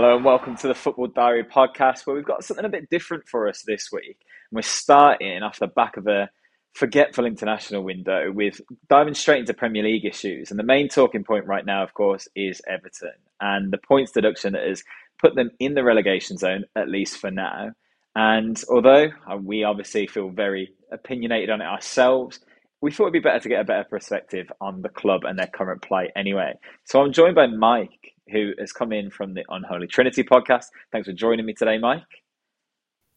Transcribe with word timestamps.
Hello 0.00 0.16
and 0.16 0.24
welcome 0.24 0.56
to 0.56 0.66
the 0.66 0.74
Football 0.74 1.08
Diary 1.08 1.44
podcast, 1.44 2.06
where 2.06 2.16
we've 2.16 2.24
got 2.24 2.42
something 2.42 2.64
a 2.64 2.70
bit 2.70 2.88
different 2.88 3.28
for 3.28 3.46
us 3.46 3.62
this 3.66 3.92
week. 3.92 4.16
And 4.50 4.56
we're 4.56 4.62
starting 4.62 5.42
off 5.42 5.58
the 5.58 5.66
back 5.66 5.98
of 5.98 6.06
a 6.06 6.30
forgetful 6.72 7.26
international 7.26 7.84
window 7.84 8.32
with 8.32 8.62
diving 8.88 9.12
straight 9.12 9.40
into 9.40 9.52
Premier 9.52 9.82
League 9.82 10.06
issues. 10.06 10.50
And 10.50 10.58
the 10.58 10.64
main 10.64 10.88
talking 10.88 11.22
point 11.22 11.44
right 11.44 11.66
now, 11.66 11.82
of 11.82 11.92
course, 11.92 12.28
is 12.34 12.62
Everton 12.66 13.12
and 13.42 13.70
the 13.70 13.76
points 13.76 14.12
deduction 14.12 14.54
that 14.54 14.66
has 14.66 14.82
put 15.20 15.34
them 15.34 15.50
in 15.58 15.74
the 15.74 15.84
relegation 15.84 16.38
zone, 16.38 16.64
at 16.74 16.88
least 16.88 17.18
for 17.18 17.30
now. 17.30 17.72
And 18.14 18.58
although 18.70 19.08
uh, 19.30 19.36
we 19.36 19.64
obviously 19.64 20.06
feel 20.06 20.30
very 20.30 20.72
opinionated 20.90 21.50
on 21.50 21.60
it 21.60 21.66
ourselves, 21.66 22.40
we 22.80 22.90
thought 22.90 23.04
it'd 23.04 23.12
be 23.12 23.20
better 23.20 23.40
to 23.40 23.48
get 23.50 23.60
a 23.60 23.64
better 23.64 23.84
perspective 23.84 24.50
on 24.62 24.80
the 24.80 24.88
club 24.88 25.24
and 25.24 25.38
their 25.38 25.46
current 25.46 25.82
plight 25.82 26.12
anyway. 26.16 26.54
So 26.84 27.02
I'm 27.02 27.12
joined 27.12 27.34
by 27.34 27.48
Mike, 27.48 28.14
who 28.30 28.52
has 28.58 28.72
come 28.72 28.92
in 28.92 29.10
from 29.10 29.34
the 29.34 29.44
Unholy 29.48 29.86
Trinity 29.86 30.24
podcast. 30.24 30.66
Thanks 30.92 31.08
for 31.08 31.12
joining 31.12 31.46
me 31.46 31.54
today, 31.54 31.78
Mike. 31.78 32.02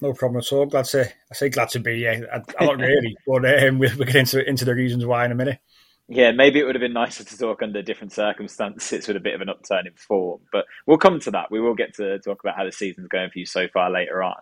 No 0.01 0.13
problem 0.13 0.39
at 0.39 0.51
all. 0.51 0.65
Glad 0.65 0.85
to 0.85 1.05
I 1.05 1.33
say 1.33 1.49
glad 1.49 1.69
to 1.69 1.79
be 1.79 1.99
here. 1.99 2.27
I'm 2.31 2.65
not 2.65 2.77
really, 2.77 3.15
but 3.27 3.63
um, 3.63 3.79
we'll, 3.79 3.95
we'll 3.97 4.05
get 4.05 4.15
into 4.15 4.47
into 4.47 4.65
the 4.65 4.75
reasons 4.75 5.05
why 5.05 5.25
in 5.25 5.31
a 5.31 5.35
minute. 5.35 5.59
Yeah, 6.09 6.31
maybe 6.31 6.59
it 6.59 6.65
would 6.65 6.75
have 6.75 6.81
been 6.81 6.93
nicer 6.93 7.23
to 7.23 7.37
talk 7.37 7.61
under 7.61 7.81
different 7.81 8.11
circumstances 8.11 9.07
with 9.07 9.15
a 9.15 9.21
bit 9.21 9.35
of 9.35 9.41
an 9.41 9.49
upturn 9.49 9.87
in 9.87 9.93
form, 9.93 10.41
but 10.51 10.65
we'll 10.85 10.97
come 10.97 11.19
to 11.21 11.31
that. 11.31 11.49
We 11.49 11.61
will 11.61 11.75
get 11.75 11.95
to 11.95 12.19
talk 12.19 12.43
about 12.43 12.57
how 12.57 12.65
the 12.65 12.73
season's 12.73 13.07
going 13.07 13.29
for 13.31 13.39
you 13.39 13.45
so 13.45 13.67
far 13.73 13.89
later 13.89 14.21
on. 14.21 14.35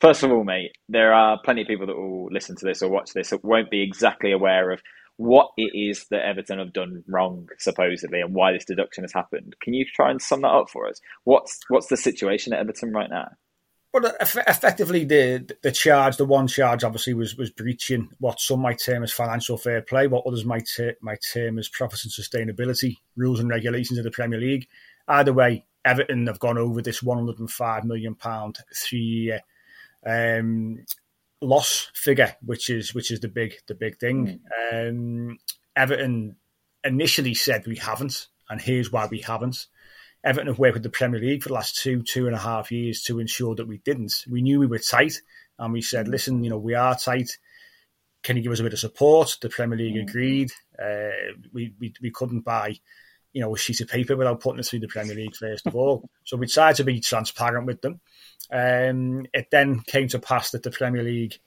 First 0.00 0.22
of 0.22 0.30
all, 0.30 0.44
mate, 0.44 0.72
there 0.88 1.12
are 1.12 1.40
plenty 1.44 1.62
of 1.62 1.68
people 1.68 1.86
that 1.88 1.96
will 1.96 2.28
listen 2.30 2.56
to 2.56 2.64
this 2.64 2.80
or 2.80 2.88
watch 2.88 3.12
this 3.12 3.30
that 3.30 3.44
won't 3.44 3.70
be 3.70 3.82
exactly 3.82 4.32
aware 4.32 4.70
of 4.70 4.80
what 5.20 5.50
it 5.58 5.72
is 5.74 6.06
that 6.10 6.24
Everton 6.24 6.60
have 6.60 6.72
done 6.72 7.04
wrong, 7.06 7.50
supposedly, 7.58 8.22
and 8.22 8.34
why 8.34 8.52
this 8.52 8.64
deduction 8.64 9.04
has 9.04 9.12
happened. 9.12 9.54
Can 9.60 9.74
you 9.74 9.84
try 9.84 10.10
and 10.10 10.20
sum 10.20 10.40
that 10.40 10.48
up 10.48 10.70
for 10.70 10.88
us? 10.88 10.98
What's 11.24 11.60
what's 11.68 11.88
the 11.88 11.98
situation 11.98 12.54
at 12.54 12.60
Everton 12.60 12.90
right 12.90 13.10
now? 13.10 13.28
Well, 13.92 14.10
effectively, 14.20 15.04
the 15.04 15.46
the 15.62 15.72
charge, 15.72 16.16
the 16.16 16.24
one 16.24 16.46
charge, 16.46 16.84
obviously 16.84 17.12
was 17.12 17.36
was 17.36 17.50
breaching 17.50 18.08
what 18.18 18.40
some 18.40 18.60
might 18.60 18.80
term 18.80 19.02
as 19.02 19.12
financial 19.12 19.58
fair 19.58 19.82
play, 19.82 20.06
what 20.06 20.24
others 20.26 20.46
might 20.46 20.66
ter- 20.74 20.96
might 21.02 21.22
term 21.34 21.58
as 21.58 21.68
profits 21.68 22.04
and 22.04 22.12
sustainability 22.12 22.96
rules 23.14 23.40
and 23.40 23.50
regulations 23.50 23.98
of 23.98 24.04
the 24.04 24.10
Premier 24.10 24.40
League. 24.40 24.68
Either 25.06 25.34
way, 25.34 25.66
Everton 25.84 26.28
have 26.28 26.38
gone 26.38 26.56
over 26.56 26.80
this 26.80 27.02
105 27.02 27.84
million 27.84 28.14
pound 28.14 28.56
three 28.74 29.00
year 29.00 29.40
um, 30.06 30.78
loss 31.40 31.90
figure, 31.94 32.36
which 32.44 32.70
is 32.70 32.94
which 32.94 33.10
is 33.10 33.20
the 33.20 33.28
big 33.28 33.54
the 33.66 33.74
big 33.74 33.98
thing. 33.98 34.40
Mm. 34.72 34.88
Um, 34.88 35.38
Everton 35.76 36.36
initially 36.84 37.34
said 37.34 37.66
we 37.66 37.76
haven't, 37.76 38.28
and 38.48 38.60
here's 38.60 38.92
why 38.92 39.06
we 39.06 39.20
haven't. 39.20 39.66
Everton 40.22 40.48
have 40.48 40.58
worked 40.58 40.74
with 40.74 40.82
the 40.82 40.90
Premier 40.90 41.20
League 41.20 41.42
for 41.42 41.48
the 41.48 41.54
last 41.54 41.76
two 41.76 42.02
two 42.02 42.26
and 42.26 42.36
a 42.36 42.40
half 42.40 42.70
years 42.70 43.02
to 43.04 43.20
ensure 43.20 43.54
that 43.54 43.68
we 43.68 43.78
didn't. 43.78 44.24
We 44.28 44.42
knew 44.42 44.60
we 44.60 44.66
were 44.66 44.78
tight, 44.78 45.14
and 45.58 45.72
we 45.72 45.82
said, 45.82 46.06
hmm. 46.06 46.12
listen, 46.12 46.44
you 46.44 46.50
know, 46.50 46.58
we 46.58 46.74
are 46.74 46.96
tight. 46.96 47.38
Can 48.22 48.36
you 48.36 48.42
give 48.42 48.52
us 48.52 48.60
a 48.60 48.64
bit 48.64 48.74
of 48.74 48.78
support? 48.78 49.38
The 49.40 49.48
Premier 49.48 49.78
League 49.78 49.96
mm. 49.96 50.02
agreed. 50.02 50.50
Uh, 50.78 51.38
we, 51.52 51.74
we 51.80 51.94
we 52.02 52.10
couldn't 52.10 52.42
buy 52.42 52.76
you 53.32 53.40
know, 53.40 53.54
a 53.54 53.58
sheet 53.58 53.80
of 53.80 53.88
paper 53.88 54.16
without 54.16 54.40
putting 54.40 54.58
it 54.58 54.66
through 54.66 54.80
the 54.80 54.88
Premier 54.88 55.14
League 55.14 55.36
first 55.36 55.66
of 55.66 55.76
all. 55.76 56.08
So 56.24 56.36
we 56.36 56.46
tried 56.46 56.76
to 56.76 56.84
be 56.84 57.00
transparent 57.00 57.66
with 57.66 57.80
them. 57.80 58.00
Um, 58.52 59.26
it 59.32 59.48
then 59.50 59.80
came 59.80 60.08
to 60.08 60.18
pass 60.18 60.50
that 60.50 60.62
the 60.62 60.70
Premier 60.70 61.02
League 61.02 61.38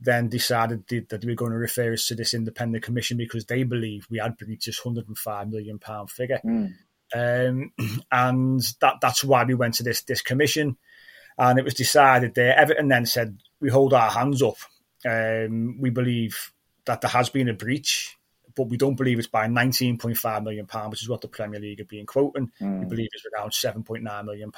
then 0.00 0.28
decided 0.28 0.84
that 0.88 1.20
they 1.20 1.26
were 1.26 1.34
going 1.34 1.52
to 1.52 1.58
refer 1.58 1.92
us 1.92 2.06
to 2.06 2.14
this 2.14 2.34
independent 2.34 2.84
commission 2.84 3.16
because 3.16 3.46
they 3.46 3.62
believed 3.62 4.10
we 4.10 4.18
had 4.18 4.36
breached 4.36 4.66
this 4.66 4.84
105 4.84 5.48
million 5.48 5.78
pound 5.78 6.10
figure. 6.10 6.40
Mm. 6.44 6.74
Um, 7.14 7.72
and 8.12 8.60
that 8.80 8.96
that's 9.00 9.24
why 9.24 9.44
we 9.44 9.54
went 9.54 9.74
to 9.74 9.82
this 9.82 10.02
this 10.02 10.22
commission. 10.22 10.76
And 11.38 11.58
it 11.58 11.64
was 11.64 11.74
decided 11.74 12.34
there. 12.34 12.56
Everton 12.56 12.88
then 12.88 13.06
said, 13.06 13.38
we 13.60 13.68
hold 13.68 13.92
our 13.92 14.10
hands 14.10 14.42
up. 14.42 14.56
Um, 15.06 15.78
we 15.80 15.90
believe 15.90 16.52
that 16.86 17.02
there 17.02 17.10
has 17.10 17.28
been 17.28 17.48
a 17.48 17.54
breach 17.54 18.15
but 18.56 18.68
we 18.68 18.76
don't 18.76 18.96
believe 18.96 19.18
it's 19.18 19.28
by 19.28 19.46
£19.5 19.46 20.42
million, 20.42 20.66
which 20.90 21.02
is 21.02 21.08
what 21.08 21.20
the 21.20 21.28
Premier 21.28 21.60
League 21.60 21.80
are 21.80 21.84
being 21.84 22.06
quoting. 22.06 22.50
Mm. 22.60 22.78
We 22.78 22.82
hmm. 22.84 22.88
believe 22.88 23.08
it's 23.12 23.26
around 23.36 23.50
£7.9 23.50 24.24
million. 24.24 24.50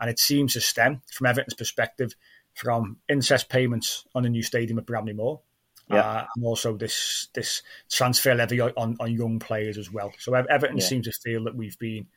And 0.00 0.10
it 0.10 0.18
seems 0.18 0.54
to 0.54 0.60
stem, 0.60 1.02
from 1.12 1.26
Everton's 1.26 1.54
perspective, 1.54 2.14
from 2.54 2.96
interest 3.08 3.50
payments 3.50 4.06
on 4.14 4.22
the 4.22 4.30
new 4.30 4.42
stadium 4.42 4.78
at 4.78 4.86
Bramley 4.86 5.12
Moore. 5.12 5.40
Yeah. 5.88 6.00
Uh, 6.00 6.26
and 6.34 6.44
also 6.44 6.76
this 6.76 7.28
this 7.32 7.62
transfer 7.88 8.34
levy 8.34 8.60
on, 8.60 8.96
on 8.98 9.12
young 9.12 9.38
players 9.38 9.78
as 9.78 9.92
well. 9.92 10.12
So 10.18 10.34
Everton 10.34 10.78
yeah. 10.78 10.84
seems 10.84 11.06
to 11.06 11.12
feel 11.12 11.44
that 11.44 11.54
we've 11.54 11.78
been 11.78 12.08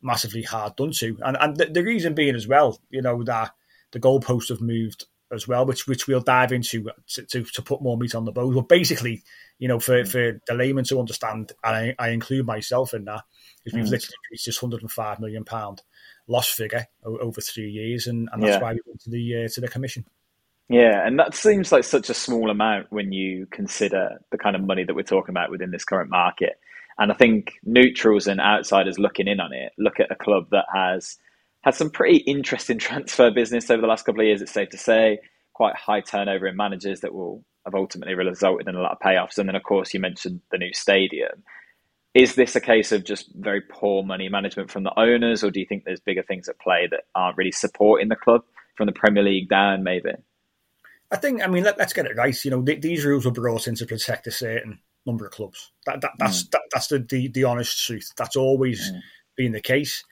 massively 0.00 0.42
hard 0.42 0.76
done 0.76 0.92
to, 0.92 1.18
and 1.24 1.36
and 1.40 1.56
the, 1.56 1.66
the 1.66 1.82
reason 1.82 2.14
being 2.14 2.36
as 2.36 2.46
well, 2.46 2.78
you 2.88 3.02
know 3.02 3.24
that 3.24 3.50
the 3.90 3.98
goalposts 3.98 4.50
have 4.50 4.60
moved 4.60 5.06
as 5.32 5.48
well, 5.48 5.66
which 5.66 5.86
which 5.86 6.06
we'll 6.06 6.20
dive 6.20 6.52
into 6.52 6.88
to, 7.08 7.22
to, 7.24 7.44
to 7.44 7.62
put 7.62 7.82
more 7.82 7.96
meat 7.96 8.14
on 8.14 8.24
the 8.24 8.32
bones. 8.32 8.54
But 8.54 8.68
basically, 8.68 9.24
you 9.58 9.68
know, 9.68 9.78
for, 9.80 10.02
mm. 10.02 10.08
for 10.08 10.40
the 10.46 10.54
layman 10.54 10.84
to 10.84 10.98
understand, 10.98 11.52
and 11.64 11.76
I, 11.76 11.94
I 11.98 12.08
include 12.10 12.46
myself 12.46 12.94
in 12.94 13.04
that, 13.04 13.22
is 13.64 13.72
we've 13.72 13.84
mm. 13.84 13.90
literally 13.90 14.16
reached 14.30 14.46
this 14.46 14.62
105 14.62 15.20
million 15.20 15.44
pound 15.44 15.82
loss 16.28 16.48
figure 16.48 16.86
over 17.04 17.40
three 17.40 17.70
years, 17.70 18.06
and, 18.06 18.28
and 18.32 18.42
that's 18.42 18.56
yeah. 18.56 18.62
why 18.62 18.72
we 18.72 18.80
went 18.86 19.00
to 19.02 19.10
the 19.10 19.44
uh, 19.44 19.48
to 19.48 19.60
the 19.60 19.68
commission. 19.68 20.04
Yeah, 20.68 21.06
and 21.06 21.18
that 21.18 21.34
seems 21.34 21.70
like 21.70 21.84
such 21.84 22.10
a 22.10 22.14
small 22.14 22.50
amount 22.50 22.86
when 22.90 23.12
you 23.12 23.46
consider 23.50 24.18
the 24.32 24.38
kind 24.38 24.56
of 24.56 24.62
money 24.62 24.84
that 24.84 24.94
we're 24.94 25.02
talking 25.02 25.32
about 25.32 25.50
within 25.50 25.70
this 25.70 25.84
current 25.84 26.10
market. 26.10 26.58
And 26.98 27.12
I 27.12 27.14
think 27.14 27.52
neutrals 27.62 28.26
and 28.26 28.40
outsiders 28.40 28.98
looking 28.98 29.28
in 29.28 29.38
on 29.38 29.52
it 29.52 29.72
look 29.78 30.00
at 30.00 30.10
a 30.10 30.16
club 30.16 30.48
that 30.50 30.64
has 30.74 31.18
had 31.62 31.74
some 31.74 31.90
pretty 31.90 32.16
interesting 32.18 32.78
transfer 32.80 33.30
business 33.30 33.70
over 33.70 33.80
the 33.80 33.86
last 33.86 34.04
couple 34.04 34.22
of 34.22 34.26
years. 34.26 34.42
It's 34.42 34.52
safe 34.52 34.70
to 34.70 34.78
say 34.78 35.20
quite 35.52 35.76
high 35.76 36.00
turnover 36.00 36.46
in 36.46 36.56
managers 36.56 37.00
that 37.00 37.14
will 37.14 37.44
have 37.66 37.74
ultimately 37.74 38.14
resulted 38.14 38.68
in 38.68 38.74
a 38.74 38.80
lot 38.80 38.92
of 38.92 39.00
payoffs. 39.00 39.36
And 39.36 39.48
then, 39.48 39.56
of 39.56 39.62
course, 39.62 39.92
you 39.92 40.00
mentioned 40.00 40.40
the 40.50 40.58
new 40.58 40.72
stadium. 40.72 41.42
Is 42.14 42.34
this 42.34 42.56
a 42.56 42.60
case 42.60 42.92
of 42.92 43.04
just 43.04 43.30
very 43.34 43.60
poor 43.60 44.02
money 44.02 44.30
management 44.30 44.70
from 44.70 44.84
the 44.84 44.98
owners, 44.98 45.44
or 45.44 45.50
do 45.50 45.60
you 45.60 45.66
think 45.66 45.84
there's 45.84 46.00
bigger 46.00 46.22
things 46.22 46.48
at 46.48 46.58
play 46.58 46.88
that 46.90 47.04
aren't 47.14 47.36
really 47.36 47.52
supporting 47.52 48.08
the 48.08 48.16
club 48.16 48.42
from 48.74 48.86
the 48.86 48.92
Premier 48.92 49.22
League 49.22 49.50
down, 49.50 49.82
maybe? 49.82 50.12
I 51.10 51.16
think, 51.16 51.42
I 51.42 51.46
mean, 51.46 51.64
let, 51.64 51.78
us 51.78 51.92
get 51.92 52.06
it 52.06 52.16
right. 52.16 52.44
You 52.44 52.52
know, 52.52 52.62
th- 52.62 52.80
these 52.80 53.04
rules 53.04 53.26
were 53.26 53.32
brought 53.32 53.68
in 53.68 53.74
to 53.76 53.86
protect 53.86 54.26
a 54.26 54.30
certain 54.30 54.78
number 55.04 55.26
of 55.26 55.32
clubs. 55.32 55.70
That, 55.84 56.00
that 56.00 56.12
that's 56.18 56.44
mm. 56.44 56.50
that, 56.52 56.62
that's 56.72 56.88
the, 56.88 56.98
the, 56.98 57.28
the 57.28 57.44
honest 57.44 57.84
truth. 57.84 58.10
That's 58.16 58.36
always 58.36 58.90
mm. 58.90 59.00
been 59.36 59.52
the 59.52 59.60
case. 59.60 60.02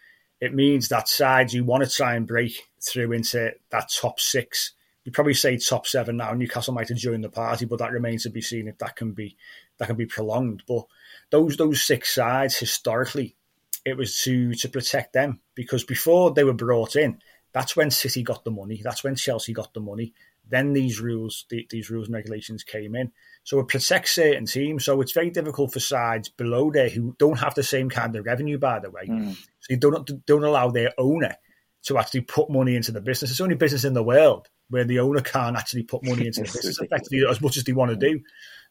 It 0.41 0.54
means 0.54 0.88
that 0.88 1.09
sides 1.09 1.54
you 1.54 1.64
want 1.64 1.84
to 1.84 1.91
try 1.91 2.14
and 2.14 2.26
break 2.26 2.53
through 2.87 3.12
into 3.12 3.53
that 3.70 3.91
top 3.91 4.20
six 4.20 4.72
you 5.04 5.12
probably 5.12 5.34
say 5.34 5.59
top 5.59 5.87
seven 5.87 6.16
now. 6.16 6.32
Newcastle 6.32 6.75
might 6.75 6.88
have 6.88 6.98
joined 6.98 7.25
the 7.25 7.28
party, 7.28 7.66
but 7.66 7.78
that 7.78 7.92
remains 7.92 8.22
to 8.22 8.31
be 8.31 8.41
seen 8.41 8.69
if 8.69 8.78
that 8.78 8.97
can 8.97 9.12
be 9.12 9.37
that 9.78 9.87
can 9.87 9.97
be 9.97 10.06
prolonged. 10.06 10.62
But 10.66 10.87
those 11.31 11.56
those 11.56 11.82
six 11.82 12.15
sides 12.15 12.56
historically, 12.56 13.37
it 13.84 13.97
was 13.97 14.22
to 14.22 14.54
to 14.54 14.69
protect 14.69 15.12
them 15.12 15.41
because 15.54 15.84
before 15.84 16.32
they 16.32 16.44
were 16.44 16.54
brought 16.54 16.97
in, 16.97 17.19
that's 17.53 17.76
when 17.76 17.91
City 17.91 18.22
got 18.22 18.44
the 18.44 18.50
money. 18.50 18.81
That's 18.82 19.04
when 19.04 19.14
Chelsea 19.14 19.53
got 19.53 19.75
the 19.75 19.81
money. 19.81 20.14
Then 20.47 20.75
these 20.75 21.00
rules, 21.00 21.47
the, 21.48 21.66
these 21.70 21.88
rules 21.88 22.06
and 22.06 22.14
regulations 22.14 22.64
came 22.64 22.94
in. 22.94 23.12
So 23.44 23.60
it 23.60 23.69
protects 23.69 24.12
certain 24.12 24.44
teams. 24.44 24.84
So 24.84 25.00
it's 25.00 25.12
very 25.12 25.31
difficult 25.31 25.72
for 25.72 25.81
sides 25.81 26.28
below 26.28 26.70
there 26.70 26.91
who 26.91 27.16
don't 27.19 27.38
have 27.38 27.54
the 27.54 27.62
same 27.62 27.88
kind 27.88 28.14
of 28.14 28.26
revenue, 28.26 28.59
by 28.59 28.78
the 28.81 28.91
way. 28.91 29.06
Mm. 29.06 29.34
So 29.34 29.66
you 29.70 29.76
don't 29.76 30.26
don't 30.26 30.44
allow 30.44 30.70
their 30.70 30.93
owner 30.97 31.37
to 31.84 31.98
actually 31.98 32.22
put 32.22 32.50
money 32.50 32.75
into 32.75 32.93
the 32.93 33.00
business. 33.00 33.31
It's 33.31 33.38
the 33.38 33.44
only 33.44 33.56
business 33.56 33.84
in 33.84 33.93
the 33.93 34.03
world 34.03 34.48
where 34.70 34.84
the 34.84 35.00
owner 35.00 35.20
can't 35.20 35.56
actually 35.56 35.82
put 35.82 36.04
money 36.04 36.26
into 36.26 36.41
the 36.42 36.47
business 36.52 36.80
effectively 36.80 37.22
as 37.28 37.41
much 37.41 37.56
as 37.56 37.64
they 37.64 37.72
want 37.72 37.91
to 37.91 37.97
do. 37.97 38.20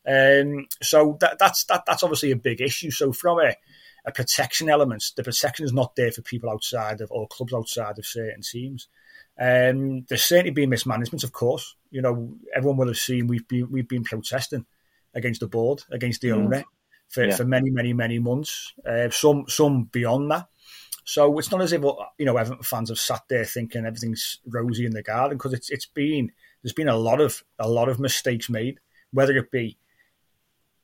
Um, 0.06 0.68
so 0.82 1.18
that, 1.22 1.40
that's 1.40 1.64
that, 1.66 1.84
that's 1.86 2.04
obviously 2.04 2.32
a 2.32 2.36
big 2.36 2.62
issue. 2.62 2.92
So 2.92 3.14
from 3.14 3.40
a, 3.40 3.56
a 4.06 4.12
protection 4.12 4.70
element, 4.70 5.12
the 5.16 5.24
protection 5.24 5.66
is 5.66 5.74
not 5.74 5.96
there 5.96 6.12
for 6.12 6.22
people 6.22 6.50
outside 6.50 7.02
of 7.02 7.12
or 7.12 7.28
clubs 7.28 7.54
outside 7.54 7.98
of 8.00 8.06
certain 8.06 8.42
teams. 8.42 8.88
Um, 9.40 10.04
there's 10.04 10.24
certainly 10.24 10.52
been 10.52 10.70
mismanagement, 10.70 11.24
of 11.24 11.32
course. 11.32 11.76
You 11.90 12.02
know, 12.02 12.34
everyone 12.54 12.78
will 12.78 12.88
have 12.88 12.98
seen 12.98 13.28
we've 13.28 13.48
been 13.48 13.72
we've 13.72 13.88
been 13.88 14.04
protesting 14.04 14.66
against 15.14 15.40
the 15.40 15.48
board, 15.48 15.84
against 15.92 16.22
the 16.22 16.30
mm. 16.30 16.36
owner 16.36 16.64
for, 17.10 17.26
yeah. 17.26 17.36
for 17.36 17.46
many, 17.46 17.70
many, 17.70 17.94
many 17.94 18.20
months. 18.20 18.74
Uh, 18.86 19.10
some 19.10 19.46
some 19.48 19.84
beyond 19.86 20.32
that. 20.32 20.48
So 21.06 21.38
it's 21.38 21.52
not 21.52 21.62
as 21.62 21.74
if 21.74 21.82
you 21.82 22.26
know 22.26 22.38
Everton 22.38 22.64
fans 22.64 22.90
have 22.90 23.00
sat 23.00 23.24
there 23.30 23.46
thinking 23.46 23.86
everything's 23.86 24.40
rosy 24.48 24.86
in 24.86 24.94
the 24.94 25.04
garden 25.04 25.38
because 25.38 25.54
it's 25.54 25.70
it's 25.70 25.86
been 25.86 26.32
there's 26.62 26.74
been 26.74 26.88
a 26.88 26.98
lot 26.98 27.20
of 27.20 27.44
a 27.60 27.70
lot 27.70 27.90
of 27.90 28.00
mistakes 28.00 28.50
made, 28.50 28.80
whether 29.12 29.36
it 29.36 29.52
be 29.52 29.78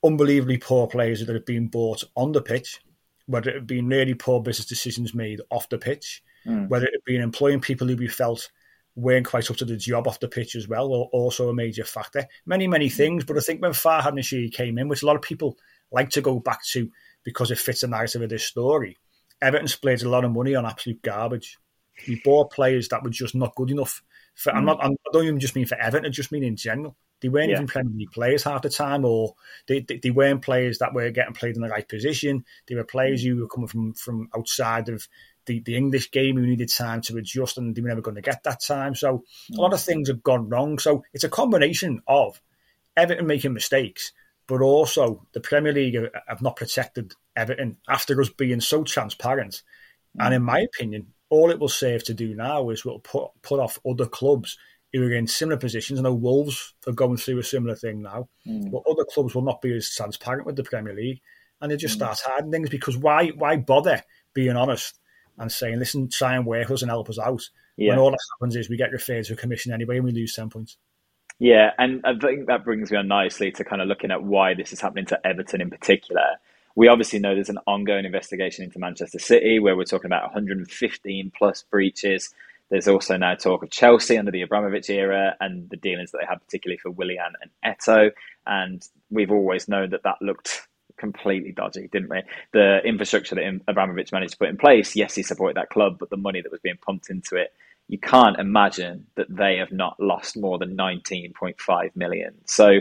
unbelievably 0.04 0.58
poor 0.58 0.88
players 0.88 1.26
that 1.26 1.34
have 1.34 1.46
been 1.46 1.68
bought 1.68 2.04
on 2.16 2.32
the 2.32 2.42
pitch, 2.42 2.80
whether 3.28 3.50
it 3.50 3.68
be 3.68 3.82
really 3.82 4.14
poor 4.14 4.42
business 4.42 4.66
decisions 4.68 5.14
made 5.14 5.42
off 5.50 5.70
the 5.70 5.78
pitch, 5.78 6.24
mm. 6.46 6.68
whether 6.68 6.86
it 6.86 7.04
be 7.06 7.16
employing 7.18 7.60
people 7.60 7.88
who 7.88 7.96
we 7.96 8.08
felt 8.08 8.52
weren't 8.96 9.28
quite 9.28 9.50
up 9.50 9.58
to 9.58 9.66
the 9.66 9.78
job 9.78 10.08
off 10.08 10.20
the 10.20 10.28
pitch 10.28 10.56
as 10.56 10.68
well, 10.68 10.88
or 10.88 11.10
also 11.14 11.50
a 11.50 11.54
major 11.54 11.86
factor. 11.86 12.26
Many, 12.46 12.68
many 12.68 12.90
things. 12.90 13.24
But 13.24 13.38
I 13.38 13.42
think 13.42 13.62
when 13.62 13.72
Farhad 13.72 14.14
Moshiri 14.14 14.52
came 14.52 14.78
in, 14.78 14.88
which 14.88 15.04
a 15.04 15.06
lot 15.06 15.16
of 15.16 15.22
people 15.22 15.58
like 15.92 16.10
to 16.12 16.22
go 16.22 16.40
back 16.40 16.64
to 16.68 16.90
because 17.24 17.52
it 17.52 17.58
fits 17.58 17.82
the 17.82 17.88
narrative 17.88 18.22
of 18.22 18.30
this 18.30 18.44
story, 18.44 18.98
Everton 19.42 19.68
splurged 19.68 20.04
a 20.04 20.10
lot 20.10 20.26
of 20.26 20.32
money 20.32 20.56
on 20.56 20.66
absolute 20.66 21.02
garbage. 21.02 21.58
we 22.08 22.22
bought 22.24 22.52
players 22.52 22.90
that 22.90 23.04
were 23.04 23.10
just 23.10 23.36
not 23.36 23.56
good 23.56 23.72
enough. 23.72 24.02
For. 24.36 24.52
I'm 24.52 24.60
hmm. 24.60 24.66
not. 24.68 24.84
I'm, 24.84 24.92
I 24.92 25.10
don't 25.12 25.26
even 25.26 25.40
just 25.40 25.56
mean 25.56 25.66
for 25.66 25.80
Everton. 25.80 26.06
I 26.06 26.10
just 26.10 26.32
mean 26.32 26.44
in 26.44 26.56
general. 26.56 26.96
They 27.22 27.28
weren't 27.28 27.50
yeah. 27.50 27.56
even 27.56 27.68
Premier 27.68 27.94
League 27.94 28.12
players 28.12 28.44
half 28.44 28.62
the 28.62 28.70
time, 28.70 29.04
or 29.04 29.36
they, 29.68 29.82
they, 29.82 29.98
they 29.98 30.10
weren't 30.10 30.42
players 30.42 30.78
that 30.78 30.94
were 30.94 31.10
getting 31.10 31.34
played 31.34 31.56
in 31.56 31.62
the 31.62 31.68
right 31.68 31.88
position. 31.88 32.46
They 32.68 32.76
were 32.76 32.86
players 32.86 33.24
hmm. 33.24 33.30
who 33.30 33.42
were 33.42 33.48
coming 33.48 33.68
from 33.68 33.94
from 33.94 34.30
outside 34.36 34.90
of 34.90 35.08
the, 35.46 35.60
the 35.62 35.76
English 35.76 36.12
game 36.12 36.38
who 36.38 36.46
needed 36.46 36.70
time 36.70 37.02
to 37.02 37.18
adjust, 37.18 37.58
and 37.58 37.76
they 37.76 37.82
were 37.82 37.90
never 37.90 38.02
going 38.02 38.16
to 38.16 38.22
get 38.22 38.44
that 38.44 38.62
time. 38.62 38.96
So 38.96 39.24
a 39.52 39.56
lot 39.56 39.70
hmm. 39.70 39.74
of 39.74 39.82
things 39.82 40.08
have 40.08 40.24
gone 40.24 40.50
wrong. 40.50 40.80
So 40.80 41.04
it's 41.14 41.24
a 41.24 41.30
combination 41.30 42.02
of 42.08 42.40
Everton 42.96 43.28
making 43.28 43.54
mistakes, 43.54 44.14
but 44.50 44.62
also 44.62 45.26
the 45.34 45.40
Premier 45.40 45.72
League 45.72 45.96
have 46.28 46.42
not 46.42 46.56
protected 46.56 47.14
Everton 47.36 47.78
after 47.88 48.20
us 48.20 48.30
being 48.30 48.60
so 48.60 48.84
transparent. 48.84 49.62
Mm. 50.18 50.26
And 50.26 50.34
in 50.34 50.44
my 50.44 50.62
opinion, 50.62 51.14
all 51.30 51.52
it 51.52 51.60
will 51.60 51.70
serve 51.70 52.04
to 52.06 52.16
do 52.16 52.36
now 52.36 52.72
is 52.72 52.84
will 52.84 53.00
put 53.00 53.30
put 53.44 53.60
off 53.60 53.80
other 53.88 54.08
clubs 54.08 54.58
who 54.92 55.04
are 55.04 55.14
in 55.14 55.28
similar 55.28 55.58
positions. 55.58 56.00
I 56.00 56.02
know 56.02 56.16
Wolves 56.16 56.74
are 56.88 56.94
going 56.94 57.18
through 57.18 57.38
a 57.38 57.44
similar 57.44 57.76
thing 57.76 58.02
now, 58.02 58.28
mm. 58.46 58.72
but 58.72 58.82
other 58.90 59.06
clubs 59.06 59.36
will 59.36 59.44
not 59.44 59.62
be 59.62 59.76
as 59.76 59.94
transparent 59.94 60.48
with 60.48 60.56
the 60.56 60.64
Premier 60.64 60.96
League, 60.96 61.22
and 61.62 61.72
they 61.72 61.78
just 61.78 61.94
mm. 61.94 61.98
start 61.98 62.20
hiding 62.26 62.52
things 62.52 62.70
because 62.70 62.98
why 62.98 63.28
why 63.28 63.56
bother 63.56 64.02
being 64.34 64.58
honest 64.58 65.00
and 65.38 65.52
saying, 65.52 65.78
listen, 65.78 66.10
try 66.10 66.36
and 66.36 66.46
work 66.46 66.72
us 66.72 66.82
and 66.82 66.90
help 66.90 67.10
us 67.10 67.20
out. 67.20 67.44
Yeah. 67.78 67.92
When 67.92 68.00
all 68.00 68.12
that 68.12 68.20
happens 68.34 68.56
is 68.56 68.68
we 68.68 68.78
get 68.78 68.92
referred 68.92 69.26
to 69.26 69.34
a 69.34 69.38
commission 69.38 69.72
anyway 69.72 69.98
and 69.98 70.06
we 70.06 70.12
lose 70.12 70.34
ten 70.34 70.50
points. 70.50 70.78
Yeah, 71.40 71.72
and 71.78 72.02
I 72.06 72.14
think 72.18 72.48
that 72.48 72.66
brings 72.66 72.92
me 72.92 72.98
on 72.98 73.08
nicely 73.08 73.52
to 73.54 73.64
kind 73.64 73.82
of 73.82 73.88
looking 73.88 74.12
at 74.12 74.24
why 74.24 74.54
this 74.54 74.74
is 74.74 74.82
happening 74.82 75.06
to 75.08 75.26
Everton 75.26 75.62
in 75.62 75.70
particular. 75.70 76.38
We 76.76 76.90
obviously 76.90 77.20
know 77.20 77.34
there's 77.34 77.50
an 77.50 77.60
ongoing 77.66 78.06
investigation 78.06 78.66
into 78.66 78.78
Manchester 78.78 79.20
City 79.20 79.60
where 79.60 79.76
we're 79.76 79.86
talking 79.86 80.08
about 80.08 80.24
115 80.24 81.32
plus 81.38 81.64
breaches. 81.64 82.34
There's 82.70 82.88
also 82.90 83.18
now 83.18 83.36
talk 83.36 83.64
of 83.64 83.72
Chelsea 83.72 84.18
under 84.18 84.32
the 84.32 84.42
Abramovich 84.42 84.90
era 84.90 85.36
and 85.40 85.70
the 85.70 85.78
dealings 85.78 86.12
that 86.12 86.20
they 86.20 86.28
had, 86.28 86.42
particularly 86.46 86.78
for 86.78 86.92
Willian 86.92 87.34
and 87.42 87.52
Eto'o. 87.66 88.12
And 88.46 88.86
we've 89.10 89.32
always 89.32 89.68
known 89.68 89.92
that 89.92 90.04
that 90.04 90.22
looked 90.22 90.68
completely 90.98 91.54
dodgy, 91.54 91.88
didn't 91.92 92.10
we? 92.10 92.22
The 92.52 92.82
infrastructure 92.86 93.36
that 93.36 93.62
Abramovich 93.68 94.12
managed 94.12 94.34
to 94.34 94.38
put 94.38 94.50
in 94.50 94.58
place, 94.58 94.96
yes, 94.96 95.16
he 95.16 95.24
supported 95.24 95.56
that 95.56 95.70
club, 95.70 95.98
but 96.00 96.10
the 96.10 96.18
money 96.18 96.42
that 96.42 96.52
was 96.52 96.62
being 96.62 96.78
pumped 96.86 97.10
into 97.10 97.38
it 97.38 97.54
you 97.90 97.98
can't 97.98 98.40
imagine 98.40 99.08
that 99.16 99.36
they 99.36 99.58
have 99.58 99.72
not 99.72 100.00
lost 100.00 100.38
more 100.38 100.60
than 100.60 100.78
19.5 100.78 101.96
million. 101.96 102.36
So, 102.46 102.80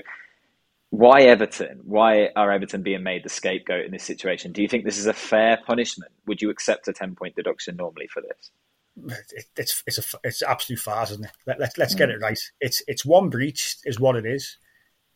why 0.90 1.22
Everton? 1.22 1.80
Why 1.82 2.28
are 2.36 2.52
Everton 2.52 2.82
being 2.82 3.02
made 3.02 3.24
the 3.24 3.30
scapegoat 3.30 3.86
in 3.86 3.90
this 3.90 4.04
situation? 4.04 4.52
Do 4.52 4.60
you 4.60 4.68
think 4.68 4.84
this 4.84 4.98
is 4.98 5.06
a 5.06 5.14
fair 5.14 5.58
punishment? 5.66 6.12
Would 6.26 6.42
you 6.42 6.50
accept 6.50 6.88
a 6.88 6.92
10 6.92 7.14
point 7.14 7.34
deduction 7.36 7.76
normally 7.76 8.06
for 8.06 8.22
this? 8.22 9.22
It's 9.56 9.82
it's 9.86 9.98
a 9.98 10.18
it's 10.24 10.42
absolute 10.42 10.80
farce, 10.80 11.10
isn't 11.12 11.24
it? 11.24 11.32
Let, 11.46 11.58
let, 11.58 11.78
let's 11.78 11.94
mm. 11.94 11.98
get 11.98 12.10
it 12.10 12.20
right. 12.20 12.38
It's 12.60 12.82
it's 12.86 13.04
one 13.04 13.30
breach 13.30 13.76
is 13.84 13.98
what 13.98 14.16
it 14.16 14.26
is. 14.26 14.58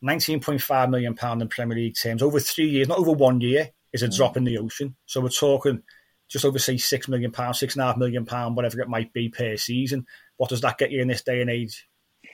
19.5 0.03 0.89
million 0.89 1.13
pound 1.13 1.41
in 1.41 1.47
Premier 1.49 1.77
League 1.77 1.95
terms 1.95 2.23
over 2.23 2.39
three 2.39 2.67
years, 2.67 2.87
not 2.87 2.97
over 2.97 3.11
one 3.11 3.41
year, 3.41 3.69
is 3.93 4.01
a 4.01 4.07
mm. 4.07 4.15
drop 4.15 4.37
in 4.37 4.43
the 4.43 4.57
ocean. 4.57 4.95
So 5.05 5.21
we're 5.21 5.29
talking 5.29 5.83
just 6.33 6.45
over 6.45 6.57
say 6.57 6.77
six 6.77 7.07
million 7.07 7.31
pounds, 7.31 7.59
six 7.59 7.75
and 7.75 7.83
a 7.83 7.85
half 7.85 7.97
million 7.97 8.25
pound, 8.25 8.55
whatever 8.55 8.81
it 8.81 8.89
might 8.89 9.13
be 9.13 9.29
per 9.29 9.55
season. 9.55 10.07
What 10.37 10.49
does 10.49 10.61
that 10.61 10.79
get 10.79 10.91
you 10.91 10.99
in 10.99 11.07
this 11.07 11.21
day 11.21 11.41
and 11.41 11.49
age? 11.49 11.87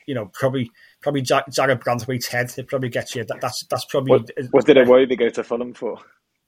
You 0.08 0.16
know, 0.16 0.28
probably 0.34 0.72
probably 1.02 1.22
Jarrad 1.22 1.84
Branthwaite's 1.84 2.28
head. 2.28 2.52
It 2.58 2.70
probably 2.70 2.88
gets 2.88 3.14
you. 3.14 3.26
That, 3.26 3.42
that's 3.42 3.66
that's 3.70 3.84
probably. 3.86 4.12
What, 4.12 4.32
what 4.52 4.66
did 4.66 4.78
Iwobi 4.78 5.20
go 5.20 5.30
to 5.30 5.44
Fulham 5.44 5.74
for? 5.74 6.00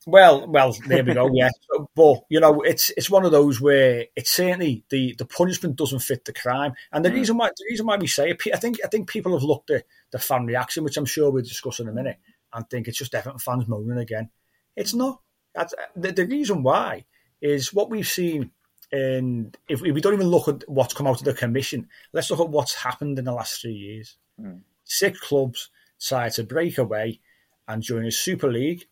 Well, 0.07 0.47
well, 0.47 0.75
there 0.87 1.03
we 1.03 1.13
go. 1.13 1.29
Yeah, 1.33 1.49
but 1.95 2.21
you 2.29 2.39
know, 2.39 2.61
it's 2.61 2.89
it's 2.95 3.09
one 3.09 3.25
of 3.25 3.33
those 3.33 3.59
where 3.59 4.05
it's 4.15 4.31
certainly 4.31 4.85
the, 4.89 5.13
the 5.17 5.25
punishment 5.25 5.75
doesn't 5.75 5.99
fit 5.99 6.23
the 6.23 6.33
crime, 6.33 6.71
and 6.93 7.03
the 7.03 7.09
mm. 7.09 7.15
reason 7.15 7.37
why 7.37 7.49
the 7.49 7.65
reason 7.69 7.85
why 7.85 7.97
we 7.97 8.07
say 8.07 8.29
it, 8.29 8.41
I 8.53 8.57
think 8.57 8.77
I 8.83 8.87
think 8.87 9.09
people 9.09 9.33
have 9.33 9.43
looked 9.43 9.71
at 9.71 9.83
the 10.11 10.19
fan 10.19 10.45
reaction, 10.45 10.85
which 10.85 10.95
I'm 10.95 11.05
sure 11.05 11.29
we'll 11.29 11.43
discuss 11.43 11.81
in 11.81 11.89
a 11.89 11.93
minute, 11.93 12.17
and 12.53 12.67
think 12.69 12.87
it's 12.87 12.97
just 12.97 13.13
Everton 13.13 13.39
fans 13.39 13.67
moaning 13.67 13.97
again. 13.97 14.29
It's 14.77 14.93
not. 14.93 15.19
That's, 15.53 15.73
the, 15.97 16.13
the 16.13 16.25
reason 16.25 16.63
why 16.63 17.03
is 17.41 17.73
what 17.73 17.89
we've 17.89 18.07
seen. 18.07 18.51
And 18.91 19.55
if, 19.69 19.81
we 19.81 20.01
don't 20.01 20.13
even 20.13 20.27
look 20.27 20.47
at 20.47 20.67
what's 20.67 20.93
come 20.93 21.07
out 21.07 21.19
of 21.19 21.25
the 21.25 21.33
commission, 21.33 21.87
let's 22.13 22.29
look 22.29 22.41
at 22.41 22.49
what's 22.49 22.75
happened 22.75 23.17
in 23.17 23.25
the 23.25 23.33
last 23.33 23.61
three 23.61 23.73
years. 23.73 24.17
Mm. 24.39 24.61
Six 24.83 25.19
clubs 25.19 25.69
decided 25.97 26.33
to 26.33 26.43
break 26.43 26.77
away 26.77 27.21
and 27.67 27.81
join 27.81 28.05
a 28.05 28.11
Super 28.11 28.51
League, 28.51 28.85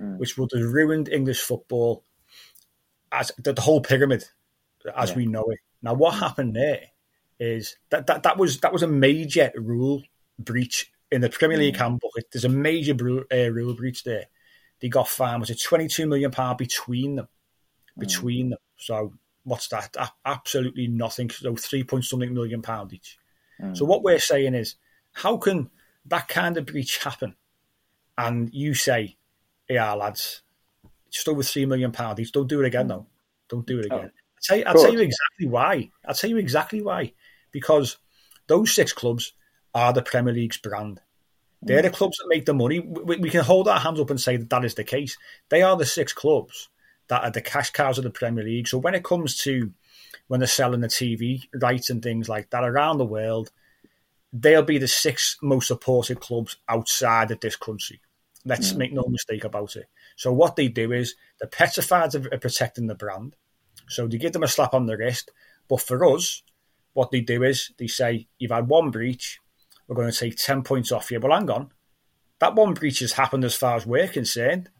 mm. 0.00 0.18
which 0.18 0.38
would 0.38 0.50
have 0.54 0.72
ruined 0.72 1.08
English 1.08 1.40
football 1.40 2.04
as 3.10 3.32
the, 3.38 3.52
the 3.52 3.62
whole 3.62 3.80
pyramid 3.80 4.24
as 4.96 5.10
yeah. 5.10 5.16
we 5.16 5.26
know 5.26 5.44
it. 5.48 5.58
Now, 5.82 5.94
what 5.94 6.14
happened 6.14 6.54
there 6.54 6.82
is 7.40 7.76
that, 7.88 8.06
that 8.06 8.22
that 8.22 8.36
was 8.36 8.60
that 8.60 8.72
was 8.72 8.82
a 8.82 8.88
major 8.88 9.50
rule 9.56 10.02
breach 10.38 10.92
in 11.10 11.22
the 11.22 11.28
Premier 11.28 11.58
League 11.58 11.74
mm. 11.74 11.78
handbook. 11.78 12.12
There's 12.30 12.44
a 12.44 12.50
major 12.50 12.94
uh, 13.32 13.50
rule 13.50 13.74
breach 13.74 14.04
there. 14.04 14.26
They 14.80 14.88
got 14.88 15.08
fined 15.08 15.40
was 15.40 15.50
it 15.50 15.60
22 15.60 16.06
million 16.06 16.30
pound 16.30 16.58
between 16.58 17.16
them 17.16 17.28
between 17.98 18.46
mm. 18.46 18.50
them. 18.50 18.58
So 18.76 19.12
what's 19.44 19.68
that? 19.68 19.96
absolutely 20.24 20.88
nothing. 20.88 21.30
So 21.30 21.56
three 21.56 21.84
point 21.84 22.04
something 22.04 22.32
million 22.32 22.62
pound 22.62 22.92
each. 22.92 23.18
Mm. 23.60 23.76
So 23.76 23.84
what 23.84 24.02
we're 24.02 24.18
saying 24.18 24.54
is, 24.54 24.76
how 25.12 25.36
can 25.36 25.70
that 26.06 26.28
kind 26.28 26.56
of 26.56 26.66
breach 26.66 26.98
happen? 26.98 27.34
And 28.16 28.52
you 28.52 28.74
say, 28.74 29.16
yeah, 29.68 29.92
lads, 29.94 30.42
just 31.10 31.28
over 31.28 31.42
three 31.42 31.66
million 31.66 31.92
pound 31.92 32.20
each. 32.20 32.32
Don't 32.32 32.48
do 32.48 32.60
it 32.60 32.66
again, 32.66 32.88
though. 32.88 33.06
Don't 33.48 33.66
do 33.66 33.80
it 33.80 33.86
oh, 33.90 33.96
again. 33.96 34.10
Oh, 34.12 34.16
I'll, 34.16 34.42
tell 34.42 34.56
you, 34.56 34.64
I'll 34.66 34.74
tell 34.74 34.92
you 34.92 35.00
exactly 35.00 35.46
why. 35.48 35.90
I'll 36.06 36.14
tell 36.14 36.30
you 36.30 36.36
exactly 36.36 36.82
why. 36.82 37.12
Because 37.50 37.98
those 38.46 38.72
six 38.72 38.92
clubs 38.92 39.32
are 39.74 39.92
the 39.92 40.02
Premier 40.02 40.32
League's 40.32 40.58
brand. 40.58 41.00
They're 41.62 41.80
mm. 41.80 41.84
the 41.84 41.90
clubs 41.90 42.18
that 42.18 42.28
make 42.28 42.46
the 42.46 42.54
money. 42.54 42.80
We, 42.80 43.16
we, 43.16 43.30
can 43.30 43.44
hold 43.44 43.68
our 43.68 43.78
hands 43.78 44.00
up 44.00 44.10
and 44.10 44.20
say 44.20 44.36
that 44.36 44.48
that 44.50 44.64
is 44.64 44.74
the 44.74 44.84
case. 44.84 45.18
They 45.50 45.62
are 45.62 45.76
the 45.76 45.84
six 45.84 46.12
clubs 46.12 46.68
that 47.10 47.24
are 47.24 47.30
the 47.30 47.42
cash 47.42 47.70
cows 47.70 47.98
of 47.98 48.04
the 48.04 48.10
Premier 48.10 48.44
League. 48.44 48.68
So 48.68 48.78
when 48.78 48.94
it 48.94 49.04
comes 49.04 49.36
to 49.38 49.72
when 50.28 50.38
they're 50.38 50.46
selling 50.46 50.80
the 50.80 50.86
TV 50.86 51.42
rights 51.60 51.90
and 51.90 52.00
things 52.00 52.28
like 52.28 52.50
that 52.50 52.62
around 52.62 52.98
the 52.98 53.04
world, 53.04 53.50
they'll 54.32 54.62
be 54.62 54.78
the 54.78 54.86
six 54.88 55.36
most 55.42 55.66
supported 55.66 56.20
clubs 56.20 56.56
outside 56.68 57.32
of 57.32 57.40
this 57.40 57.56
country. 57.56 58.00
Let's 58.44 58.72
mm. 58.72 58.76
make 58.76 58.92
no 58.92 59.04
mistake 59.08 59.42
about 59.42 59.74
it. 59.74 59.88
So 60.14 60.32
what 60.32 60.54
they 60.54 60.68
do 60.68 60.92
is 60.92 61.16
the 61.40 61.48
petrified 61.48 62.14
of 62.14 62.28
protecting 62.40 62.86
the 62.86 62.94
brand. 62.94 63.34
So 63.88 64.06
they 64.06 64.16
give 64.16 64.32
them 64.32 64.44
a 64.44 64.48
slap 64.48 64.72
on 64.72 64.86
the 64.86 64.96
wrist. 64.96 65.32
But 65.68 65.82
for 65.82 66.14
us, 66.14 66.44
what 66.92 67.10
they 67.10 67.20
do 67.20 67.42
is 67.42 67.72
they 67.76 67.88
say, 67.88 68.28
you've 68.38 68.52
had 68.52 68.68
one 68.68 68.92
breach, 68.92 69.40
we're 69.88 69.96
going 69.96 70.12
to 70.12 70.16
take 70.16 70.36
10 70.36 70.62
points 70.62 70.92
off 70.92 71.10
you. 71.10 71.18
Well, 71.18 71.36
hang 71.36 71.50
on. 71.50 71.72
That 72.38 72.54
one 72.54 72.72
breach 72.74 73.00
has 73.00 73.12
happened 73.12 73.44
as 73.44 73.56
far 73.56 73.74
as 73.74 73.84
we're 73.84 74.06
concerned 74.06 74.70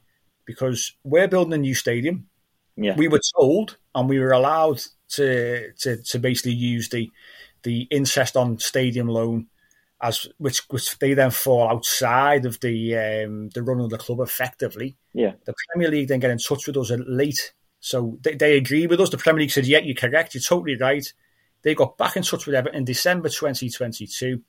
because 0.51 0.93
we're 1.03 1.27
building 1.27 1.53
a 1.53 1.57
new 1.57 1.75
stadium. 1.75 2.27
Yeah. 2.75 2.95
We 2.95 3.07
were 3.07 3.21
told 3.39 3.77
and 3.93 4.09
we 4.09 4.19
were 4.19 4.31
allowed 4.31 4.81
to 5.09 5.71
to, 5.79 5.97
to 5.97 6.19
basically 6.19 6.53
use 6.53 6.89
the 6.89 7.11
the 7.63 7.81
interest 7.91 8.35
on 8.35 8.57
stadium 8.59 9.07
loan 9.07 9.47
as 10.01 10.27
which 10.37 10.61
which 10.69 10.97
they 10.99 11.13
then 11.13 11.31
fall 11.31 11.69
outside 11.69 12.45
of 12.45 12.59
the 12.59 12.95
um, 12.97 13.49
the 13.49 13.61
run 13.61 13.79
of 13.79 13.89
the 13.89 13.97
club 13.97 14.19
effectively. 14.19 14.97
Yeah. 15.13 15.33
The 15.45 15.53
Premier 15.69 15.89
League 15.89 16.07
then 16.07 16.19
get 16.19 16.31
in 16.31 16.39
touch 16.39 16.67
with 16.67 16.77
us 16.77 16.91
late. 17.07 17.53
So 17.79 18.17
they, 18.21 18.35
they 18.35 18.57
agree 18.57 18.87
with 18.87 18.99
us. 18.99 19.09
The 19.09 19.17
Premier 19.17 19.41
League 19.41 19.51
said, 19.51 19.65
Yeah, 19.65 19.79
you're 19.79 19.95
correct, 19.95 20.33
you're 20.33 20.41
totally 20.41 20.77
right. 20.77 21.05
They 21.63 21.75
got 21.75 21.97
back 21.97 22.15
in 22.15 22.23
touch 22.23 22.45
with 22.45 22.55
Everton 22.55 22.79
in 22.79 22.85
December 22.85 23.29
2022 23.29 24.41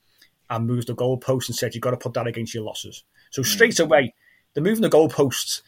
and 0.49 0.67
moved 0.67 0.89
the 0.89 0.95
goalposts 0.95 1.49
and 1.49 1.57
said, 1.57 1.75
You've 1.75 1.83
got 1.83 1.91
to 1.91 1.97
put 1.99 2.15
that 2.15 2.27
against 2.27 2.55
your 2.55 2.65
losses. 2.65 3.05
So 3.31 3.43
straight 3.43 3.73
mm. 3.73 3.85
away, 3.85 4.15
they're 4.55 4.63
moving 4.63 4.83
the 4.83 4.91
goalposts 4.91 5.63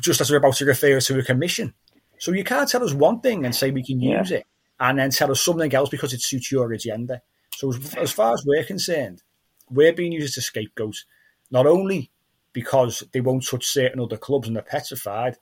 just 0.00 0.20
as 0.20 0.30
we're 0.30 0.38
about 0.38 0.56
to 0.56 0.64
refer 0.64 1.00
to 1.00 1.18
a 1.18 1.22
commission. 1.22 1.74
So 2.18 2.32
you 2.32 2.44
can't 2.44 2.68
tell 2.68 2.82
us 2.82 2.94
one 2.94 3.20
thing 3.20 3.44
and 3.44 3.54
say 3.54 3.70
we 3.70 3.84
can 3.84 4.00
use 4.00 4.30
yeah. 4.30 4.38
it, 4.38 4.46
and 4.80 4.98
then 4.98 5.10
tell 5.10 5.30
us 5.30 5.42
something 5.42 5.74
else 5.74 5.90
because 5.90 6.12
it 6.12 6.22
suits 6.22 6.50
your 6.50 6.72
agenda. 6.72 7.22
So 7.56 7.72
as, 7.72 7.94
as 7.94 8.12
far 8.12 8.32
as 8.32 8.44
we're 8.46 8.64
concerned, 8.64 9.22
we're 9.70 9.92
being 9.92 10.12
used 10.12 10.38
as 10.38 10.44
a 10.44 10.46
scapegoat, 10.46 11.04
not 11.50 11.66
only 11.66 12.10
because 12.52 13.02
they 13.12 13.20
won't 13.20 13.46
touch 13.46 13.66
certain 13.66 14.00
other 14.00 14.16
clubs 14.16 14.46
and 14.46 14.56
they're 14.56 14.62
petrified, 14.62 15.36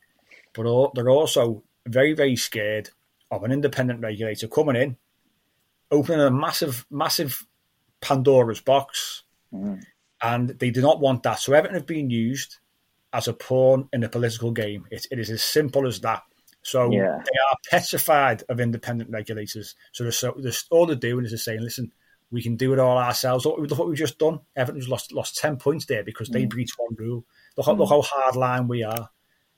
but 0.53 0.65
they're 0.95 1.11
also 1.11 1.63
very, 1.87 2.13
very 2.13 2.37
scared 2.37 2.91
of 3.31 3.45
an 3.45 3.53
independent 3.53 4.01
regulator 4.01 4.49
coming 4.49 4.77
in, 4.77 4.97
opening 5.91 6.21
a 6.21 6.31
massive, 6.31 6.87
massive 6.91 7.47
Pandora's 8.01 8.61
box, 8.61 9.23
mm. 9.53 9.81
and 10.23 10.51
they 10.59 10.71
do 10.71 10.81
not 10.81 11.01
want 11.01 11.23
that. 11.23 11.39
So 11.39 11.53
Everton 11.53 11.75
have 11.75 11.87
been 11.87 12.11
used 12.11 12.59
as 13.15 13.29
a 13.29 13.33
pawn 13.33 13.89
in 13.93 14.03
a 14.03 14.09
political 14.09 14.51
game. 14.51 14.87
It, 14.91 15.07
it 15.11 15.19
is 15.19 15.31
as 15.31 15.43
simple 15.43 15.87
as 15.87 16.01
that. 16.01 16.23
So 16.63 16.91
yeah. 16.91 17.23
they 17.25 17.39
are 17.51 17.57
petrified 17.71 18.43
of 18.49 18.61
independent 18.61 19.11
regulators. 19.11 19.77
So, 19.93 20.11
so 20.11 20.35
they're, 20.37 20.53
all 20.71 20.87
they're 20.87 20.97
doing 20.97 21.25
is 21.25 21.31
they're 21.31 21.39
saying, 21.39 21.63
listen, 21.63 21.93
we 22.33 22.43
can 22.43 22.57
do 22.57 22.73
it 22.73 22.79
all 22.81 22.99
ourselves. 22.99 23.45
Look, 23.45 23.59
look 23.59 23.79
what 23.79 23.87
we've 23.87 23.97
just 23.97 24.19
done. 24.19 24.41
Everton's 24.57 24.89
lost 24.89 25.13
lost 25.13 25.37
10 25.37 25.59
points 25.59 25.87
there 25.87 26.03
because 26.03 26.29
they 26.29 26.45
mm. 26.45 26.51
breached 26.51 26.75
one 26.77 26.97
rule. 26.99 27.25
Look, 27.57 27.67
mm. 27.67 27.79
look 27.79 27.89
how 27.89 28.03
hard 28.03 28.35
line 28.35 28.67
we 28.67 28.83
are. 28.83 29.11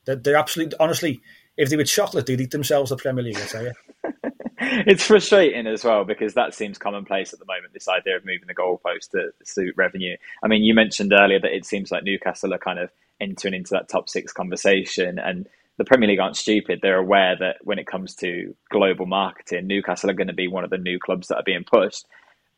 They're, 0.05 0.17
they're 0.17 0.37
absolutely, 0.37 0.77
honestly, 0.79 1.21
if 1.57 1.71
they 1.71 1.77
were 1.77 1.85
chocolate, 1.85 2.27
they'd 2.27 2.41
eat 2.41 2.51
themselves 2.51 2.91
the 2.91 2.97
Premier 2.97 3.25
League, 3.25 3.39
I 3.39 3.47
tell 3.47 3.65
you. 3.65 3.73
it's 4.59 5.05
frustrating 5.05 5.67
as 5.67 5.85
well 5.85 6.05
because 6.05 6.35
that 6.35 6.55
seems 6.55 6.77
commonplace 6.77 7.33
at 7.33 7.39
the 7.39 7.47
moment. 7.47 7.73
This 7.73 7.89
idea 7.89 8.17
of 8.17 8.27
moving 8.27 8.49
the 8.49 8.55
goalpost 8.55 9.13
to 9.13 9.31
suit 9.45 9.75
revenue. 9.77 10.17
I 10.43 10.49
mean, 10.49 10.63
you 10.63 10.75
mentioned 10.75 11.13
earlier 11.13 11.41
that 11.41 11.55
it 11.55 11.65
seems 11.65 11.91
like 11.91 12.05
Newcastle 12.05 12.53
are 12.53 12.59
kind 12.59 12.79
of 12.79 12.91
entering 13.21 13.55
into 13.55 13.71
that 13.73 13.89
top 13.89 14.09
six 14.09 14.33
conversation, 14.33 15.19
and 15.19 15.49
the 15.79 15.85
Premier 15.85 16.09
League 16.09 16.21
aren't 16.21 16.37
stupid. 16.37 16.81
They're 16.81 16.99
aware 16.99 17.37
that 17.39 17.57
when 17.63 17.79
it 17.79 17.87
comes 17.87 18.15
to 18.17 18.55
global 18.71 19.07
marketing, 19.07 19.67
Newcastle 19.67 20.11
are 20.11 20.15
going 20.15 20.29
to 20.29 20.33
be 20.33 20.49
one 20.49 20.65
of 20.65 20.71
the 20.71 20.79
new 20.79 20.99
clubs 20.99 21.29
that 21.29 21.37
are 21.37 21.45
being 21.45 21.65
pushed. 21.65 22.07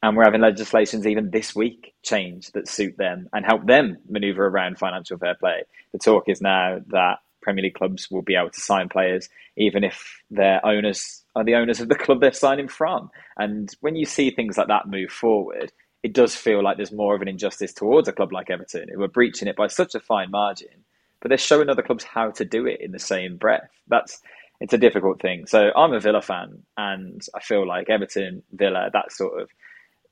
And 0.02 0.16
we're 0.16 0.24
having 0.24 0.40
legislations 0.40 1.06
even 1.06 1.30
this 1.30 1.56
week 1.56 1.92
change 2.04 2.52
that 2.52 2.68
suit 2.68 2.96
them 2.96 3.28
and 3.32 3.44
help 3.44 3.66
them 3.66 3.96
maneuver 4.08 4.46
around 4.46 4.78
financial 4.78 5.18
fair 5.18 5.34
play. 5.34 5.64
The 5.92 5.98
talk 5.98 6.28
is 6.28 6.40
now 6.40 6.78
that 6.88 7.18
Premier 7.42 7.64
League 7.64 7.74
clubs 7.74 8.08
will 8.10 8.22
be 8.22 8.36
able 8.36 8.50
to 8.50 8.60
sign 8.60 8.88
players 8.88 9.28
even 9.56 9.82
if 9.82 10.22
their 10.30 10.64
owners 10.64 11.24
are 11.34 11.44
the 11.44 11.56
owners 11.56 11.80
of 11.80 11.88
the 11.88 11.96
club 11.96 12.20
they're 12.20 12.32
signing 12.32 12.68
from. 12.68 13.10
And 13.36 13.74
when 13.80 13.96
you 13.96 14.04
see 14.04 14.30
things 14.30 14.56
like 14.56 14.68
that 14.68 14.86
move 14.86 15.10
forward, 15.10 15.72
it 16.02 16.12
does 16.12 16.34
feel 16.34 16.62
like 16.62 16.76
there's 16.76 16.92
more 16.92 17.14
of 17.14 17.22
an 17.22 17.28
injustice 17.28 17.72
towards 17.72 18.08
a 18.08 18.12
club 18.12 18.32
like 18.32 18.50
Everton 18.50 18.88
who 18.92 19.02
are 19.02 19.08
breaching 19.08 19.48
it 19.48 19.56
by 19.56 19.66
such 19.66 19.94
a 19.94 20.00
fine 20.00 20.30
margin, 20.30 20.84
but 21.20 21.28
they're 21.28 21.38
showing 21.38 21.68
other 21.68 21.82
clubs 21.82 22.04
how 22.04 22.30
to 22.32 22.44
do 22.44 22.66
it 22.66 22.80
in 22.80 22.92
the 22.92 22.98
same 22.98 23.36
breath. 23.36 23.70
That's 23.88 24.20
it's 24.60 24.72
a 24.72 24.78
difficult 24.78 25.20
thing. 25.20 25.46
So 25.46 25.70
I'm 25.76 25.92
a 25.92 26.00
Villa 26.00 26.22
fan, 26.22 26.62
and 26.76 27.20
I 27.34 27.40
feel 27.40 27.66
like 27.66 27.90
Everton, 27.90 28.42
Villa, 28.52 28.90
that 28.92 29.12
sort 29.12 29.40
of 29.40 29.48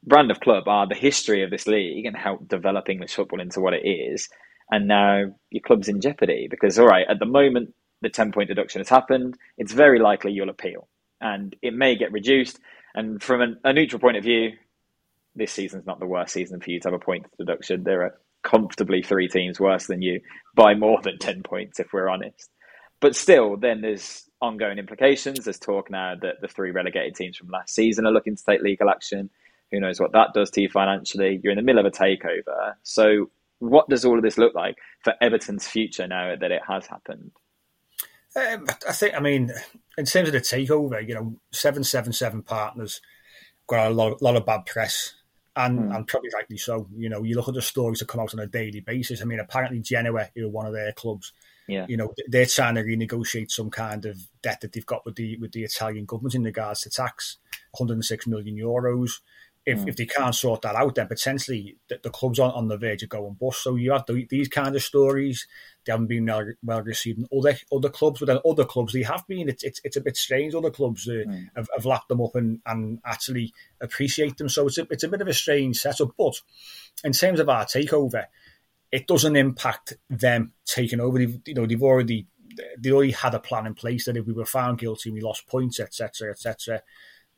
brand 0.06 0.30
of 0.30 0.40
club 0.40 0.68
are 0.68 0.86
the 0.88 0.94
history 0.94 1.42
of 1.42 1.50
this 1.50 1.66
league 1.66 2.06
and 2.06 2.16
help 2.16 2.48
develop 2.48 2.88
English 2.88 3.14
football 3.14 3.40
into 3.40 3.60
what 3.60 3.74
it 3.74 3.86
is. 3.86 4.28
And 4.70 4.88
now 4.88 5.34
your 5.50 5.62
club's 5.62 5.88
in 5.88 6.00
jeopardy 6.00 6.48
because, 6.50 6.78
all 6.78 6.86
right, 6.86 7.06
at 7.08 7.18
the 7.18 7.26
moment, 7.26 7.74
the 8.02 8.08
10 8.08 8.32
point 8.32 8.48
deduction 8.48 8.80
has 8.80 8.88
happened. 8.88 9.36
It's 9.58 9.72
very 9.72 9.98
likely 9.98 10.32
you'll 10.32 10.50
appeal 10.50 10.88
and 11.20 11.56
it 11.62 11.74
may 11.74 11.96
get 11.96 12.12
reduced. 12.12 12.58
And 12.94 13.22
from 13.22 13.40
an, 13.40 13.58
a 13.64 13.72
neutral 13.72 14.00
point 14.00 14.16
of 14.16 14.24
view, 14.24 14.52
this 15.36 15.52
season's 15.52 15.86
not 15.86 16.00
the 16.00 16.06
worst 16.06 16.32
season 16.32 16.60
for 16.60 16.70
you 16.70 16.80
to 16.80 16.88
have 16.88 16.94
a 16.94 17.04
point 17.04 17.26
deduction. 17.38 17.84
There 17.84 18.02
are 18.02 18.18
comfortably 18.42 19.02
three 19.02 19.28
teams 19.28 19.60
worse 19.60 19.86
than 19.86 20.02
you 20.02 20.20
by 20.54 20.74
more 20.74 21.00
than 21.02 21.18
10 21.18 21.42
points, 21.42 21.80
if 21.80 21.92
we're 21.92 22.08
honest. 22.08 22.50
But 23.00 23.14
still, 23.14 23.56
then 23.56 23.82
there's 23.82 24.28
ongoing 24.40 24.78
implications. 24.78 25.44
There's 25.44 25.58
talk 25.58 25.90
now 25.90 26.14
that 26.20 26.40
the 26.40 26.48
three 26.48 26.70
relegated 26.70 27.14
teams 27.14 27.36
from 27.36 27.48
last 27.48 27.74
season 27.74 28.06
are 28.06 28.12
looking 28.12 28.36
to 28.36 28.44
take 28.44 28.62
legal 28.62 28.88
action. 28.88 29.30
Who 29.70 29.80
knows 29.80 30.00
what 30.00 30.12
that 30.12 30.32
does 30.32 30.50
to 30.52 30.62
you 30.62 30.68
financially? 30.68 31.40
You're 31.42 31.52
in 31.52 31.56
the 31.56 31.62
middle 31.62 31.84
of 31.84 31.86
a 31.86 31.96
takeover. 31.96 32.74
So, 32.82 33.30
what 33.58 33.88
does 33.88 34.04
all 34.04 34.16
of 34.16 34.22
this 34.22 34.38
look 34.38 34.54
like 34.54 34.76
for 35.02 35.14
Everton's 35.20 35.66
future 35.66 36.06
now 36.06 36.36
that 36.36 36.52
it 36.52 36.62
has 36.68 36.86
happened? 36.86 37.32
Um, 38.36 38.66
I 38.86 38.92
think, 38.92 39.14
I 39.14 39.20
mean, 39.20 39.50
in 39.96 40.04
terms 40.04 40.28
of 40.28 40.32
the 40.34 40.40
takeover, 40.40 41.06
you 41.06 41.14
know, 41.14 41.36
777 41.52 42.42
partners 42.42 43.00
got 43.66 43.90
a 43.90 43.94
lot, 43.94 44.20
lot 44.20 44.36
of 44.36 44.44
bad 44.44 44.66
press. 44.66 45.14
And, 45.58 45.78
mm. 45.78 45.96
and 45.96 46.06
probably 46.06 46.28
rightly 46.34 46.58
so. 46.58 46.86
You 46.94 47.08
know, 47.08 47.22
you 47.22 47.34
look 47.34 47.48
at 47.48 47.54
the 47.54 47.62
stories 47.62 48.00
that 48.00 48.08
come 48.08 48.20
out 48.20 48.34
on 48.34 48.40
a 48.40 48.46
daily 48.46 48.80
basis. 48.80 49.22
I 49.22 49.24
mean, 49.24 49.40
apparently 49.40 49.80
Genoa, 49.80 50.28
who 50.34 50.46
are 50.46 50.50
one 50.50 50.66
of 50.66 50.74
their 50.74 50.92
clubs, 50.92 51.32
yeah. 51.66 51.86
you 51.88 51.96
know, 51.96 52.12
they're 52.28 52.44
trying 52.44 52.74
to 52.74 52.82
renegotiate 52.82 53.50
some 53.50 53.70
kind 53.70 54.04
of 54.04 54.18
debt 54.42 54.60
that 54.60 54.72
they've 54.72 54.84
got 54.84 55.06
with 55.06 55.16
the 55.16 55.38
with 55.38 55.52
the 55.52 55.64
Italian 55.64 56.04
government 56.04 56.34
in 56.34 56.44
regards 56.44 56.82
to 56.82 56.90
tax, 56.90 57.38
106 57.72 58.26
million 58.26 58.56
euros 58.56 59.20
if, 59.66 59.80
mm. 59.80 59.88
if 59.88 59.96
they 59.96 60.06
can't 60.06 60.34
sort 60.34 60.62
that 60.62 60.76
out, 60.76 60.94
then 60.94 61.08
potentially 61.08 61.76
the, 61.88 61.98
the, 62.00 62.10
club's 62.10 62.38
on, 62.38 62.52
on 62.52 62.68
the 62.68 62.76
verge 62.76 63.02
of 63.02 63.08
going 63.08 63.34
bust. 63.34 63.64
So 63.64 63.74
you 63.74 63.90
have 63.90 64.06
the, 64.06 64.24
these 64.30 64.46
kind 64.46 64.74
of 64.74 64.82
stories. 64.82 65.48
They 65.84 65.92
haven't 65.92 66.06
been 66.06 66.26
well, 66.26 66.46
well, 66.62 66.82
received 66.82 67.18
in 67.18 67.26
other 67.36 67.58
other 67.72 67.90
clubs, 67.90 68.20
but 68.20 68.26
then 68.26 68.38
other 68.48 68.64
clubs 68.64 68.92
they 68.92 69.02
have 69.02 69.26
been. 69.26 69.48
It's 69.48 69.64
it's, 69.64 69.80
it's 69.82 69.96
a 69.96 70.00
bit 70.00 70.16
strange. 70.16 70.54
Other 70.54 70.70
clubs 70.70 71.08
uh, 71.08 71.24
mm. 71.26 71.48
have, 71.56 71.68
have 71.74 71.84
lapped 71.84 72.08
them 72.08 72.20
up 72.20 72.36
and, 72.36 72.60
and 72.64 73.00
actually 73.04 73.52
appreciate 73.80 74.38
them. 74.38 74.48
So 74.48 74.68
it's 74.68 74.78
a, 74.78 74.86
it's 74.88 75.04
a 75.04 75.08
bit 75.08 75.20
of 75.20 75.28
a 75.28 75.34
strange 75.34 75.78
setup. 75.78 76.12
But 76.16 76.40
in 77.02 77.12
terms 77.12 77.40
of 77.40 77.48
our 77.48 77.64
takeover, 77.64 78.26
it 78.92 79.08
doesn't 79.08 79.34
impact 79.34 79.94
them 80.08 80.52
taking 80.64 81.00
over. 81.00 81.18
They've, 81.18 81.40
you 81.44 81.54
know, 81.54 81.66
they've 81.66 81.82
already 81.82 82.28
they 82.78 82.92
already 82.92 83.12
had 83.12 83.34
a 83.34 83.40
plan 83.40 83.66
in 83.66 83.74
place 83.74 84.04
that 84.04 84.16
if 84.16 84.26
we 84.26 84.32
were 84.32 84.46
found 84.46 84.78
guilty, 84.78 85.10
we 85.10 85.20
lost 85.20 85.48
points, 85.48 85.80
etc., 85.80 86.30
etc 86.30 86.82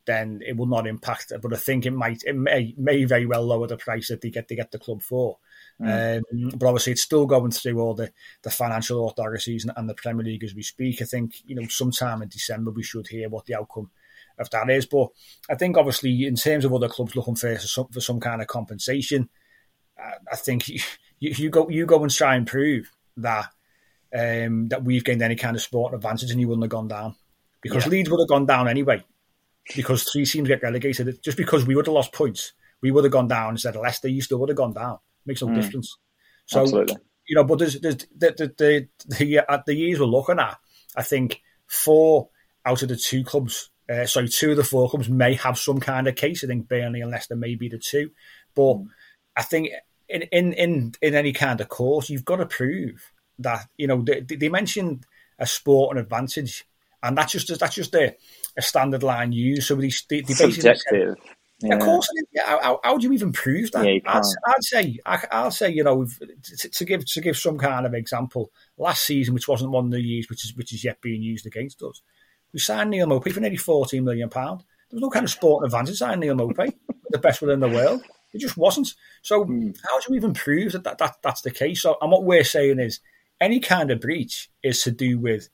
then 0.08 0.40
it 0.44 0.56
will 0.56 0.66
not 0.66 0.86
impact. 0.86 1.32
But 1.40 1.52
I 1.52 1.56
think 1.56 1.84
it 1.84 1.90
might, 1.90 2.22
it 2.24 2.34
may, 2.34 2.74
may 2.78 3.04
very 3.04 3.26
well 3.26 3.44
lower 3.44 3.66
the 3.66 3.76
price 3.76 4.08
that 4.08 4.22
they 4.22 4.30
get 4.30 4.48
to 4.48 4.56
get 4.56 4.70
the 4.70 4.78
club 4.78 5.02
for. 5.02 5.36
Mm. 5.80 6.24
Um, 6.32 6.50
but 6.56 6.66
obviously, 6.66 6.92
it's 6.92 7.02
still 7.02 7.26
going 7.26 7.50
through 7.50 7.78
all 7.78 7.94
the, 7.94 8.10
the 8.42 8.50
financial 8.50 9.06
authorities 9.10 9.64
and, 9.64 9.72
and 9.76 9.88
the 9.88 9.94
Premier 9.94 10.24
League 10.24 10.42
as 10.42 10.54
we 10.54 10.62
speak. 10.62 11.02
I 11.02 11.04
think 11.04 11.34
you 11.44 11.54
know 11.54 11.68
sometime 11.68 12.22
in 12.22 12.28
December 12.28 12.70
we 12.70 12.82
should 12.82 13.06
hear 13.06 13.28
what 13.28 13.44
the 13.44 13.54
outcome 13.54 13.90
of 14.38 14.48
that 14.48 14.70
is. 14.70 14.86
But 14.86 15.10
I 15.50 15.54
think 15.56 15.76
obviously 15.76 16.24
in 16.26 16.36
terms 16.36 16.64
of 16.64 16.72
other 16.72 16.88
clubs 16.88 17.14
looking 17.14 17.36
for 17.36 17.58
some, 17.58 17.88
for 17.88 18.00
some 18.00 18.18
kind 18.18 18.40
of 18.40 18.48
compensation, 18.48 19.28
I 20.32 20.36
think 20.36 20.68
you, 20.68 20.80
you 21.20 21.50
go 21.50 21.68
you 21.68 21.84
go 21.84 22.02
and 22.02 22.10
try 22.10 22.34
and 22.34 22.46
prove 22.46 22.90
that 23.18 23.52
um, 24.16 24.68
that 24.68 24.84
we've 24.84 25.04
gained 25.04 25.20
any 25.20 25.36
kind 25.36 25.54
of 25.54 25.60
sport 25.60 25.92
advantage 25.92 26.30
and 26.30 26.40
you 26.40 26.48
wouldn't 26.48 26.64
have 26.64 26.70
gone 26.70 26.88
down 26.88 27.14
because 27.60 27.84
yeah. 27.84 27.90
Leeds 27.90 28.08
would 28.08 28.20
have 28.20 28.28
gone 28.28 28.46
down 28.46 28.68
anyway 28.68 29.04
because 29.74 30.04
three 30.04 30.24
teams 30.24 30.48
get 30.48 30.62
relegated. 30.62 31.22
Just 31.22 31.36
because 31.36 31.66
we 31.66 31.74
would 31.74 31.86
have 31.86 31.94
lost 31.94 32.12
points, 32.12 32.52
we 32.82 32.90
would 32.90 33.04
have 33.04 33.12
gone 33.12 33.28
down 33.28 33.52
instead 33.52 33.76
of 33.76 33.82
Leicester. 33.82 34.08
You 34.08 34.22
still 34.22 34.38
would 34.38 34.48
have 34.48 34.56
gone 34.56 34.72
down. 34.72 34.94
It 34.94 35.26
Makes 35.26 35.42
no 35.42 35.48
mm. 35.48 35.60
difference. 35.60 35.96
So 36.46 36.62
Absolutely. 36.62 36.96
you 37.26 37.36
know, 37.36 37.44
but 37.44 37.58
there's, 37.58 37.80
there's 37.80 37.96
the 37.96 38.06
the 38.36 38.54
the 38.56 39.16
the, 39.18 39.38
uh, 39.40 39.62
the 39.66 39.74
years 39.74 40.00
we're 40.00 40.06
looking 40.06 40.38
at. 40.38 40.58
I 40.96 41.02
think 41.02 41.42
four 41.66 42.28
out 42.64 42.82
of 42.82 42.88
the 42.88 42.96
two 42.96 43.24
clubs, 43.24 43.70
uh, 43.88 44.06
sorry, 44.06 44.28
two 44.28 44.52
of 44.52 44.56
the 44.56 44.64
four 44.64 44.88
clubs 44.88 45.08
may 45.08 45.34
have 45.34 45.58
some 45.58 45.80
kind 45.80 46.08
of 46.08 46.16
case. 46.16 46.42
I 46.42 46.46
think 46.46 46.68
Burnley 46.68 47.00
and 47.00 47.10
Leicester 47.10 47.36
may 47.36 47.54
be 47.54 47.68
the 47.68 47.78
two, 47.78 48.10
but 48.54 48.76
mm. 48.76 48.88
I 49.36 49.42
think 49.42 49.70
in 50.08 50.22
in 50.32 50.52
in 50.54 50.94
in 51.02 51.14
any 51.14 51.32
kind 51.32 51.60
of 51.60 51.68
course, 51.68 52.08
you've 52.08 52.24
got 52.24 52.36
to 52.36 52.46
prove 52.46 53.12
that 53.38 53.66
you 53.76 53.86
know 53.86 54.02
they, 54.02 54.20
they 54.20 54.48
mentioned 54.48 55.06
a 55.38 55.46
sport 55.46 55.96
and 55.96 56.00
advantage, 56.00 56.66
and 57.02 57.16
that's 57.16 57.32
just 57.32 57.58
that's 57.60 57.74
just 57.74 57.94
a 57.94 58.16
a 58.58 58.62
standard 58.62 59.02
line 59.02 59.32
used. 59.32 59.68
So 59.68 59.76
they, 59.76 59.90
they, 60.10 60.20
they 60.20 60.34
subjective. 60.34 61.16
Yeah. 61.60 61.74
Of 61.74 61.80
course, 61.80 62.08
how, 62.44 62.78
how, 62.84 62.98
do 62.98 63.06
you 63.06 63.12
even 63.12 63.32
prove 63.32 63.72
that? 63.72 63.84
Yeah, 63.84 63.98
I'd, 64.06 64.22
I'd, 64.46 64.62
say, 64.62 64.98
I, 65.04 65.42
will 65.42 65.50
say, 65.50 65.70
you 65.70 65.82
know, 65.82 66.06
to, 66.58 66.68
to, 66.68 66.84
give 66.84 67.04
to 67.04 67.20
give 67.20 67.36
some 67.36 67.58
kind 67.58 67.84
of 67.84 67.94
example, 67.94 68.52
last 68.76 69.04
season, 69.04 69.34
which 69.34 69.48
wasn't 69.48 69.72
one 69.72 69.86
of 69.86 69.90
the 69.90 70.00
years 70.00 70.28
which 70.30 70.44
is 70.44 70.54
which 70.54 70.72
is 70.72 70.84
yet 70.84 71.00
being 71.00 71.20
used 71.20 71.46
against 71.46 71.82
us, 71.82 72.00
we 72.52 72.60
signed 72.60 72.90
Neal 72.90 73.08
Maupay 73.08 73.32
for 73.32 73.40
nearly 73.40 73.56
fourteen 73.56 74.04
million 74.04 74.28
pound. 74.28 74.60
There 74.90 74.98
was 74.98 75.02
no 75.02 75.10
kind 75.10 75.24
of 75.24 75.30
sport 75.30 75.64
advantage 75.64 75.96
signing 75.96 76.20
Neal 76.20 76.36
Maupay, 76.36 76.72
the 77.10 77.18
best 77.18 77.40
within 77.40 77.58
the 77.58 77.68
world. 77.68 78.02
It 78.32 78.38
just 78.38 78.56
wasn't. 78.56 78.94
So 79.22 79.44
mm. 79.44 79.76
how 79.84 79.98
do 79.98 80.06
you 80.10 80.16
even 80.16 80.34
prove 80.34 80.72
that, 80.72 80.84
that, 80.84 80.98
that 80.98 81.16
that's 81.22 81.40
the 81.40 81.50
case? 81.50 81.82
So, 81.82 81.96
and 82.00 82.12
what 82.12 82.22
we're 82.22 82.44
saying 82.44 82.78
is, 82.78 83.00
any 83.40 83.58
kind 83.58 83.90
of 83.90 84.00
breach 84.00 84.48
is 84.62 84.84
to 84.84 84.92
do 84.92 85.18
with 85.18 85.48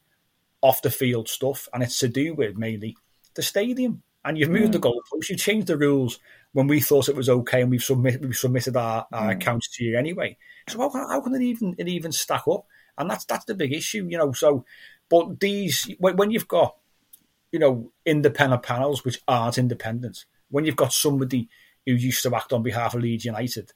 off 0.64 0.80
the 0.80 0.90
field 0.90 1.28
stuff, 1.28 1.68
and 1.72 1.82
it's 1.82 1.98
to 1.98 2.08
do 2.08 2.34
with 2.34 2.56
mainly 2.56 2.96
the 3.34 3.42
stadium. 3.42 4.02
And 4.24 4.38
you've 4.38 4.48
moved 4.48 4.70
mm. 4.70 4.72
the 4.72 4.80
goalposts, 4.80 5.28
you've 5.28 5.38
changed 5.38 5.66
the 5.66 5.76
rules 5.76 6.18
when 6.54 6.66
we 6.66 6.80
thought 6.80 7.10
it 7.10 7.14
was 7.14 7.28
okay, 7.28 7.60
and 7.60 7.70
we've 7.70 7.84
submitted 7.84 8.24
we've 8.24 8.34
submitted 8.34 8.74
our, 8.74 9.06
our 9.12 9.28
mm. 9.28 9.32
accounts 9.34 9.68
to 9.76 9.84
you 9.84 9.98
anyway. 9.98 10.38
So 10.70 10.78
how, 10.78 10.88
how 10.90 11.20
can 11.20 11.34
it 11.34 11.42
even 11.42 11.74
it 11.76 11.86
even 11.86 12.10
stack 12.10 12.48
up? 12.48 12.66
And 12.96 13.10
that's 13.10 13.26
that's 13.26 13.44
the 13.44 13.54
big 13.54 13.74
issue, 13.74 14.06
you 14.08 14.16
know. 14.16 14.32
So, 14.32 14.64
but 15.10 15.38
these 15.38 15.94
when, 15.98 16.16
when 16.16 16.30
you've 16.30 16.48
got 16.48 16.76
you 17.52 17.58
know 17.58 17.92
independent 18.06 18.62
panels 18.62 19.04
which 19.04 19.20
aren't 19.28 19.58
independent, 19.58 20.24
when 20.48 20.64
you've 20.64 20.76
got 20.76 20.94
somebody 20.94 21.50
who 21.84 21.92
used 21.92 22.22
to 22.22 22.34
act 22.34 22.54
on 22.54 22.62
behalf 22.62 22.94
of 22.94 23.02
Leeds 23.02 23.26
United, 23.26 23.74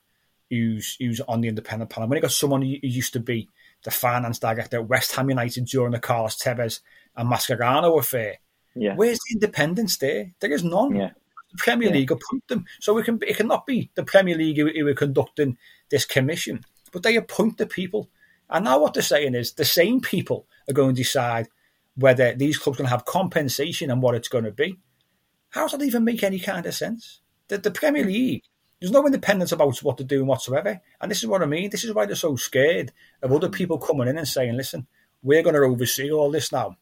who's 0.48 0.96
who's 0.98 1.20
on 1.20 1.42
the 1.42 1.48
independent 1.48 1.90
panel, 1.90 2.08
when 2.08 2.16
you've 2.16 2.22
got 2.22 2.32
someone 2.32 2.62
who 2.62 2.74
used 2.80 3.12
to 3.12 3.20
be 3.20 3.50
the 3.84 3.90
finance 3.90 4.38
director 4.38 4.78
at 4.78 4.88
West 4.88 5.14
Ham 5.14 5.28
United 5.28 5.66
during 5.66 5.92
the 5.92 6.00
Carlos 6.00 6.36
Tevez 6.36 6.80
and 7.16 7.30
Mascherano 7.30 7.98
affair. 7.98 8.38
Yeah. 8.74 8.94
Where's 8.94 9.18
the 9.18 9.34
independence 9.34 9.96
there? 9.98 10.32
There 10.40 10.52
is 10.52 10.64
none. 10.64 10.94
Yeah. 10.94 11.10
The 11.52 11.58
Premier 11.58 11.88
yeah. 11.88 11.94
League 11.94 12.10
appoint 12.10 12.46
them. 12.48 12.66
So 12.80 12.98
it, 12.98 13.04
can, 13.04 13.18
it 13.26 13.36
cannot 13.36 13.66
be 13.66 13.90
the 13.94 14.04
Premier 14.04 14.36
League 14.36 14.58
who, 14.58 14.68
who 14.68 14.86
are 14.86 14.94
conducting 14.94 15.56
this 15.90 16.04
commission, 16.04 16.64
but 16.92 17.02
they 17.02 17.16
appoint 17.16 17.58
the 17.58 17.66
people. 17.66 18.10
And 18.50 18.64
now 18.64 18.80
what 18.80 18.94
they're 18.94 19.02
saying 19.02 19.34
is 19.34 19.52
the 19.52 19.64
same 19.64 20.00
people 20.00 20.46
are 20.68 20.74
going 20.74 20.94
to 20.94 21.02
decide 21.02 21.48
whether 21.96 22.34
these 22.34 22.58
clubs 22.58 22.76
are 22.76 22.82
going 22.82 22.88
to 22.88 22.94
have 22.94 23.04
compensation 23.04 23.90
and 23.90 24.02
what 24.02 24.14
it's 24.14 24.28
going 24.28 24.44
to 24.44 24.52
be. 24.52 24.76
How 25.50 25.62
does 25.62 25.78
that 25.78 25.84
even 25.84 26.04
make 26.04 26.22
any 26.22 26.38
kind 26.38 26.66
of 26.66 26.74
sense? 26.74 27.20
The, 27.48 27.58
the 27.58 27.70
Premier 27.70 28.04
League 28.04 28.42
there's 28.80 28.92
no 28.92 29.04
independence 29.04 29.52
about 29.52 29.82
what 29.82 29.96
they're 29.96 30.06
doing 30.06 30.26
whatsoever. 30.26 30.80
And 31.00 31.10
this 31.10 31.18
is 31.18 31.26
what 31.26 31.42
I 31.42 31.46
mean. 31.46 31.70
This 31.70 31.84
is 31.84 31.92
why 31.92 32.06
they're 32.06 32.14
so 32.14 32.36
scared 32.36 32.92
of 33.22 33.32
other 33.32 33.48
people 33.48 33.78
coming 33.78 34.08
in 34.08 34.18
and 34.18 34.28
saying, 34.28 34.56
listen, 34.56 34.86
we're 35.22 35.42
going 35.42 35.54
to 35.54 35.62
oversee 35.62 36.10
all 36.10 36.30
this 36.30 36.52
now. 36.52 36.76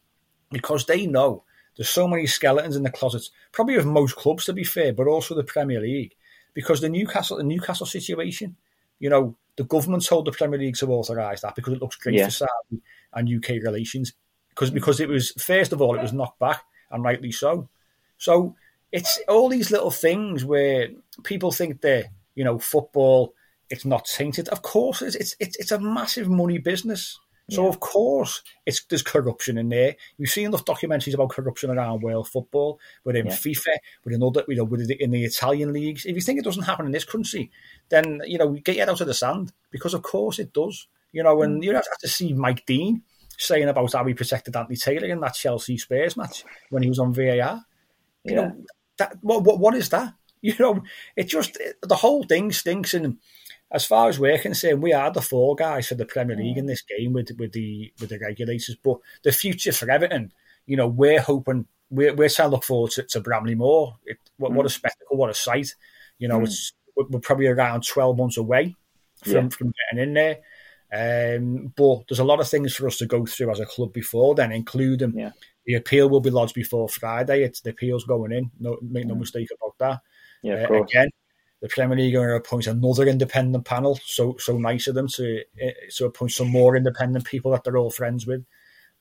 Because 0.51 0.85
they 0.85 1.07
know 1.07 1.43
there's 1.75 1.89
so 1.89 2.07
many 2.07 2.25
skeletons 2.25 2.75
in 2.75 2.83
the 2.83 2.91
closets, 2.91 3.31
probably 3.51 3.75
of 3.75 3.85
most 3.85 4.15
clubs 4.15 4.45
to 4.45 4.53
be 4.53 4.63
fair, 4.63 4.93
but 4.93 5.07
also 5.07 5.35
the 5.35 5.43
Premier 5.43 5.81
League. 5.81 6.15
Because 6.53 6.81
the 6.81 6.89
Newcastle 6.89 7.37
the 7.37 7.43
Newcastle 7.43 7.85
situation, 7.85 8.55
you 8.99 9.09
know, 9.09 9.35
the 9.57 9.63
government 9.63 10.05
told 10.05 10.25
the 10.25 10.31
Premier 10.31 10.59
League 10.59 10.77
to 10.77 10.91
authorise 10.91 11.41
that 11.41 11.55
because 11.55 11.73
it 11.73 11.81
looks 11.81 11.95
great 11.95 12.15
yeah. 12.15 12.25
for 12.25 12.31
Saudi 12.31 12.81
and 13.13 13.29
UK 13.29 13.63
relations. 13.63 14.13
Because 14.49 14.71
because 14.71 14.99
it 14.99 15.09
was 15.09 15.31
first 15.31 15.73
of 15.73 15.81
all 15.81 15.95
it 15.95 16.01
was 16.01 16.13
knocked 16.13 16.39
back 16.39 16.63
and 16.89 17.03
rightly 17.03 17.31
so. 17.31 17.69
So 18.17 18.55
it's 18.91 19.19
all 19.27 19.49
these 19.49 19.71
little 19.71 19.91
things 19.91 20.45
where 20.45 20.89
people 21.23 21.51
think 21.51 21.81
that 21.81 22.07
you 22.35 22.43
know 22.43 22.59
football 22.59 23.33
it's 23.69 23.85
not 23.85 24.05
tainted. 24.05 24.47
Of 24.49 24.61
course, 24.61 25.01
it's 25.01 25.15
it's 25.15 25.35
it's, 25.39 25.57
it's 25.57 25.71
a 25.71 25.79
massive 25.79 26.29
money 26.29 26.57
business. 26.57 27.19
So 27.49 27.63
yeah. 27.63 27.69
of 27.69 27.79
course, 27.79 28.43
it's 28.65 28.83
there's 28.85 29.01
corruption 29.01 29.57
in 29.57 29.69
there. 29.69 29.95
You've 30.17 30.29
seen 30.29 30.47
enough 30.47 30.65
documentaries 30.65 31.13
about 31.13 31.29
corruption 31.29 31.69
around 31.69 32.01
world 32.01 32.27
football, 32.27 32.79
within 33.05 33.27
yeah. 33.27 33.33
FIFA, 33.33 33.77
within 34.03 34.23
other, 34.23 34.43
you 34.49 34.57
know, 34.57 34.65
within 34.65 34.87
the, 34.87 35.01
in 35.01 35.11
the 35.11 35.23
Italian 35.23 35.71
leagues. 35.71 36.05
If 36.05 36.15
you 36.15 36.21
think 36.21 36.39
it 36.39 36.45
doesn't 36.45 36.63
happen 36.63 36.85
in 36.85 36.91
this 36.91 37.05
country, 37.05 37.49
then 37.89 38.21
you 38.25 38.37
know, 38.37 38.51
get 38.51 38.75
your 38.75 38.85
head 38.85 38.89
out 38.89 39.01
of 39.01 39.07
the 39.07 39.13
sand 39.13 39.53
because 39.71 39.93
of 39.93 40.01
course 40.01 40.39
it 40.39 40.51
does. 40.51 40.87
You 41.13 41.23
know, 41.23 41.41
and 41.41 41.61
mm. 41.61 41.65
you 41.65 41.73
have 41.73 41.85
to 42.01 42.07
see 42.07 42.33
Mike 42.33 42.65
Dean 42.65 43.03
saying 43.37 43.69
about 43.69 43.93
how 43.93 44.03
he 44.03 44.13
protected 44.13 44.55
Anthony 44.55 44.75
Taylor 44.75 45.07
in 45.07 45.21
that 45.21 45.35
Chelsea 45.35 45.77
Spurs 45.77 46.17
match 46.17 46.43
when 46.69 46.83
he 46.83 46.89
was 46.89 46.99
on 46.99 47.13
VAR. 47.13 47.63
You 48.25 48.35
yeah. 48.35 48.35
know, 48.35 48.65
that 48.97 49.17
what, 49.21 49.43
what 49.43 49.59
what 49.59 49.75
is 49.75 49.89
that? 49.89 50.13
You 50.39 50.53
know, 50.59 50.83
it 51.15 51.23
just 51.23 51.57
it, 51.59 51.77
the 51.81 51.95
whole 51.95 52.23
thing 52.23 52.51
stinks 52.51 52.93
and 52.93 53.17
as 53.71 53.85
far 53.85 54.07
as 54.07 54.19
we're 54.19 54.37
concerned, 54.37 54.81
we 54.81 54.93
are 54.93 55.11
the 55.11 55.21
four 55.21 55.55
guys 55.55 55.87
for 55.87 55.95
the 55.95 56.05
Premier 56.05 56.37
League 56.37 56.57
in 56.57 56.67
this 56.67 56.83
game 56.83 57.13
with 57.13 57.31
with 57.37 57.51
the 57.51 57.91
with 57.99 58.09
the 58.09 58.19
regulators. 58.19 58.77
But 58.81 58.99
the 59.23 59.31
future 59.31 59.73
for 59.73 59.89
Everton, 59.89 60.31
you 60.65 60.77
know, 60.77 60.87
we're 60.87 61.21
hoping 61.21 61.65
we're 61.89 62.13
we're 62.13 62.29
trying 62.29 62.49
to 62.49 62.55
look 62.55 62.63
forward 62.63 62.91
to, 62.91 63.03
to 63.03 63.19
Bramley 63.19 63.55
Moore. 63.55 63.97
It, 64.05 64.19
what, 64.37 64.51
mm. 64.51 64.55
what 64.55 64.65
a 64.65 64.69
mm. 64.69 64.73
spectacle! 64.73 65.17
What 65.17 65.29
a 65.29 65.33
sight! 65.33 65.75
You 66.17 66.27
know, 66.27 66.39
mm. 66.39 66.43
it's 66.43 66.71
we're 66.95 67.19
probably 67.19 67.47
around 67.47 67.85
twelve 67.85 68.17
months 68.17 68.37
away 68.37 68.75
from 69.23 69.33
yeah. 69.33 69.49
from 69.49 69.73
getting 69.91 70.03
in 70.03 70.13
there. 70.13 70.37
Um, 70.89 71.73
but 71.75 72.03
there's 72.07 72.19
a 72.19 72.23
lot 72.23 72.39
of 72.39 72.47
things 72.47 72.73
for 72.73 72.87
us 72.87 72.97
to 72.97 73.05
go 73.05 73.25
through 73.25 73.51
as 73.51 73.59
a 73.59 73.65
club 73.65 73.91
before 73.91 74.35
then, 74.35 74.53
including 74.53 75.17
yeah. 75.17 75.31
The 75.67 75.75
appeal 75.75 76.09
will 76.09 76.21
be 76.21 76.31
lodged 76.31 76.55
before 76.55 76.87
Friday. 76.87 77.43
It's 77.43 77.61
the 77.61 77.71
appeal's 77.71 78.05
going 78.05 78.31
in. 78.31 78.49
No, 78.57 78.77
make 78.81 79.05
no 79.05 79.15
mm. 79.15 79.19
mistake 79.19 79.49
about 79.53 79.77
that. 79.79 80.01
Yeah, 80.41 80.65
uh, 80.69 80.81
again, 80.81 81.09
the 81.61 81.67
Premier 81.67 81.97
League 81.97 82.15
are 82.15 82.19
going 82.19 82.29
to 82.29 82.35
appoint 82.35 82.67
another 82.67 83.05
independent 83.05 83.65
panel. 83.65 83.99
So 84.05 84.37
so 84.39 84.57
nice 84.57 84.87
of 84.87 84.95
them 84.95 85.09
to 85.15 85.43
eh, 85.59 85.71
to 85.97 86.05
appoint 86.05 86.31
some 86.31 86.47
more 86.47 86.77
independent 86.77 87.25
people 87.25 87.51
that 87.51 87.65
they're 87.65 87.77
all 87.77 87.91
friends 87.91 88.25
with. 88.25 88.45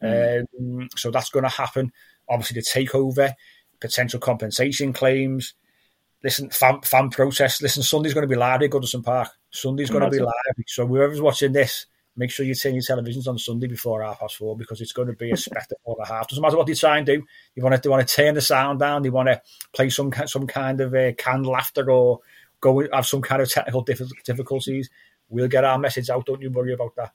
Mm. 0.02 0.44
Um, 0.58 0.88
so 0.96 1.12
that's 1.12 1.30
going 1.30 1.44
to 1.44 1.48
happen. 1.48 1.92
Obviously, 2.28 2.60
the 2.60 2.66
takeover, 2.66 3.32
potential 3.80 4.18
compensation 4.18 4.92
claims. 4.92 5.54
Listen, 6.24 6.50
fan, 6.50 6.80
fan 6.80 7.10
protests. 7.10 7.62
Listen, 7.62 7.84
Sunday's 7.84 8.14
going 8.14 8.26
to 8.26 8.28
be 8.28 8.34
live 8.34 8.60
at 8.60 8.70
Goodison 8.70 9.04
Park. 9.04 9.28
Sunday's 9.52 9.90
going 9.90 10.02
to 10.02 10.10
be 10.10 10.18
live. 10.18 10.32
So 10.66 10.84
whoever's 10.84 11.20
watching 11.20 11.52
this, 11.52 11.86
make 12.16 12.30
sure 12.30 12.46
you 12.46 12.54
turn 12.54 12.74
your 12.74 12.82
televisions 12.82 13.26
on 13.26 13.38
Sunday 13.38 13.66
before 13.66 14.02
half 14.02 14.20
past 14.20 14.36
four 14.36 14.56
because 14.56 14.80
it's 14.80 14.92
going 14.92 15.08
to 15.08 15.14
be 15.14 15.30
a 15.30 15.36
spectacle 15.36 15.96
and 15.98 16.06
a 16.06 16.12
half. 16.12 16.28
Doesn't 16.28 16.42
matter 16.42 16.56
what 16.56 16.68
you 16.68 16.74
try 16.74 16.98
and 16.98 17.06
do. 17.06 17.22
You 17.54 17.62
want 17.62 17.74
to, 17.74 17.86
you 17.86 17.90
want 17.90 18.06
to 18.06 18.14
turn 18.14 18.34
the 18.34 18.40
sound 18.40 18.80
down. 18.80 19.04
You 19.04 19.12
want 19.12 19.28
to 19.28 19.40
play 19.74 19.90
some 19.90 20.12
some 20.26 20.46
kind 20.46 20.80
of 20.80 20.94
uh, 20.94 21.12
canned 21.12 21.46
laughter 21.46 21.90
or 21.90 22.20
go 22.60 22.86
have 22.92 23.06
some 23.06 23.22
kind 23.22 23.42
of 23.42 23.50
technical 23.50 23.82
difficulties, 23.82 24.90
we'll 25.28 25.48
get 25.48 25.64
our 25.64 25.78
message 25.78 26.10
out. 26.10 26.26
Don't 26.26 26.42
you 26.42 26.50
worry 26.50 26.72
about 26.72 26.96
that. 26.96 27.12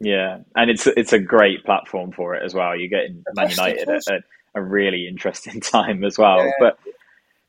Yeah, 0.00 0.38
and 0.56 0.70
it's 0.70 0.86
it's 0.86 1.12
a 1.12 1.18
great 1.18 1.64
platform 1.64 2.12
for 2.12 2.34
it 2.34 2.42
as 2.42 2.54
well. 2.54 2.76
You're 2.76 2.88
getting 2.88 3.22
Man 3.34 3.50
United 3.50 3.88
at 3.88 4.02
a, 4.08 4.20
a, 4.54 4.62
really 4.62 5.06
interesting 5.06 5.60
time 5.60 6.04
as 6.04 6.16
well. 6.16 6.38
Yeah. 6.38 6.52
But 6.58 6.78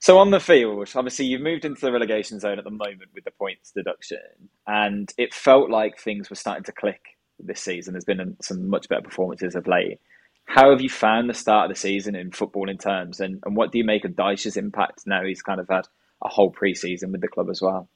so 0.01 0.17
on 0.17 0.31
the 0.31 0.39
field, 0.39 0.89
obviously 0.96 1.25
you've 1.25 1.41
moved 1.41 1.63
into 1.63 1.79
the 1.79 1.91
relegation 1.91 2.39
zone 2.39 2.58
at 2.58 2.63
the 2.63 2.72
moment 2.72 3.12
with 3.13 3.24
the 3.24 3.29
points 3.31 3.72
deduction, 3.72 4.17
and 4.65 5.13
it 5.15 5.31
felt 5.31 5.70
like 5.70 6.00
things 6.00 6.27
were 6.27 6.36
starting 6.36 6.63
to 6.63 6.72
click 6.72 7.01
this 7.38 7.62
season. 7.62 7.93
There's 7.93 8.03
been 8.03 8.36
some 8.41 8.67
much 8.67 8.89
better 8.89 9.03
performances 9.03 9.53
of 9.53 9.67
late. 9.67 10.00
How 10.46 10.72
have 10.72 10.81
you 10.81 10.89
found 10.89 11.29
the 11.29 11.36
start 11.36 11.69
of 11.69 11.76
the 11.76 11.80
season 11.80 12.15
in 12.15 12.32
football 12.32 12.67
in 12.67 12.80
terms, 12.80 13.19
and, 13.19 13.43
and 13.45 13.56
what 13.56 13.71
do 13.71 13.78
you 13.78 13.84
make 13.84 14.04
of 14.04 14.15
Dyche's 14.15 14.58
impact 14.58 15.04
now 15.06 15.23
he's 15.23 15.43
kind 15.43 15.60
of 15.60 15.67
had 15.69 15.86
a 16.23 16.30
whole 16.30 16.49
pre-season 16.49 17.12
with 17.12 17.21
the 17.21 17.28
club 17.28 17.49
as 17.52 17.62
well. 17.62 17.88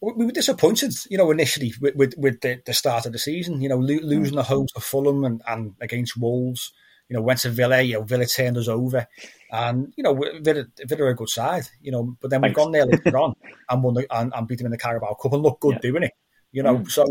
We 0.00 0.24
were 0.24 0.32
disappointed, 0.32 0.94
you 1.10 1.18
know, 1.18 1.30
initially 1.30 1.74
with, 1.78 1.94
with, 1.94 2.14
with 2.16 2.40
the, 2.40 2.62
the, 2.64 2.72
start 2.72 3.04
of 3.04 3.12
the 3.12 3.18
season. 3.18 3.60
You 3.60 3.68
know, 3.68 3.76
lo- 3.76 4.00
losing 4.02 4.34
mm. 4.34 4.36
the 4.36 4.42
home 4.42 4.66
to 4.74 4.80
Fulham 4.80 5.24
and, 5.24 5.42
and 5.46 5.74
against 5.80 6.16
Wolves. 6.16 6.72
You 7.08 7.16
know, 7.16 7.22
went 7.22 7.40
to 7.40 7.50
Villa. 7.50 7.82
You 7.82 7.94
know, 7.94 8.02
Villa 8.02 8.26
turned 8.26 8.56
us 8.56 8.68
over, 8.68 9.06
and 9.50 9.92
you 9.96 10.02
know, 10.02 10.14
Villa, 10.40 10.66
Villa 10.86 11.04
are 11.04 11.08
a 11.08 11.14
good 11.14 11.28
side. 11.28 11.64
You 11.80 11.92
know, 11.92 12.16
but 12.20 12.30
then 12.30 12.40
we've 12.40 12.54
gone 12.54 12.72
there 12.72 12.86
later 12.86 13.18
on 13.18 13.34
and 13.68 13.82
won 13.82 13.94
the, 13.94 14.06
and, 14.10 14.32
and 14.34 14.48
beat 14.48 14.58
them 14.58 14.66
in 14.66 14.72
the 14.72 14.78
Carabao 14.78 15.14
Cup 15.14 15.32
and 15.32 15.42
look 15.42 15.60
good 15.60 15.74
yeah. 15.74 15.90
doing 15.90 16.02
it. 16.04 16.12
You 16.52 16.62
know, 16.62 16.78
mm. 16.78 16.90
so 16.90 17.06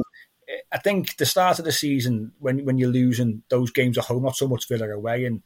I 0.71 0.77
think 0.77 1.17
the 1.17 1.25
start 1.25 1.59
of 1.59 1.65
the 1.65 1.71
season 1.71 2.33
when 2.39 2.65
when 2.65 2.77
you're 2.77 2.89
losing 2.89 3.43
those 3.49 3.71
games 3.71 3.97
at 3.97 4.05
home, 4.05 4.23
not 4.23 4.35
so 4.35 4.47
much 4.47 4.67
Villa 4.67 4.89
away, 4.89 5.25
and 5.25 5.43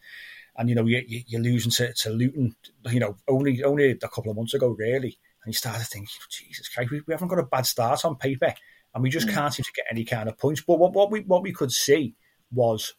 and 0.57 0.69
you 0.69 0.75
know 0.75 0.85
you, 0.85 1.03
you're 1.07 1.41
losing 1.41 1.71
to, 1.71 1.93
to 1.93 2.09
Luton, 2.09 2.55
you 2.89 2.99
know, 2.99 3.17
only 3.27 3.63
only 3.63 3.91
a 3.91 3.95
couple 3.95 4.31
of 4.31 4.37
months 4.37 4.53
ago, 4.53 4.69
really. 4.69 5.17
And 5.43 5.53
you 5.53 5.57
start 5.57 5.79
to 5.79 5.85
think, 5.85 6.09
Jesus 6.29 6.67
Christ, 6.67 6.91
we, 6.91 7.01
we 7.07 7.13
haven't 7.13 7.29
got 7.29 7.39
a 7.39 7.43
bad 7.43 7.65
start 7.65 8.03
on 8.03 8.15
paper, 8.15 8.53
and 8.93 9.03
we 9.03 9.09
just 9.09 9.27
mm. 9.27 9.33
can't 9.33 9.53
seem 9.53 9.63
to 9.63 9.71
get 9.75 9.85
any 9.91 10.03
kind 10.03 10.27
of 10.29 10.37
points. 10.37 10.61
But 10.61 10.79
what, 10.79 10.93
what 10.93 11.11
we 11.11 11.21
what 11.21 11.43
we 11.43 11.53
could 11.53 11.71
see 11.71 12.15
was 12.51 12.93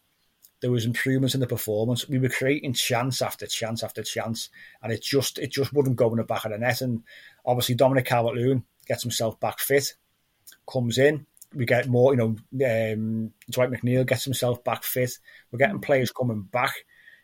there 0.60 0.70
was 0.70 0.84
improvements 0.84 1.34
in 1.34 1.40
the 1.40 1.46
performance. 1.46 2.08
We 2.08 2.18
were 2.18 2.28
creating 2.28 2.72
chance 2.72 3.22
after 3.22 3.46
chance 3.46 3.82
after 3.82 4.02
chance, 4.02 4.50
and 4.82 4.92
it 4.92 5.02
just 5.02 5.38
it 5.38 5.52
just 5.52 5.72
wouldn't 5.72 5.96
go 5.96 6.10
in 6.10 6.16
the 6.16 6.24
back 6.24 6.44
of 6.44 6.52
the 6.52 6.58
net. 6.58 6.80
And 6.80 7.02
obviously, 7.44 7.74
Dominic 7.74 8.06
Calvert-Lewin 8.06 8.64
gets 8.86 9.02
himself 9.02 9.38
back 9.40 9.60
fit, 9.60 9.94
comes 10.70 10.98
in. 10.98 11.26
We 11.54 11.64
get 11.64 11.88
more, 11.88 12.12
you 12.12 12.18
know, 12.18 12.92
um, 12.92 13.32
Dwight 13.50 13.70
McNeil 13.70 14.06
gets 14.06 14.24
himself 14.24 14.62
back 14.62 14.84
fit. 14.84 15.12
We're 15.50 15.58
getting 15.58 15.80
players 15.80 16.12
coming 16.12 16.42
back 16.42 16.74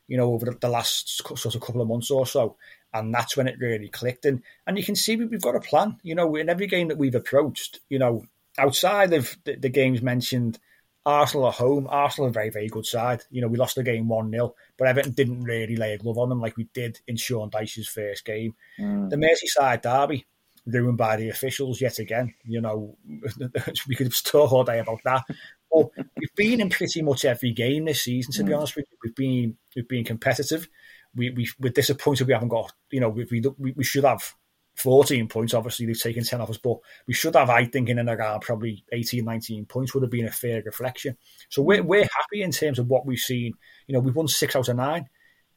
you 0.06 0.16
know, 0.16 0.32
over 0.32 0.56
the 0.60 0.68
last 0.68 1.22
sort 1.36 1.54
of 1.54 1.60
couple 1.60 1.80
of 1.80 1.88
months 1.88 2.10
or 2.10 2.26
so. 2.26 2.56
And 2.92 3.12
that's 3.12 3.36
when 3.36 3.48
it 3.48 3.58
really 3.58 3.88
clicked. 3.88 4.24
And, 4.24 4.42
and 4.66 4.78
you 4.78 4.84
can 4.84 4.94
see 4.94 5.16
we've 5.16 5.40
got 5.40 5.56
a 5.56 5.60
plan. 5.60 5.98
You 6.02 6.14
know, 6.14 6.36
in 6.36 6.48
every 6.48 6.66
game 6.66 6.88
that 6.88 6.98
we've 6.98 7.14
approached, 7.14 7.80
you 7.88 7.98
know, 7.98 8.24
outside 8.58 9.12
of 9.12 9.36
the, 9.44 9.56
the 9.56 9.68
games 9.68 10.02
mentioned, 10.02 10.58
Arsenal 11.06 11.48
at 11.48 11.54
home, 11.54 11.86
Arsenal 11.90 12.28
are 12.28 12.30
a 12.30 12.32
very, 12.32 12.50
very 12.50 12.68
good 12.68 12.86
side. 12.86 13.22
You 13.30 13.42
know, 13.42 13.48
we 13.48 13.58
lost 13.58 13.76
the 13.76 13.82
game 13.82 14.08
1 14.08 14.30
0, 14.30 14.54
but 14.78 14.88
Everton 14.88 15.12
didn't 15.12 15.42
really 15.42 15.76
lay 15.76 15.92
a 15.92 15.98
glove 15.98 16.18
on 16.18 16.30
them 16.30 16.40
like 16.40 16.56
we 16.56 16.68
did 16.72 17.00
in 17.06 17.16
Sean 17.16 17.50
Dyche's 17.50 17.88
first 17.88 18.24
game. 18.24 18.54
Mm. 18.78 19.10
The 19.10 19.16
Merseyside 19.16 19.82
derby, 19.82 20.26
ruined 20.66 20.96
by 20.96 21.16
the 21.16 21.28
officials 21.28 21.80
yet 21.80 21.98
again. 21.98 22.34
You 22.44 22.60
know, 22.60 22.96
we 23.88 23.94
could 23.94 24.06
have 24.06 24.22
talk 24.22 24.52
all 24.52 24.64
day 24.64 24.78
about 24.78 25.00
that. 25.04 25.24
But 25.70 25.88
we've 26.16 26.34
been 26.36 26.60
in 26.60 26.70
pretty 26.70 27.02
much 27.02 27.24
every 27.24 27.52
game 27.52 27.84
this 27.84 28.02
season. 28.02 28.32
To 28.34 28.42
mm. 28.42 28.46
be 28.46 28.52
honest 28.54 28.76
with 28.76 28.86
you, 28.90 28.98
we've 29.02 29.14
been 29.14 29.56
we've 29.76 29.88
been 29.88 30.04
competitive. 30.04 30.68
We 31.14 31.30
we 31.30 31.48
we're 31.60 31.72
disappointed 31.72 32.26
we 32.26 32.32
haven't 32.32 32.48
got. 32.48 32.72
You 32.90 33.00
know, 33.00 33.10
we 33.10 33.26
we, 33.58 33.72
we 33.72 33.84
should 33.84 34.04
have 34.04 34.34
14 34.74 35.28
points. 35.28 35.54
Obviously, 35.54 35.86
they've 35.86 36.00
taken 36.00 36.24
10 36.24 36.40
off 36.40 36.50
us, 36.50 36.58
but 36.58 36.78
we 37.06 37.14
should 37.14 37.36
have, 37.36 37.50
I 37.50 37.64
think, 37.64 37.88
in 37.88 37.98
and 37.98 38.08
around 38.08 38.40
probably 38.40 38.84
18, 38.92 39.24
19 39.24 39.66
points 39.66 39.94
would 39.94 40.02
have 40.02 40.10
been 40.10 40.26
a 40.26 40.32
fair 40.32 40.62
reflection. 40.62 41.16
So 41.48 41.62
we're, 41.62 41.82
mm. 41.82 41.86
we're 41.86 42.02
happy 42.02 42.42
in 42.42 42.50
terms 42.50 42.78
of 42.78 42.88
what 42.88 43.06
we've 43.06 43.18
seen. 43.18 43.54
You 43.86 43.94
know, 43.94 44.00
we've 44.00 44.16
won 44.16 44.28
six 44.28 44.56
out 44.56 44.68
of 44.68 44.76
nine 44.76 45.08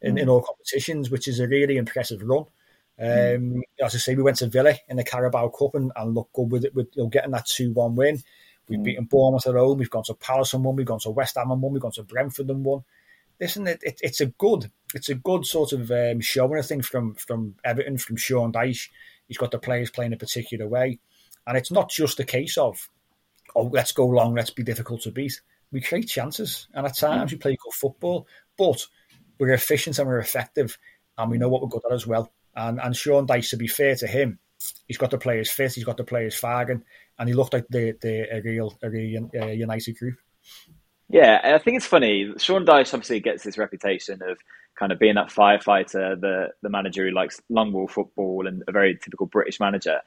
in, 0.02 0.16
mm. 0.16 0.22
in 0.22 0.30
all 0.30 0.42
competitions, 0.42 1.10
which 1.10 1.28
is 1.28 1.40
a 1.40 1.48
really 1.48 1.78
impressive 1.78 2.22
run. 2.22 2.46
Mm. 3.00 3.36
Um, 3.36 3.54
mm. 3.54 3.62
As 3.84 3.96
I 3.96 3.98
say, 3.98 4.16
we 4.16 4.24
went 4.24 4.38
to 4.38 4.48
Villa 4.48 4.76
in 4.88 4.98
the 4.98 5.04
Carabao 5.04 5.50
Cup 5.50 5.76
and, 5.76 5.92
and 5.96 6.14
looked 6.14 6.34
good 6.34 6.52
with 6.52 6.66
it, 6.66 6.76
with 6.76 6.88
you 6.94 7.04
know, 7.04 7.10
getting 7.10 7.32
that 7.32 7.48
2 7.48 7.74
1 7.74 7.96
win. 7.96 8.22
We've 8.70 8.80
mm. 8.80 8.84
beaten 8.84 9.06
Bournemouth 9.06 9.48
at 9.48 9.56
home. 9.56 9.78
We've 9.78 9.90
gone 9.90 10.04
to 10.04 10.14
Palace 10.14 10.54
and 10.54 10.64
won. 10.64 10.76
We've 10.76 10.86
gone 10.86 11.00
to 11.00 11.10
West 11.10 11.38
Ham 11.38 11.52
and 11.52 11.62
won. 11.62 11.74
We've 11.74 11.82
gone 11.82 11.92
to 11.94 12.04
Brentford 12.04 12.50
and 12.50 12.64
won. 12.64 12.84
Listen, 13.40 13.68
it, 13.68 13.80
it, 13.84 14.00
it's 14.02 14.20
a 14.20 14.26
good, 14.26 14.72
it's 14.96 15.10
a 15.10 15.16
good 15.16 15.46
sort 15.46 15.72
of 15.72 15.92
um, 15.92 16.22
showing. 16.22 16.58
I 16.58 16.64
think 16.64 16.84
from 16.84 17.14
from 17.14 17.56
Everton, 17.64 17.98
from 17.98 18.16
Sean 18.16 18.52
Dyche, 18.52 18.90
he's 19.28 19.38
got 19.38 19.52
the 19.52 19.60
players 19.60 19.92
playing 19.92 20.14
a 20.14 20.18
particular 20.18 20.68
way, 20.68 21.00
and 21.46 21.58
it's 21.58 21.72
not 21.72 21.90
just 21.90 22.20
a 22.20 22.26
case 22.26 22.58
of, 22.58 22.90
oh, 23.56 23.70
let's 23.74 23.92
go 23.92 24.06
long, 24.06 24.36
let's 24.36 24.50
be 24.50 24.64
difficult 24.64 25.02
to 25.02 25.12
beat. 25.12 25.42
We 25.72 25.82
create 25.82 26.08
chances, 26.08 26.68
and 26.74 26.86
at 26.86 26.98
times 26.98 27.32
we 27.32 27.38
play 27.38 27.58
good 27.62 27.74
football, 27.74 28.28
but 28.58 28.86
we're 29.40 29.54
efficient 29.54 30.00
and 30.00 30.08
we're 30.08 30.20
effective, 30.20 30.78
and 31.18 31.30
we 31.30 31.38
know 31.38 31.50
what 31.50 31.62
we're 31.62 31.68
good 31.68 31.86
at 31.86 31.94
as 31.94 32.08
well. 32.08 32.32
And 32.56 32.80
and 32.82 32.96
Sean 32.96 33.28
Dyche, 33.28 33.52
to 33.52 33.58
be 33.58 33.68
fair 33.68 33.96
to 33.96 34.08
him, 34.08 34.40
he's 34.88 34.98
got 34.98 35.12
the 35.12 35.18
players 35.18 35.50
fit, 35.50 35.74
he's 35.74 35.84
got 35.84 35.98
the 35.98 36.04
players 36.04 36.36
firing, 36.36 36.84
and 37.20 37.30
he 37.30 37.36
looked 37.36 37.54
like 37.54 37.68
the 37.70 37.96
the 38.02 38.36
a 38.36 38.42
real 38.42 38.78
a 38.82 38.90
real 38.90 39.30
uh, 39.40 39.48
united 39.48 39.98
group. 39.98 40.16
Yeah, 41.10 41.40
I 41.42 41.58
think 41.60 41.78
it's 41.78 41.86
funny. 41.86 42.34
Sean 42.38 42.66
Dyche 42.66 42.94
obviously 42.94 43.22
gets 43.22 43.44
this 43.44 43.58
reputation 43.58 44.22
of 44.22 44.38
kind 44.78 44.92
of 44.92 45.00
being 45.00 45.16
that 45.16 45.30
firefighter, 45.30 46.20
the 46.20 46.50
the 46.62 46.70
manager 46.70 47.08
who 47.08 47.14
likes 47.14 47.42
long 47.50 47.72
ball 47.72 47.88
football 47.88 48.48
and 48.48 48.64
a 48.68 48.72
very 48.72 48.98
typical 49.02 49.26
British 49.26 49.60
manager. 49.60 50.00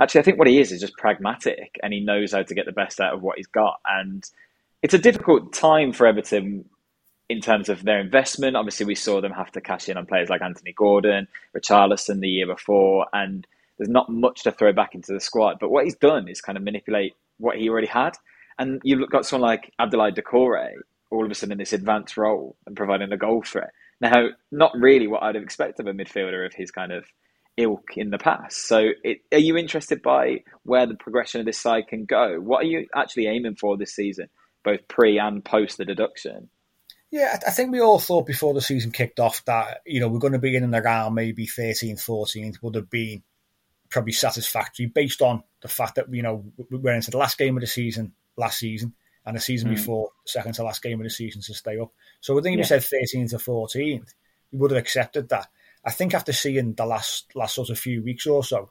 Actually, 0.00 0.20
I 0.20 0.24
think 0.24 0.38
what 0.38 0.48
he 0.48 0.60
is 0.60 0.70
is 0.70 0.80
just 0.80 0.96
pragmatic, 0.96 1.78
and 1.82 1.92
he 1.92 2.00
knows 2.00 2.32
how 2.32 2.42
to 2.42 2.54
get 2.54 2.66
the 2.66 2.72
best 2.72 3.00
out 3.00 3.14
of 3.14 3.22
what 3.22 3.36
he's 3.36 3.46
got. 3.46 3.80
And 3.84 4.28
it's 4.82 4.94
a 4.94 4.98
difficult 4.98 5.52
time 5.52 5.92
for 5.92 6.06
Everton 6.06 6.64
in 7.28 7.40
terms 7.40 7.68
of 7.68 7.82
their 7.82 8.00
investment. 8.00 8.56
Obviously, 8.56 8.86
we 8.86 8.94
saw 8.94 9.20
them 9.20 9.32
have 9.32 9.50
to 9.52 9.60
cash 9.60 9.88
in 9.88 9.96
on 9.96 10.06
players 10.06 10.28
like 10.28 10.42
Anthony 10.42 10.72
Gordon, 10.72 11.26
Richarlison 11.56 12.20
the 12.20 12.28
year 12.28 12.46
before, 12.46 13.06
and 13.12 13.46
there's 13.76 13.88
not 13.88 14.08
much 14.08 14.42
to 14.44 14.52
throw 14.52 14.72
back 14.72 14.94
into 14.94 15.12
the 15.12 15.20
squad. 15.20 15.58
But 15.60 15.70
what 15.70 15.84
he's 15.84 15.96
done 15.96 16.28
is 16.28 16.40
kind 16.40 16.58
of 16.58 16.64
manipulate 16.64 17.14
what 17.38 17.56
he 17.56 17.68
already 17.68 17.86
had. 17.86 18.16
And 18.58 18.80
you've 18.82 19.08
got 19.10 19.26
someone 19.26 19.48
like 19.48 19.72
Abdoulaye 19.80 20.16
Doucouré 20.16 20.72
all 21.10 21.24
of 21.24 21.30
a 21.30 21.34
sudden 21.34 21.52
in 21.52 21.58
this 21.58 21.72
advanced 21.72 22.16
role 22.16 22.56
and 22.66 22.76
providing 22.76 23.12
a 23.12 23.16
goal 23.16 23.42
threat. 23.42 23.70
Now, 24.00 24.28
not 24.52 24.72
really 24.74 25.06
what 25.06 25.22
I'd 25.22 25.34
have 25.34 25.44
expected 25.44 25.86
of 25.86 25.94
a 25.94 25.98
midfielder 25.98 26.46
of 26.46 26.54
his 26.54 26.70
kind 26.70 26.92
of 26.92 27.04
ilk 27.56 27.96
in 27.96 28.10
the 28.10 28.18
past. 28.18 28.68
So, 28.68 28.90
it, 29.02 29.18
are 29.32 29.38
you 29.38 29.56
interested 29.56 30.02
by 30.02 30.44
where 30.62 30.86
the 30.86 30.94
progression 30.94 31.40
of 31.40 31.46
this 31.46 31.58
side 31.58 31.88
can 31.88 32.04
go? 32.04 32.36
What 32.40 32.64
are 32.64 32.68
you 32.68 32.86
actually 32.94 33.26
aiming 33.26 33.56
for 33.56 33.76
this 33.76 33.94
season, 33.94 34.28
both 34.64 34.86
pre 34.88 35.18
and 35.18 35.44
post 35.44 35.78
the 35.78 35.84
deduction? 35.84 36.48
Yeah, 37.10 37.38
I 37.46 37.50
think 37.50 37.72
we 37.72 37.80
all 37.80 37.98
thought 37.98 38.26
before 38.26 38.52
the 38.52 38.60
season 38.60 38.92
kicked 38.92 39.18
off 39.18 39.44
that 39.46 39.80
you 39.86 40.00
know 40.00 40.08
we're 40.08 40.18
going 40.18 40.34
to 40.34 40.38
be 40.38 40.54
in 40.54 40.64
and 40.64 40.74
around 40.74 41.14
maybe 41.14 41.46
13th, 41.46 42.04
14th 42.04 42.62
would 42.62 42.74
have 42.74 42.90
been 42.90 43.22
probably 43.88 44.12
satisfactory 44.12 44.86
based 44.86 45.22
on 45.22 45.42
the 45.62 45.68
fact 45.68 45.94
that 45.94 46.12
you 46.12 46.22
know 46.22 46.44
we 46.70 46.78
went 46.78 46.96
into 46.96 47.10
the 47.10 47.16
last 47.16 47.38
game 47.38 47.56
of 47.56 47.62
the 47.62 47.66
season 47.66 48.12
last 48.36 48.58
season 48.58 48.92
and 49.24 49.36
the 49.36 49.40
season 49.40 49.70
mm. 49.70 49.76
before 49.76 50.10
second 50.26 50.52
to 50.52 50.62
last 50.62 50.82
game 50.82 51.00
of 51.00 51.04
the 51.04 51.10
season 51.10 51.40
to 51.42 51.54
stay 51.54 51.78
up. 51.78 51.92
So 52.20 52.38
I 52.38 52.42
think 52.42 52.58
if 52.58 52.70
yeah. 52.70 52.76
we 52.76 52.80
said 52.80 53.00
13th 53.14 53.30
to 53.30 53.36
14th, 53.36 54.14
we 54.52 54.58
would 54.58 54.70
have 54.70 54.78
accepted 54.78 55.28
that. 55.28 55.48
I 55.84 55.90
think 55.90 56.14
after 56.14 56.32
seeing 56.32 56.74
the 56.74 56.86
last 56.86 57.34
last 57.34 57.54
sort 57.54 57.70
of 57.70 57.78
few 57.78 58.02
weeks 58.02 58.26
or 58.26 58.42
so, 58.42 58.70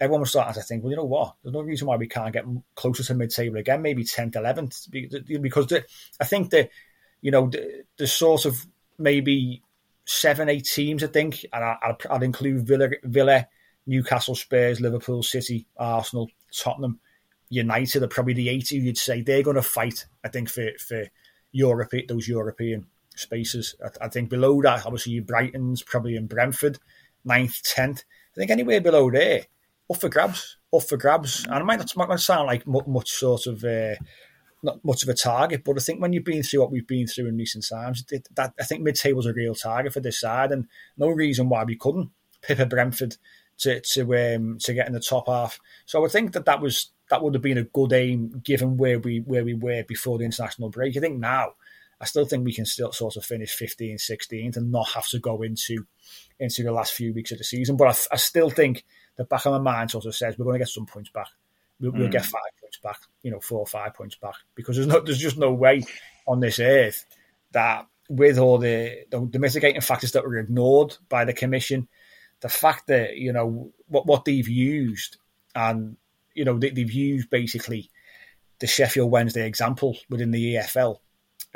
everyone 0.00 0.22
was 0.22 0.30
starting 0.30 0.54
to 0.54 0.62
think, 0.62 0.82
well, 0.82 0.90
you 0.90 0.96
know 0.96 1.04
what? 1.04 1.36
There's 1.42 1.54
no 1.54 1.62
reason 1.62 1.86
why 1.86 1.96
we 1.96 2.08
can't 2.08 2.32
get 2.32 2.44
closer 2.74 3.04
to 3.04 3.14
mid-table 3.14 3.58
again, 3.58 3.82
maybe 3.82 4.04
10th, 4.04 4.32
11th, 4.32 5.40
because 5.40 5.68
the, 5.68 5.84
I 6.20 6.24
think 6.24 6.50
that 6.50 6.70
you 7.20 7.30
know 7.30 7.48
the, 7.48 7.84
the 7.96 8.06
sort 8.06 8.44
of 8.44 8.66
maybe 8.98 9.62
seven, 10.04 10.48
eight 10.48 10.64
teams. 10.64 11.04
I 11.04 11.06
think, 11.06 11.46
and 11.52 11.64
I, 11.64 11.76
would 11.86 12.06
I'd 12.10 12.22
include 12.22 12.66
Villa, 12.66 12.90
Villa, 13.04 13.46
Newcastle, 13.86 14.34
Spurs, 14.34 14.80
Liverpool, 14.80 15.22
City, 15.22 15.66
Arsenal, 15.76 16.30
Tottenham, 16.52 17.00
United 17.48 18.02
are 18.02 18.08
probably 18.08 18.32
the 18.32 18.48
eight 18.48 18.70
you'd 18.72 18.96
say 18.96 19.20
they're 19.20 19.42
going 19.42 19.56
to 19.56 19.62
fight. 19.62 20.06
I 20.24 20.28
think 20.28 20.48
for 20.48 20.70
for 20.78 21.04
Europe, 21.52 21.92
those 22.08 22.28
European 22.28 22.86
spaces. 23.14 23.76
I, 23.84 24.06
I 24.06 24.08
think 24.08 24.30
below 24.30 24.60
that, 24.62 24.84
obviously, 24.84 25.20
Brighton's 25.20 25.82
probably 25.82 26.16
in 26.16 26.26
Brentford, 26.26 26.78
ninth, 27.24 27.62
tenth. 27.62 28.04
I 28.34 28.40
think 28.40 28.50
anywhere 28.50 28.80
below 28.80 29.10
there, 29.10 29.46
up 29.90 30.00
for 30.00 30.08
grabs, 30.08 30.56
up 30.72 30.82
for 30.82 30.96
grabs. 30.96 31.44
And 31.44 31.58
it 31.60 31.64
might 31.64 31.78
not, 31.78 32.08
might 32.08 32.20
sound 32.20 32.46
like 32.46 32.66
much 32.66 33.10
sort 33.10 33.46
of. 33.46 33.64
Uh, 33.64 33.94
not 34.62 34.84
much 34.84 35.02
of 35.02 35.08
a 35.08 35.14
target, 35.14 35.64
but 35.64 35.76
I 35.76 35.80
think 35.80 36.00
when 36.00 36.12
you've 36.12 36.24
been 36.24 36.42
through 36.42 36.60
what 36.60 36.70
we've 36.70 36.86
been 36.86 37.08
through 37.08 37.26
in 37.26 37.36
recent 37.36 37.66
times, 37.68 38.04
it, 38.10 38.28
that 38.36 38.54
I 38.60 38.62
think 38.62 38.82
mid 38.82 38.94
table's 38.94 39.26
a 39.26 39.32
real 39.32 39.56
target 39.56 39.92
for 39.92 39.98
this 40.00 40.20
side, 40.20 40.52
and 40.52 40.68
no 40.96 41.08
reason 41.08 41.48
why 41.48 41.64
we 41.64 41.74
couldn't 41.76 42.10
pip 42.42 42.60
a 42.60 42.66
Brentford 42.66 43.16
to 43.58 43.80
to 43.80 44.34
um, 44.36 44.58
to 44.60 44.72
get 44.72 44.86
in 44.86 44.92
the 44.92 45.00
top 45.00 45.26
half. 45.26 45.58
So 45.84 46.04
I 46.04 46.08
think 46.08 46.32
that 46.32 46.44
that 46.44 46.60
was 46.60 46.92
that 47.12 47.22
would 47.22 47.34
have 47.34 47.42
been 47.42 47.58
a 47.58 47.64
good 47.64 47.92
aim 47.92 48.40
given 48.42 48.78
where 48.78 48.98
we 48.98 49.20
where 49.20 49.44
we 49.44 49.52
were 49.52 49.84
before 49.86 50.16
the 50.16 50.24
international 50.24 50.70
break. 50.70 50.96
I 50.96 51.00
think 51.00 51.20
now 51.20 51.52
I 52.00 52.06
still 52.06 52.24
think 52.24 52.42
we 52.42 52.54
can 52.54 52.64
still 52.64 52.90
sort 52.90 53.16
of 53.16 53.24
finish 53.26 53.54
15th, 53.54 54.00
16th 54.10 54.56
and 54.56 54.72
not 54.72 54.88
have 54.88 55.06
to 55.08 55.18
go 55.18 55.42
into 55.42 55.86
into 56.40 56.62
the 56.62 56.72
last 56.72 56.94
few 56.94 57.12
weeks 57.12 57.30
of 57.30 57.36
the 57.36 57.44
season. 57.44 57.76
But 57.76 57.88
I, 57.88 58.14
I 58.14 58.16
still 58.16 58.48
think 58.48 58.86
the 59.16 59.24
back 59.24 59.44
of 59.44 59.52
my 59.52 59.58
mind 59.58 59.90
sort 59.90 60.06
of 60.06 60.16
says 60.16 60.38
we're 60.38 60.46
going 60.46 60.54
to 60.54 60.58
get 60.60 60.70
some 60.70 60.86
points 60.86 61.10
back. 61.10 61.28
We'll, 61.78 61.92
mm. 61.92 61.98
we'll 61.98 62.08
get 62.08 62.24
five 62.24 62.40
points 62.62 62.78
back, 62.82 62.98
you 63.22 63.30
know, 63.30 63.40
four 63.40 63.58
or 63.58 63.66
five 63.66 63.92
points 63.92 64.14
back 64.14 64.36
because 64.54 64.76
there's 64.76 64.88
no 64.88 65.00
there's 65.00 65.18
just 65.18 65.36
no 65.36 65.52
way 65.52 65.84
on 66.26 66.40
this 66.40 66.60
earth 66.60 67.04
that 67.50 67.86
with 68.08 68.38
all 68.38 68.56
the, 68.56 69.04
the, 69.10 69.28
the 69.30 69.38
mitigating 69.38 69.82
factors 69.82 70.12
that 70.12 70.24
were 70.24 70.38
ignored 70.38 70.96
by 71.10 71.26
the 71.26 71.34
commission, 71.34 71.88
the 72.40 72.48
fact 72.48 72.86
that 72.86 73.18
you 73.18 73.34
know 73.34 73.70
what 73.88 74.06
what 74.06 74.24
they've 74.24 74.48
used 74.48 75.18
and 75.54 75.98
you 76.34 76.44
know 76.44 76.58
they, 76.58 76.68
have 76.68 76.92
used 76.92 77.30
basically 77.30 77.90
the 78.58 78.66
Sheffield 78.66 79.10
Wednesday 79.10 79.46
example 79.46 79.96
within 80.08 80.30
the 80.30 80.54
EFL, 80.54 80.98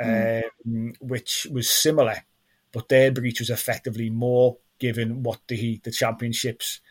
mm. 0.01 0.43
um, 0.65 0.93
which 0.99 1.47
was 1.51 1.69
similar, 1.69 2.23
but 2.71 2.89
their 2.89 3.11
breach 3.11 3.39
was 3.39 3.49
effectively 3.49 4.09
more 4.09 4.57
given 4.79 5.23
what 5.23 5.39
the 5.47 5.79
the 5.83 5.91
championships 5.91 6.81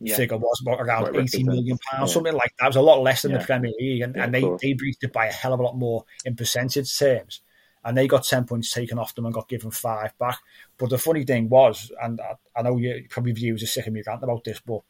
yeah. 0.00 0.16
figure 0.16 0.36
was 0.36 0.60
about 0.62 0.80
around 0.80 1.16
eighty 1.16 1.44
million 1.44 1.78
pounds, 1.78 2.10
yeah. 2.10 2.14
something 2.14 2.34
like 2.34 2.54
that. 2.58 2.66
It 2.66 2.68
was 2.68 2.76
a 2.76 2.82
lot 2.82 3.02
less 3.02 3.22
than 3.22 3.32
yeah. 3.32 3.38
the 3.38 3.44
Premier 3.44 3.72
League, 3.78 4.02
and, 4.02 4.16
and 4.16 4.34
they, 4.34 4.44
they 4.60 4.72
breached 4.74 5.04
it 5.04 5.12
by 5.12 5.26
a 5.26 5.32
hell 5.32 5.52
of 5.52 5.60
a 5.60 5.62
lot 5.62 5.76
more 5.76 6.04
in 6.24 6.36
percentage 6.36 6.96
terms. 6.96 7.40
And 7.86 7.98
they 7.98 8.06
got 8.06 8.24
ten 8.24 8.44
points 8.44 8.72
taken 8.72 8.98
off 8.98 9.14
them 9.14 9.26
and 9.26 9.34
got 9.34 9.48
given 9.48 9.70
five 9.70 10.16
back. 10.18 10.38
But 10.78 10.90
the 10.90 10.98
funny 10.98 11.24
thing 11.24 11.50
was, 11.50 11.92
and 12.02 12.20
I, 12.20 12.36
I 12.56 12.62
know 12.62 12.78
you 12.78 13.06
probably 13.10 13.32
viewers 13.32 13.62
are 13.62 13.66
sick 13.66 13.86
of 13.86 13.92
me 13.92 14.02
ranting 14.06 14.24
about 14.24 14.44
this, 14.44 14.60
but 14.64 14.80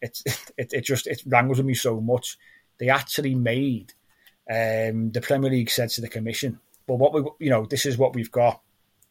it, 0.56 0.72
it, 0.72 0.84
just 0.84 1.06
it 1.06 1.22
wrangles 1.26 1.58
with 1.58 1.66
me 1.66 1.74
so 1.74 2.00
much. 2.00 2.38
They 2.78 2.88
actually 2.88 3.34
made 3.34 3.92
um, 4.50 5.12
the 5.12 5.20
Premier 5.22 5.50
League 5.50 5.70
said 5.70 5.90
to 5.90 6.00
the 6.00 6.08
commission, 6.08 6.60
"Well, 6.86 6.98
what 6.98 7.12
we 7.12 7.22
you 7.44 7.50
know 7.50 7.66
this 7.66 7.86
is 7.86 7.98
what 7.98 8.14
we've 8.14 8.30
got. 8.30 8.60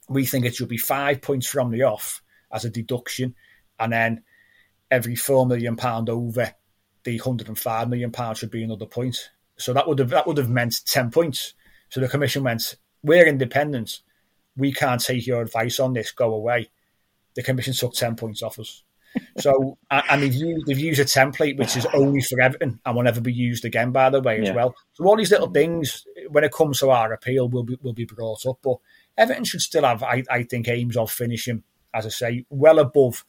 We 0.08 0.26
think 0.26 0.46
it 0.46 0.56
should 0.56 0.70
be 0.70 0.78
five 0.78 1.22
points 1.22 1.48
from 1.48 1.72
the 1.72 1.84
off 1.84 2.22
as 2.52 2.66
a 2.66 2.70
deduction, 2.70 3.36
and 3.80 3.94
then 3.94 4.24
every 4.90 5.16
four 5.16 5.46
million 5.46 5.76
pound 5.76 6.10
over 6.10 6.56
the 7.04 7.18
hundred 7.18 7.48
and 7.48 7.60
five 7.60 7.90
million 7.90 8.12
pound 8.12 8.38
should 8.38 8.52
be 8.52 8.64
another 8.64 8.88
point. 8.88 9.30
So 9.58 9.74
that 9.74 9.88
would 9.88 10.00
have 10.00 10.10
that 10.10 10.26
would 10.26 10.38
have 10.38 10.50
meant 10.50 10.84
ten 10.86 11.12
points. 11.12 11.54
So 11.90 12.00
the 12.00 12.10
commission 12.10 12.44
went, 12.44 12.76
"We're 13.04 13.28
independent. 13.28 14.02
We 14.58 14.74
can't 14.74 15.02
take 15.02 15.28
your 15.28 15.42
advice 15.42 15.80
on 15.80 15.94
this. 15.94 16.12
Go 16.12 16.34
away." 16.34 16.70
The 17.36 17.44
commission 17.44 17.74
took 17.74 17.94
ten 17.94 18.16
points 18.16 18.42
off 18.42 18.60
us. 18.60 18.84
So 19.38 19.78
and 19.90 20.22
they've 20.22 20.34
used, 20.34 20.66
they've 20.66 20.80
used 20.80 21.00
a 21.00 21.06
template 21.06 21.58
which 21.58 21.78
is 21.78 21.86
only 21.94 22.22
for 22.22 22.42
Everton 22.42 22.80
and 22.86 22.96
will 22.96 23.04
never 23.04 23.22
be 23.22 23.34
used 23.34 23.66
again, 23.66 23.92
by 23.92 24.10
the 24.10 24.22
way, 24.22 24.40
as 24.40 24.48
yeah. 24.50 24.56
well. 24.56 24.76
So 24.94 25.06
all 25.06 25.16
these 25.16 25.32
little 25.32 25.50
things, 25.50 26.06
when 26.30 26.44
it 26.44 26.52
comes 26.52 26.80
to 26.80 26.90
our 26.90 27.14
appeal, 27.14 27.50
will 27.50 27.64
be 27.64 27.78
will 27.82 27.94
be 27.94 28.06
brought 28.06 28.46
up. 28.46 28.60
But 28.62 28.78
Everton 29.18 29.46
should 29.46 29.62
still 29.62 29.84
have, 29.84 30.04
I, 30.04 30.24
I 30.30 30.44
think, 30.44 30.68
aims 30.68 30.98
of 30.98 31.12
finishing, 31.12 31.64
as 31.94 32.06
I 32.06 32.10
say, 32.10 32.46
well 32.50 32.80
above 32.80 33.26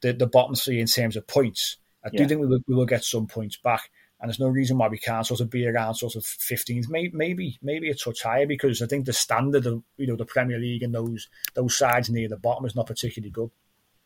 the, 0.00 0.12
the 0.12 0.26
bottom 0.26 0.54
three 0.54 0.80
in 0.80 0.86
terms 0.86 1.16
of 1.16 1.26
points. 1.26 1.76
I 2.04 2.10
do 2.10 2.26
think 2.26 2.40
we 2.40 2.46
will, 2.46 2.60
we 2.66 2.74
will 2.74 2.86
get 2.86 3.04
some 3.04 3.26
points 3.26 3.56
back, 3.56 3.90
and 4.20 4.28
there's 4.28 4.40
no 4.40 4.48
reason 4.48 4.78
why 4.78 4.88
we 4.88 4.98
can't 4.98 5.26
sort 5.26 5.40
of 5.40 5.50
be 5.50 5.66
around 5.66 5.96
sort 5.96 6.16
of 6.16 6.22
15th, 6.22 6.88
maybe 6.88 7.10
maybe 7.14 7.58
maybe 7.60 7.90
a 7.90 7.94
touch 7.94 8.22
higher 8.22 8.46
because 8.46 8.80
I 8.80 8.86
think 8.86 9.04
the 9.04 9.12
standard 9.12 9.66
of 9.66 9.82
you 9.96 10.06
know 10.06 10.16
the 10.16 10.24
Premier 10.24 10.58
League 10.58 10.82
and 10.82 10.94
those 10.94 11.28
those 11.54 11.76
sides 11.76 12.08
near 12.08 12.28
the 12.28 12.36
bottom 12.36 12.64
is 12.64 12.76
not 12.76 12.86
particularly 12.86 13.30
good. 13.30 13.50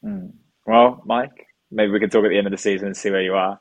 Mm. 0.04 0.32
Well, 0.66 1.02
Mike, 1.04 1.46
maybe 1.70 1.92
we 1.92 2.00
can 2.00 2.10
talk 2.10 2.24
at 2.24 2.28
the 2.28 2.38
end 2.38 2.46
of 2.46 2.52
the 2.52 2.58
season 2.58 2.88
and 2.88 2.96
see 2.96 3.10
where 3.10 3.22
you 3.22 3.34
are. 3.34 3.58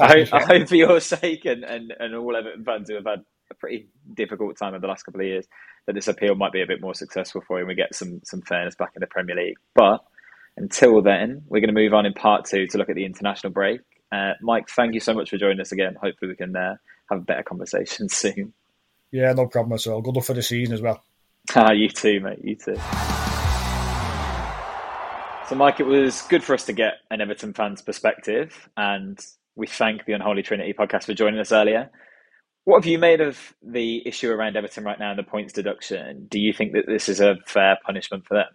I, 0.00 0.08
hope, 0.08 0.28
I 0.32 0.42
hope 0.44 0.68
for 0.68 0.76
your 0.76 1.00
sake 1.00 1.44
and, 1.44 1.64
and, 1.64 1.92
and 1.98 2.14
all 2.14 2.36
Everton 2.36 2.64
fans 2.64 2.88
who 2.88 2.96
have 2.96 3.06
had 3.06 3.24
a 3.50 3.54
pretty 3.54 3.88
difficult 4.14 4.56
time 4.58 4.74
in 4.74 4.80
the 4.80 4.86
last 4.88 5.04
couple 5.04 5.20
of 5.20 5.26
years 5.26 5.46
that 5.86 5.94
this 5.94 6.08
appeal 6.08 6.34
might 6.34 6.52
be 6.52 6.62
a 6.62 6.66
bit 6.66 6.80
more 6.80 6.94
successful 6.94 7.42
for 7.46 7.58
you 7.58 7.62
and 7.62 7.68
we 7.68 7.74
get 7.74 7.94
some 7.94 8.20
some 8.24 8.42
fairness 8.42 8.74
back 8.74 8.92
in 8.94 9.00
the 9.00 9.06
Premier 9.06 9.36
League. 9.36 9.56
But 9.74 10.04
until 10.56 11.02
then, 11.02 11.42
we're 11.48 11.60
going 11.60 11.74
to 11.74 11.80
move 11.80 11.94
on 11.94 12.06
in 12.06 12.12
part 12.12 12.44
two 12.44 12.66
to 12.68 12.78
look 12.78 12.88
at 12.88 12.96
the 12.96 13.04
international 13.04 13.52
break. 13.52 13.80
Uh, 14.12 14.32
Mike, 14.40 14.68
thank 14.68 14.94
you 14.94 15.00
so 15.00 15.14
much 15.14 15.30
for 15.30 15.38
joining 15.38 15.60
us 15.60 15.72
again. 15.72 15.94
Hopefully, 16.00 16.30
we 16.30 16.36
can 16.36 16.54
uh, 16.56 16.76
have 17.10 17.20
a 17.20 17.22
better 17.22 17.42
conversation 17.42 18.08
soon. 18.10 18.52
Yeah, 19.12 19.32
no 19.32 19.46
problem 19.46 19.74
at 19.74 19.86
all. 19.86 20.02
Good 20.02 20.16
luck 20.16 20.24
for 20.24 20.34
the 20.34 20.42
season 20.42 20.74
as 20.74 20.82
well. 20.82 21.02
Ah, 21.54 21.72
you 21.72 21.88
too, 21.88 22.20
mate. 22.20 22.38
You 22.42 22.56
too. 22.56 22.76
So, 25.50 25.56
Mike, 25.56 25.80
it 25.80 25.86
was 25.86 26.22
good 26.28 26.44
for 26.44 26.54
us 26.54 26.64
to 26.66 26.72
get 26.72 26.98
an 27.10 27.20
Everton 27.20 27.52
fan's 27.52 27.82
perspective, 27.82 28.68
and 28.76 29.18
we 29.56 29.66
thank 29.66 30.04
the 30.04 30.12
Unholy 30.12 30.44
Trinity 30.44 30.72
podcast 30.72 31.06
for 31.06 31.12
joining 31.12 31.40
us 31.40 31.50
earlier. 31.50 31.90
What 32.66 32.76
have 32.76 32.86
you 32.86 33.00
made 33.00 33.20
of 33.20 33.52
the 33.60 34.06
issue 34.06 34.30
around 34.30 34.56
Everton 34.56 34.84
right 34.84 35.00
now 35.00 35.10
and 35.10 35.18
the 35.18 35.24
points 35.24 35.52
deduction? 35.52 36.28
Do 36.30 36.38
you 36.38 36.52
think 36.52 36.72
that 36.74 36.86
this 36.86 37.08
is 37.08 37.18
a 37.18 37.34
fair 37.48 37.76
punishment 37.84 38.28
for 38.28 38.34
them? 38.34 38.46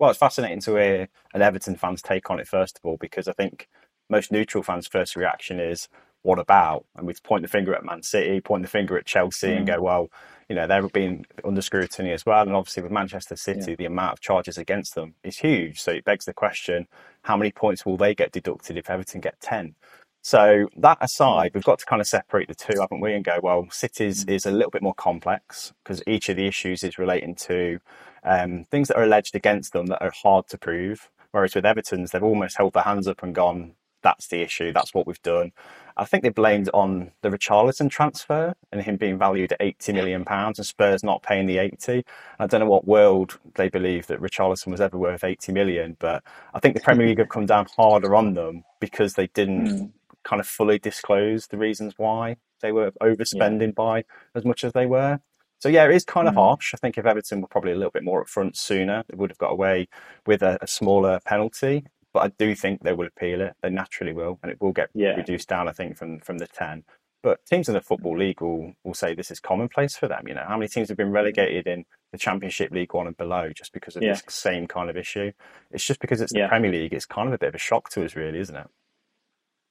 Well, 0.00 0.10
it's 0.10 0.18
fascinating 0.18 0.60
to 0.62 0.74
hear 0.74 1.08
an 1.34 1.42
Everton 1.42 1.76
fan's 1.76 2.02
take 2.02 2.30
on 2.30 2.40
it, 2.40 2.48
first 2.48 2.78
of 2.78 2.84
all, 2.84 2.96
because 2.96 3.28
I 3.28 3.32
think 3.32 3.68
most 4.10 4.32
neutral 4.32 4.64
fans' 4.64 4.88
first 4.88 5.14
reaction 5.14 5.60
is, 5.60 5.88
what 6.22 6.40
about? 6.40 6.84
And 6.96 7.06
we 7.06 7.14
point 7.22 7.42
the 7.42 7.48
finger 7.48 7.72
at 7.76 7.84
Man 7.84 8.02
City, 8.02 8.40
point 8.40 8.64
the 8.64 8.68
finger 8.68 8.98
at 8.98 9.06
Chelsea, 9.06 9.50
mm. 9.50 9.58
and 9.58 9.66
go, 9.68 9.80
well, 9.80 10.10
you 10.48 10.54
know, 10.54 10.66
they're 10.66 10.88
being 10.88 11.26
under 11.44 11.60
scrutiny 11.60 12.12
as 12.12 12.24
well. 12.24 12.42
And 12.42 12.54
obviously, 12.54 12.82
with 12.82 12.92
Manchester 12.92 13.36
City, 13.36 13.70
yeah. 13.70 13.76
the 13.76 13.84
amount 13.86 14.12
of 14.12 14.20
charges 14.20 14.58
against 14.58 14.94
them 14.94 15.14
is 15.24 15.38
huge. 15.38 15.80
So 15.80 15.92
it 15.92 16.04
begs 16.04 16.24
the 16.24 16.32
question 16.32 16.86
how 17.22 17.36
many 17.36 17.50
points 17.50 17.84
will 17.84 17.96
they 17.96 18.14
get 18.14 18.32
deducted 18.32 18.76
if 18.76 18.88
Everton 18.88 19.20
get 19.20 19.40
10? 19.40 19.74
So 20.22 20.68
that 20.78 20.98
aside, 21.00 21.52
we've 21.54 21.64
got 21.64 21.78
to 21.78 21.86
kind 21.86 22.00
of 22.00 22.08
separate 22.08 22.48
the 22.48 22.54
two, 22.54 22.80
haven't 22.80 23.00
we? 23.00 23.14
And 23.14 23.24
go, 23.24 23.38
well, 23.42 23.68
City's 23.70 24.24
mm. 24.24 24.34
is 24.34 24.44
a 24.44 24.50
little 24.50 24.72
bit 24.72 24.82
more 24.82 24.94
complex 24.94 25.72
because 25.82 26.02
each 26.06 26.28
of 26.28 26.36
the 26.36 26.46
issues 26.46 26.82
is 26.82 26.98
relating 26.98 27.36
to 27.36 27.78
um, 28.24 28.64
things 28.64 28.88
that 28.88 28.96
are 28.96 29.04
alleged 29.04 29.36
against 29.36 29.72
them 29.72 29.86
that 29.86 30.02
are 30.02 30.12
hard 30.22 30.48
to 30.48 30.58
prove. 30.58 31.10
Whereas 31.30 31.54
with 31.54 31.64
Everton's, 31.64 32.10
they've 32.10 32.22
almost 32.22 32.56
held 32.56 32.72
their 32.72 32.82
hands 32.82 33.06
up 33.06 33.22
and 33.22 33.34
gone, 33.34 33.74
that's 34.02 34.26
the 34.26 34.42
issue, 34.42 34.72
that's 34.72 34.94
what 34.94 35.06
we've 35.06 35.22
done. 35.22 35.52
I 35.96 36.04
think 36.04 36.22
they 36.22 36.28
blamed 36.28 36.68
on 36.74 37.10
the 37.22 37.30
Richarlison 37.30 37.90
transfer 37.90 38.54
and 38.70 38.82
him 38.82 38.96
being 38.96 39.18
valued 39.18 39.52
at 39.52 39.60
80 39.60 39.92
million 39.94 40.24
pounds 40.24 40.58
and 40.58 40.66
Spurs 40.66 41.02
not 41.02 41.22
paying 41.22 41.46
the 41.46 41.58
80. 41.58 42.04
I 42.38 42.46
don't 42.46 42.60
know 42.60 42.66
what 42.66 42.86
world 42.86 43.38
they 43.54 43.68
believe 43.68 44.06
that 44.08 44.20
Richarlison 44.20 44.68
was 44.68 44.80
ever 44.80 44.98
worth 44.98 45.24
80 45.24 45.52
million, 45.52 45.96
but 45.98 46.22
I 46.52 46.60
think 46.60 46.74
the 46.74 46.82
Premier 46.82 47.06
League 47.06 47.18
have 47.18 47.30
come 47.30 47.46
down 47.46 47.66
harder 47.76 48.14
on 48.14 48.34
them 48.34 48.64
because 48.78 49.14
they 49.14 49.28
didn't 49.28 49.68
mm. 49.68 49.90
kind 50.22 50.40
of 50.40 50.46
fully 50.46 50.78
disclose 50.78 51.46
the 51.46 51.56
reasons 51.56 51.94
why 51.96 52.36
they 52.60 52.72
were 52.72 52.90
overspending 53.02 53.68
yeah. 53.68 53.72
by 53.72 54.04
as 54.34 54.44
much 54.44 54.64
as 54.64 54.72
they 54.72 54.86
were. 54.86 55.20
So 55.58 55.70
yeah, 55.70 55.86
it 55.86 55.92
is 55.92 56.04
kind 56.04 56.28
of 56.28 56.34
mm. 56.34 56.38
harsh. 56.38 56.74
I 56.74 56.76
think 56.76 56.98
if 56.98 57.06
Everton 57.06 57.40
were 57.40 57.48
probably 57.48 57.72
a 57.72 57.76
little 57.76 57.90
bit 57.90 58.04
more 58.04 58.22
upfront 58.22 58.56
sooner, 58.56 59.04
they 59.08 59.16
would 59.16 59.30
have 59.30 59.38
got 59.38 59.52
away 59.52 59.88
with 60.26 60.42
a, 60.42 60.58
a 60.60 60.66
smaller 60.66 61.20
penalty. 61.24 61.86
But 62.16 62.24
I 62.24 62.32
do 62.38 62.54
think 62.54 62.82
they 62.82 62.94
will 62.94 63.08
appeal 63.08 63.42
it. 63.42 63.56
They 63.60 63.68
naturally 63.68 64.14
will, 64.14 64.38
and 64.42 64.50
it 64.50 64.58
will 64.58 64.72
get 64.72 64.88
yeah. 64.94 65.16
reduced 65.16 65.50
down. 65.50 65.68
I 65.68 65.72
think 65.72 65.98
from 65.98 66.18
from 66.20 66.38
the 66.38 66.46
ten. 66.46 66.82
But 67.22 67.44
teams 67.44 67.68
in 67.68 67.74
the 67.74 67.82
football 67.82 68.16
league 68.16 68.40
will 68.40 68.72
will 68.84 68.94
say 68.94 69.12
this 69.12 69.30
is 69.30 69.38
commonplace 69.38 69.98
for 69.98 70.08
them. 70.08 70.26
You 70.26 70.32
know, 70.32 70.44
how 70.48 70.56
many 70.56 70.68
teams 70.68 70.88
have 70.88 70.96
been 70.96 71.10
relegated 71.10 71.66
in 71.66 71.84
the 72.12 72.16
Championship 72.16 72.72
League 72.72 72.94
One 72.94 73.06
and 73.06 73.14
below 73.14 73.50
just 73.54 73.74
because 73.74 73.96
of 73.96 74.02
yeah. 74.02 74.14
this 74.14 74.22
same 74.30 74.66
kind 74.66 74.88
of 74.88 74.96
issue? 74.96 75.30
It's 75.70 75.84
just 75.84 76.00
because 76.00 76.22
it's 76.22 76.32
the 76.32 76.38
yeah. 76.38 76.48
Premier 76.48 76.72
League. 76.72 76.94
It's 76.94 77.04
kind 77.04 77.28
of 77.28 77.34
a 77.34 77.38
bit 77.38 77.50
of 77.50 77.54
a 77.54 77.58
shock 77.58 77.90
to 77.90 78.02
us, 78.02 78.16
really, 78.16 78.38
isn't 78.38 78.56
it? 78.56 78.66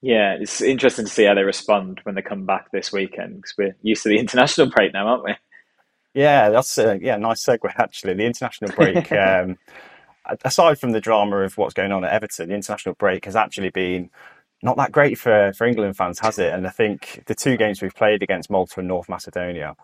Yeah, 0.02 0.36
it's 0.38 0.62
interesting 0.62 1.06
to 1.06 1.10
see 1.10 1.24
how 1.24 1.34
they 1.34 1.42
respond 1.42 1.98
when 2.04 2.14
they 2.14 2.22
come 2.22 2.46
back 2.46 2.70
this 2.70 2.92
weekend 2.92 3.38
because 3.38 3.54
we're 3.58 3.76
used 3.82 4.04
to 4.04 4.08
the 4.08 4.18
international 4.20 4.70
break 4.70 4.92
now, 4.92 5.08
aren't 5.08 5.24
we? 5.24 5.34
Yeah, 6.14 6.50
that's 6.50 6.78
a 6.78 6.96
yeah 7.02 7.16
nice 7.16 7.44
segue 7.44 7.72
actually. 7.76 8.14
The 8.14 8.24
international 8.24 8.70
break. 8.76 9.10
um, 9.12 9.58
aside 10.44 10.78
from 10.78 10.92
the 10.92 11.00
drama 11.00 11.38
of 11.38 11.56
what's 11.56 11.74
going 11.74 11.92
on 11.92 12.04
at 12.04 12.12
Everton, 12.12 12.48
the 12.48 12.54
international 12.54 12.94
break 12.94 13.24
has 13.24 13.36
actually 13.36 13.70
been 13.70 14.10
not 14.62 14.76
that 14.76 14.92
great 14.92 15.18
for, 15.18 15.52
for 15.52 15.66
England 15.66 15.96
fans, 15.96 16.18
has 16.20 16.38
it? 16.38 16.52
And 16.52 16.66
I 16.66 16.70
think 16.70 17.24
the 17.26 17.34
two 17.34 17.56
games 17.56 17.82
we've 17.82 17.94
played 17.94 18.22
against 18.22 18.50
Malta 18.50 18.80
and 18.80 18.88
North 18.88 19.08
Macedonia, 19.08 19.76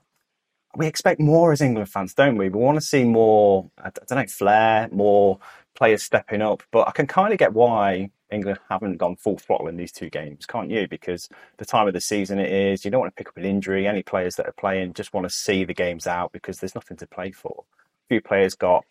we 0.77 0.87
expect 0.87 1.21
more 1.21 1.53
as 1.53 1.61
England 1.61 1.91
fans, 1.91 2.15
don't 2.15 2.37
we? 2.37 2.49
We 2.49 2.59
want 2.59 2.77
to 2.77 2.87
see 2.87 3.05
more, 3.05 3.71
I 3.79 3.91
don't 3.91 4.11
know, 4.11 4.27
flair, 4.27 4.89
more 4.91 5.39
players 5.75 6.03
stepping 6.03 6.43
up. 6.43 6.63
But 6.71 6.89
I 6.89 6.93
can 6.93 7.07
kind 7.07 7.33
of 7.33 7.39
get 7.39 7.53
why 7.53 8.11
England 8.31 8.59
haven't 8.71 8.97
gone 8.97 9.17
full 9.17 9.37
throttle 9.37 9.69
in 9.69 9.77
these 9.77 9.93
two 9.93 10.09
games, 10.09 10.47
can't 10.47 10.71
you? 10.71 10.89
Because 10.89 11.29
the 11.59 11.67
time 11.67 11.87
of 11.87 11.93
the 11.93 12.01
season 12.01 12.39
it 12.39 12.51
is, 12.51 12.85
you 12.85 12.91
don't 12.91 13.01
want 13.01 13.15
to 13.15 13.21
pick 13.21 13.29
up 13.29 13.37
an 13.37 13.45
injury. 13.45 13.87
Any 13.87 14.03
players 14.03 14.37
that 14.37 14.47
are 14.47 14.55
playing 14.59 14.95
just 14.95 15.13
want 15.13 15.25
to 15.25 15.31
see 15.31 15.65
the 15.65 15.75
games 15.75 16.07
out 16.07 16.33
because 16.33 16.59
there's 16.59 16.75
nothing 16.75 16.97
to 16.97 17.07
play 17.07 17.31
for. 17.31 17.65
A 17.79 18.09
few 18.09 18.21
players 18.23 18.55
got 18.55 18.85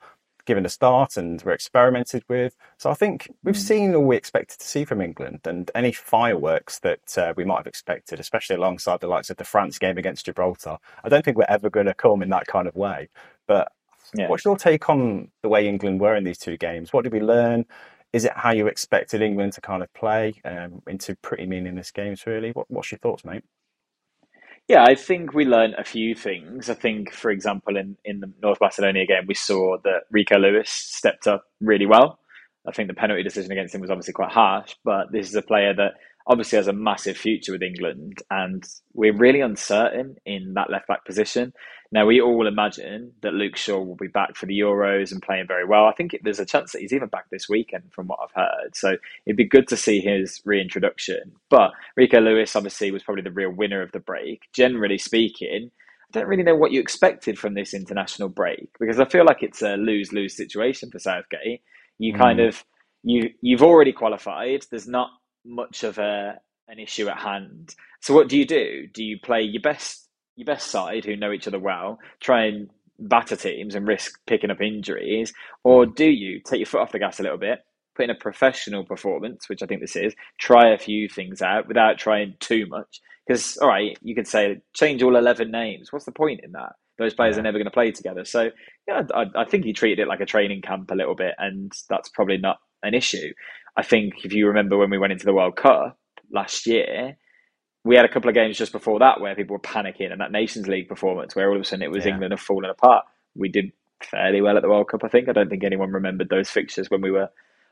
given 0.45 0.65
a 0.65 0.69
start 0.69 1.17
and 1.17 1.41
were 1.41 1.51
experimented 1.51 2.23
with. 2.27 2.56
So 2.77 2.89
I 2.89 2.93
think 2.93 3.30
we've 3.43 3.56
mm. 3.56 3.60
seen 3.60 3.95
all 3.95 4.06
we 4.06 4.15
expected 4.15 4.60
to 4.60 4.67
see 4.67 4.86
from 4.86 5.01
England 5.01 5.41
and 5.45 5.69
any 5.75 5.91
fireworks 5.91 6.80
that 6.80 7.17
uh, 7.17 7.34
we 7.36 7.45
might 7.45 7.58
have 7.58 7.67
expected, 7.67 8.19
especially 8.19 8.56
alongside 8.56 8.99
the 8.99 9.08
likes 9.08 9.30
of 9.30 9.38
the 9.38 9.43
France 9.43 9.77
game 9.77 9.97
against 9.97 10.25
Gibraltar. 10.25 10.77
I 11.04 11.10
don't 11.10 11.23
think 11.23 11.38
we're 11.38 11.45
ever 11.49 11.69
going 11.69 11.88
to 11.88 11.93
come 11.93 12.21
in 12.21 12.30
that 12.30 12.47
kind 12.47 12.67
of 12.67 12.75
way. 12.75 13.10
But 13.47 13.71
yeah. 14.13 14.27
what's 14.27 14.45
your 14.45 14.58
take 14.58 14.89
on 14.89 15.30
the 15.41 15.49
way 15.49 15.67
England 15.67 16.01
were 16.01 16.15
in 16.15 16.23
these 16.23 16.38
two 16.38 16.58
games? 16.58 16.93
What 16.93 17.04
did 17.04 17.13
we 17.13 17.21
learn? 17.21 17.65
Is 18.13 18.25
it 18.25 18.34
how 18.36 18.51
you 18.51 18.67
expected 18.67 19.21
England 19.21 19.54
to 19.54 19.62
kind 19.62 19.82
of 19.82 19.93
play 19.93 20.34
um, 20.43 20.82
into 20.88 21.15
pretty 21.15 21.45
meaningless 21.45 21.91
games, 21.91 22.25
really? 22.25 22.51
What, 22.51 22.69
what's 22.69 22.91
your 22.91 22.99
thoughts, 22.99 23.23
mate? 23.23 23.43
Yeah, 24.72 24.86
I 24.86 24.96
think 24.96 25.34
we 25.34 25.44
learned 25.44 25.76
a 25.78 25.84
few 25.84 26.16
things. 26.16 26.70
I 26.70 26.76
think, 26.76 27.12
for 27.12 27.30
example, 27.30 27.76
in, 27.76 27.98
in 28.06 28.22
the 28.22 28.32
North 28.42 28.60
Macedonia 28.62 29.06
game, 29.06 29.26
we 29.28 29.34
saw 29.34 29.76
that 29.84 30.04
Rico 30.12 30.38
Lewis 30.38 30.70
stepped 30.70 31.28
up 31.28 31.44
really 31.60 31.86
well. 31.86 32.20
I 32.66 32.72
think 32.72 32.88
the 32.88 32.94
penalty 32.94 33.22
decision 33.22 33.52
against 33.52 33.76
him 33.76 33.82
was 33.82 33.90
obviously 33.90 34.14
quite 34.14 34.32
harsh, 34.32 34.76
but 34.86 35.12
this 35.12 35.28
is 35.28 35.36
a 35.36 35.42
player 35.42 35.74
that 35.74 35.96
obviously 36.28 36.58
has 36.58 36.68
a 36.68 36.74
massive 36.74 37.18
future 37.18 37.52
with 37.52 37.64
England, 37.64 38.22
and 38.30 38.64
we're 38.94 39.16
really 39.16 39.42
uncertain 39.42 40.16
in 40.26 40.54
that 40.56 40.70
left 40.70 40.88
back 40.88 41.06
position. 41.06 41.54
Now, 41.94 42.06
we 42.06 42.22
all 42.22 42.48
imagine 42.48 43.12
that 43.22 43.34
Luke 43.34 43.58
Shaw 43.58 43.82
will 43.82 43.98
be 43.98 44.08
back 44.08 44.36
for 44.36 44.46
the 44.46 44.58
Euros 44.58 45.12
and 45.12 45.22
playing 45.22 45.48
very 45.48 45.66
well. 45.66 45.86
I 45.86 45.94
think 45.94 46.18
there's 46.24 46.40
a 46.40 46.46
chance 46.46 46.72
that 46.72 46.80
he's 46.80 46.94
even 46.94 47.10
back 47.10 47.30
this 47.30 47.50
weekend, 47.50 47.92
from 47.92 48.08
what 48.08 48.20
I've 48.24 48.34
heard. 48.34 48.76
So 48.76 48.96
it'd 49.26 49.36
be 49.36 49.48
good 49.48 49.68
to 49.68 49.78
see 49.78 50.00
his 50.00 50.42
reintroduction. 50.46 51.34
But 51.50 51.72
Rico 51.98 52.22
Lewis, 52.22 52.56
obviously, 52.56 52.92
was 52.92 53.04
probably 53.04 53.24
the 53.24 53.32
real 53.32 53.52
winner 53.52 53.82
of 53.82 53.92
the 53.92 54.00
break. 54.00 54.44
Generally 54.54 55.00
speaking, 55.00 55.70
I 56.14 56.20
don't 56.20 56.28
really 56.28 56.44
know 56.44 56.56
what 56.56 56.72
you 56.72 56.80
expected 56.80 57.38
from 57.38 57.54
this 57.56 57.74
international 57.74 58.30
break 58.30 58.70
because 58.80 59.00
I 59.00 59.06
feel 59.06 59.26
like 59.26 59.44
it's 59.44 59.62
a 59.62 59.76
lose 59.76 60.12
lose 60.12 60.36
situation 60.36 60.92
for 60.92 61.00
Southgate. 61.00 61.62
You 62.00 62.14
mm. 62.14 62.18
kind 62.18 62.40
of 62.40 62.64
you 63.04 63.30
you've 63.42 63.64
already 63.64 63.94
qualified. 63.94 64.66
There's 64.70 64.88
not 64.88 65.10
much 65.45 65.84
of 65.84 65.97
a 65.97 66.39
an 66.67 66.80
issue 66.80 67.08
at 67.10 67.17
hand. 67.17 67.75
So 68.01 68.13
what 68.13 68.30
do 68.30 68.38
you 68.38 68.45
do? 68.45 68.88
Do 68.93 69.04
you 69.04 69.19
play 69.19 69.41
your 69.41 69.62
best 69.62 70.08
your 70.36 70.45
best 70.45 70.67
side 70.67 71.06
who 71.06 71.15
know 71.15 71.32
each 71.32 71.47
other 71.47 71.60
well, 71.60 71.99
try 72.19 72.45
and 72.45 72.69
batter 72.99 73.36
teams 73.36 73.75
and 73.75 73.88
risk 73.88 74.19
picking 74.27 74.51
up 74.51 74.62
injuries, 74.62 75.34
or 75.63 75.86
mm. 75.86 75.95
do 75.95 76.06
you 76.06 76.39
take 76.39 76.60
your 76.60 76.65
foot 76.65 76.82
off 76.82 76.91
the 76.91 76.99
gas 76.99 77.19
a 77.19 77.23
little 77.23 77.38
bit, 77.38 77.60
put 77.95 78.04
in 78.04 78.10
a 78.10 78.15
professional 78.15 78.86
performance, 78.86 79.49
which 79.49 79.62
I 79.62 79.65
think 79.65 79.82
this 79.82 79.95
is, 79.95 80.13
try 80.39 80.71
a 80.71 80.77
few 80.77 81.10
things 81.10 81.41
out 81.41 81.67
without 81.67 81.97
trying 81.97 82.36
too 82.39 82.65
much? 82.67 83.01
Because 83.27 83.58
all 83.58 83.67
right, 83.67 83.97
you 84.01 84.15
could 84.15 84.27
say 84.27 84.62
change 84.73 85.04
all 85.04 85.15
eleven 85.15 85.51
names. 85.51 85.91
What's 85.91 86.06
the 86.06 86.12
point 86.12 86.41
in 86.43 86.54
that? 86.54 86.73
Those 86.97 87.13
players 87.13 87.36
yeah. 87.36 87.41
are 87.41 87.43
never 87.43 87.58
going 87.58 87.65
to 87.65 87.71
play 87.71 87.91
together. 87.91 88.25
So 88.25 88.51
yeah, 88.88 89.04
I, 89.13 89.25
I 89.36 89.45
think 89.45 89.65
he 89.65 89.73
treated 89.73 89.99
it 89.99 90.08
like 90.08 90.21
a 90.21 90.25
training 90.25 90.62
camp 90.62 90.91
a 90.91 90.95
little 90.95 91.15
bit, 91.15 91.34
and 91.38 91.71
that's 91.89 92.10
probably 92.10 92.38
not 92.38 92.58
an 92.84 92.93
issue. 92.93 93.34
I 93.78 93.84
think 93.84 94.26
if 94.26 94.34
you 94.34 94.48
remember 94.48 94.78
when 94.78 94.90
we 94.90 94.98
went 94.98 95.14
into 95.14 95.26
the 95.26 95.34
World 95.34 95.56
Cup 95.56 95.98
last 96.32 96.68
year, 96.68 97.18
we 97.84 97.96
had 97.96 98.06
a 98.06 98.10
couple 98.10 98.30
of 98.30 98.36
games 98.36 98.58
just 98.58 98.72
before 98.72 99.00
that 99.00 99.22
where 99.22 99.36
people 99.36 99.56
were 99.56 99.60
panicking, 99.60 100.12
and 100.12 100.22
that 100.22 100.32
Nations 100.32 100.68
League 100.68 100.88
performance 100.88 101.36
where 101.36 101.50
all 101.50 101.56
of 101.56 101.62
a 101.62 101.66
sudden 101.66 101.84
it 101.84 101.92
was 101.92 102.06
yeah. 102.06 102.14
England 102.14 102.32
have 102.34 102.42
fallen 102.42 102.70
apart. 102.70 103.06
We 103.36 103.50
did 103.50 103.72
fairly 104.04 104.42
well 104.42 104.58
at 104.58 104.64
the 104.64 104.70
World 104.70 104.90
Cup, 104.90 105.04
I 105.04 105.08
think. 105.08 105.30
I 105.30 105.34
don't 105.34 105.50
think 105.50 105.64
anyone 105.64 105.92
remembered 105.92 106.30
those 106.30 106.50
fixtures 106.50 106.90
when 106.90 107.02
we 107.02 107.12
were 107.12 107.30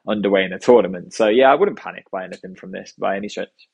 underway 0.08 0.44
in 0.44 0.52
the 0.52 0.60
tournament. 0.60 1.14
So 1.14 1.28
yeah, 1.28 1.52
I 1.52 1.56
wouldn't 1.56 1.78
panic 1.78 2.10
by 2.12 2.24
anything 2.24 2.56
from 2.56 2.72
this 2.72 2.94
by 2.98 3.16
any 3.16 3.30
stretch. 3.30 3.70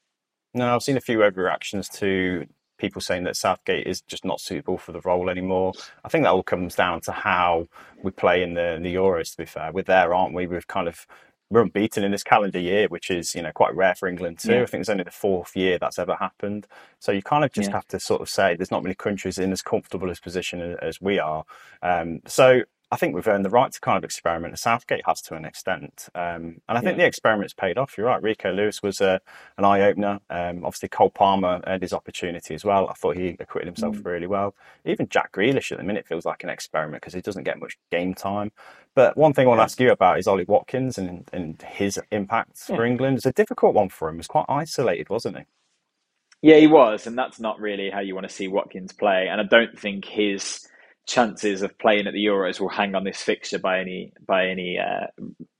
No, 0.53 0.73
I've 0.73 0.83
seen 0.83 0.97
a 0.97 1.01
few 1.01 1.19
overreactions 1.19 1.91
to 1.99 2.45
people 2.77 3.01
saying 3.01 3.23
that 3.23 3.35
Southgate 3.35 3.87
is 3.87 4.01
just 4.01 4.25
not 4.25 4.39
suitable 4.39 4.77
for 4.77 4.91
the 4.91 5.01
role 5.01 5.29
anymore. 5.29 5.73
I 6.03 6.09
think 6.09 6.23
that 6.23 6.31
all 6.31 6.43
comes 6.43 6.75
down 6.75 7.01
to 7.01 7.11
how 7.11 7.67
we 8.03 8.11
play 8.11 8.41
in 8.41 8.53
the, 8.53 8.73
in 8.73 8.83
the 8.83 8.95
Euros. 8.95 9.31
To 9.31 9.37
be 9.37 9.45
fair, 9.45 9.71
we're 9.71 9.83
there, 9.83 10.13
aren't 10.13 10.33
we? 10.33 10.47
We've 10.47 10.67
kind 10.67 10.87
of 10.87 11.05
we're 11.49 11.61
unbeaten 11.61 12.03
in 12.03 12.11
this 12.11 12.23
calendar 12.23 12.59
year, 12.59 12.87
which 12.87 13.11
is 13.11 13.35
you 13.35 13.41
know 13.41 13.51
quite 13.51 13.75
rare 13.75 13.95
for 13.95 14.07
England 14.07 14.39
too. 14.39 14.53
Yeah. 14.53 14.63
I 14.63 14.65
think 14.65 14.81
it's 14.81 14.89
only 14.89 15.03
the 15.03 15.11
fourth 15.11 15.55
year 15.55 15.77
that's 15.77 15.99
ever 15.99 16.15
happened. 16.15 16.67
So 16.99 17.11
you 17.11 17.21
kind 17.21 17.43
of 17.43 17.51
just 17.51 17.69
yeah. 17.69 17.75
have 17.75 17.87
to 17.89 17.99
sort 17.99 18.21
of 18.21 18.29
say 18.29 18.55
there's 18.55 18.71
not 18.71 18.83
many 18.83 18.95
countries 18.95 19.37
in 19.37 19.51
as 19.51 19.61
comfortable 19.61 20.09
a 20.09 20.15
position 20.15 20.77
as 20.81 20.99
we 20.99 21.19
are. 21.19 21.45
Um, 21.81 22.21
so 22.25 22.61
I 22.95 22.97
think 22.97 23.13
we've 23.13 23.27
earned 23.27 23.43
the 23.43 23.49
right 23.49 23.69
to 23.69 23.81
kind 23.81 23.97
of 23.97 24.05
experiment. 24.05 24.53
And 24.53 24.59
Southgate 24.59 25.01
has 25.05 25.21
to 25.23 25.35
an 25.35 25.43
extent, 25.43 26.07
um, 26.15 26.61
and 26.69 26.77
I 26.77 26.79
think 26.79 26.97
yeah. 26.97 27.03
the 27.03 27.07
experiment's 27.07 27.53
paid 27.53 27.77
off. 27.77 27.97
You're 27.97 28.07
right. 28.07 28.23
Rico 28.23 28.53
Lewis 28.53 28.81
was 28.81 29.01
a, 29.01 29.15
uh, 29.15 29.19
an 29.57 29.65
eye 29.65 29.81
opener. 29.81 30.21
Um, 30.29 30.63
obviously, 30.63 30.87
Cole 30.87 31.09
Palmer 31.09 31.59
earned 31.67 31.81
his 31.81 31.91
opportunity 31.91 32.55
as 32.55 32.63
well. 32.63 32.87
I 32.87 32.93
thought 32.93 33.17
he 33.17 33.35
acquitted 33.37 33.67
himself 33.67 33.97
mm. 33.97 34.05
really 34.05 34.27
well. 34.27 34.55
Even 34.85 35.09
Jack 35.09 35.33
Grealish 35.33 35.73
at 35.73 35.77
the 35.77 35.83
minute 35.83 36.07
feels 36.07 36.23
like 36.23 36.45
an 36.45 36.49
experiment 36.49 37.01
because 37.01 37.13
he 37.13 37.19
doesn't 37.19 37.43
get 37.43 37.59
much 37.59 37.77
game 37.91 38.13
time. 38.13 38.53
But 38.93 39.17
one 39.17 39.33
thing 39.33 39.45
I 39.45 39.49
want 39.49 39.59
to 39.59 39.63
ask 39.63 39.77
you 39.77 39.91
about 39.91 40.17
is 40.17 40.25
Ollie 40.25 40.45
Watkins 40.47 40.97
and, 40.97 41.27
and 41.33 41.61
his 41.61 41.99
impact 42.13 42.61
yeah. 42.69 42.77
for 42.77 42.85
England. 42.85 43.17
It's 43.17 43.25
a 43.25 43.33
difficult 43.33 43.73
one 43.73 43.89
for 43.89 44.07
him. 44.07 44.15
He 44.15 44.19
was 44.19 44.27
quite 44.27 44.45
isolated, 44.47 45.09
wasn't 45.09 45.39
he? 45.39 45.43
Yeah, 46.41 46.59
he 46.59 46.67
was, 46.67 47.07
and 47.07 47.17
that's 47.17 47.41
not 47.41 47.59
really 47.59 47.89
how 47.89 47.99
you 47.99 48.15
want 48.15 48.25
to 48.29 48.33
see 48.33 48.47
Watkins 48.47 48.93
play. 48.93 49.27
And 49.29 49.41
I 49.41 49.43
don't 49.43 49.77
think 49.77 50.05
his 50.05 50.65
chances 51.05 51.61
of 51.61 51.77
playing 51.77 52.07
at 52.07 52.13
the 52.13 52.25
Euros 52.25 52.59
will 52.59 52.69
hang 52.69 52.95
on 52.95 53.03
this 53.03 53.21
fixture 53.21 53.59
by 53.59 53.79
any 53.79 54.11
by 54.25 54.47
any 54.47 54.77
uh, 54.79 55.07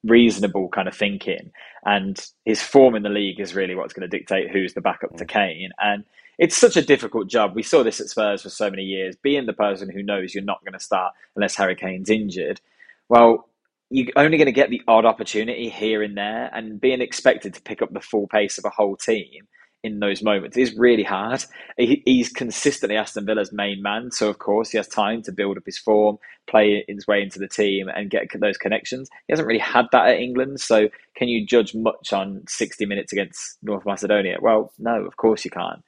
reasonable 0.04 0.70
kind 0.70 0.88
of 0.88 0.96
thinking. 0.96 1.52
And 1.86 2.20
his 2.46 2.62
form 2.62 2.96
in 2.96 3.04
the 3.04 3.10
league 3.10 3.40
is 3.40 3.56
really 3.56 3.76
what's 3.76 3.94
going 3.94 4.10
to 4.10 4.18
dictate 4.18 4.52
who's 4.52 4.74
the 4.74 4.82
backup 4.82 5.16
to 5.18 5.26
mm. 5.26 5.30
Kane. 5.30 5.70
And 5.80 6.04
it's 6.38 6.58
such 6.58 6.76
a 6.76 6.82
difficult 6.82 7.30
job. 7.30 7.56
We 7.56 7.64
saw 7.64 7.84
this 7.84 8.02
at 8.02 8.10
Spurs 8.10 8.42
for 8.42 8.50
so 8.50 8.70
many 8.70 8.84
years. 8.84 9.16
Being 9.16 9.46
the 9.46 9.54
person 9.54 9.90
who 9.90 10.04
knows 10.04 10.34
you're 10.34 10.44
not 10.44 10.64
going 10.64 10.74
to 10.74 10.80
start 10.80 11.14
unless 11.36 11.56
Harry 11.56 11.76
Kane's 11.76 12.10
injured. 12.10 12.60
Well, 13.08 13.48
you're 13.92 14.08
only 14.16 14.38
going 14.38 14.48
to 14.48 14.52
get 14.52 14.72
the 14.72 14.82
odd 14.88 15.06
opportunity 15.06 15.70
here 15.70 16.02
and 16.02 16.18
there, 16.18 16.50
and 16.54 16.82
being 16.82 17.02
expected 17.02 17.54
to 17.54 17.62
pick 17.62 17.84
up 17.84 17.94
the 17.94 18.02
full 18.02 18.28
pace 18.28 18.58
of 18.58 18.66
a 18.66 18.70
whole 18.70 18.96
team 18.96 19.48
in 19.86 20.00
those 20.00 20.24
moments 20.24 20.58
is 20.58 20.76
really 20.76 21.04
hard. 21.04 21.46
He, 21.78 22.02
he's 22.06 22.30
consistently 22.30 22.98
Aston 22.98 23.26
Villa's 23.26 23.54
main 23.54 23.82
man, 23.82 24.12
so 24.12 24.30
of 24.30 24.40
course 24.40 24.72
he 24.72 24.78
has 24.78 24.88
time 24.88 25.22
to 25.24 25.32
build 25.32 25.58
up 25.58 25.66
his 25.66 25.78
form, 25.78 26.18
play 26.48 26.84
his 26.88 27.06
way 27.08 27.22
into 27.22 27.40
the 27.40 27.48
team, 27.48 27.88
and 27.88 28.10
get 28.10 28.28
those 28.40 28.58
connections. 28.58 29.10
He 29.28 29.32
hasn't 29.32 29.48
really 29.48 29.60
had 29.60 29.86
that 29.92 30.08
at 30.08 30.20
England, 30.20 30.60
so 30.60 30.90
can 31.16 31.28
you 31.28 31.46
judge 31.46 31.76
much 31.76 32.12
on 32.12 32.44
60 32.48 32.86
minutes 32.86 33.14
against 33.14 33.58
North 33.62 33.86
Macedonia? 33.86 34.38
Well, 34.42 34.74
no, 34.80 35.06
of 35.06 35.18
course 35.18 35.46
you 35.46 35.52
can't. 35.52 35.84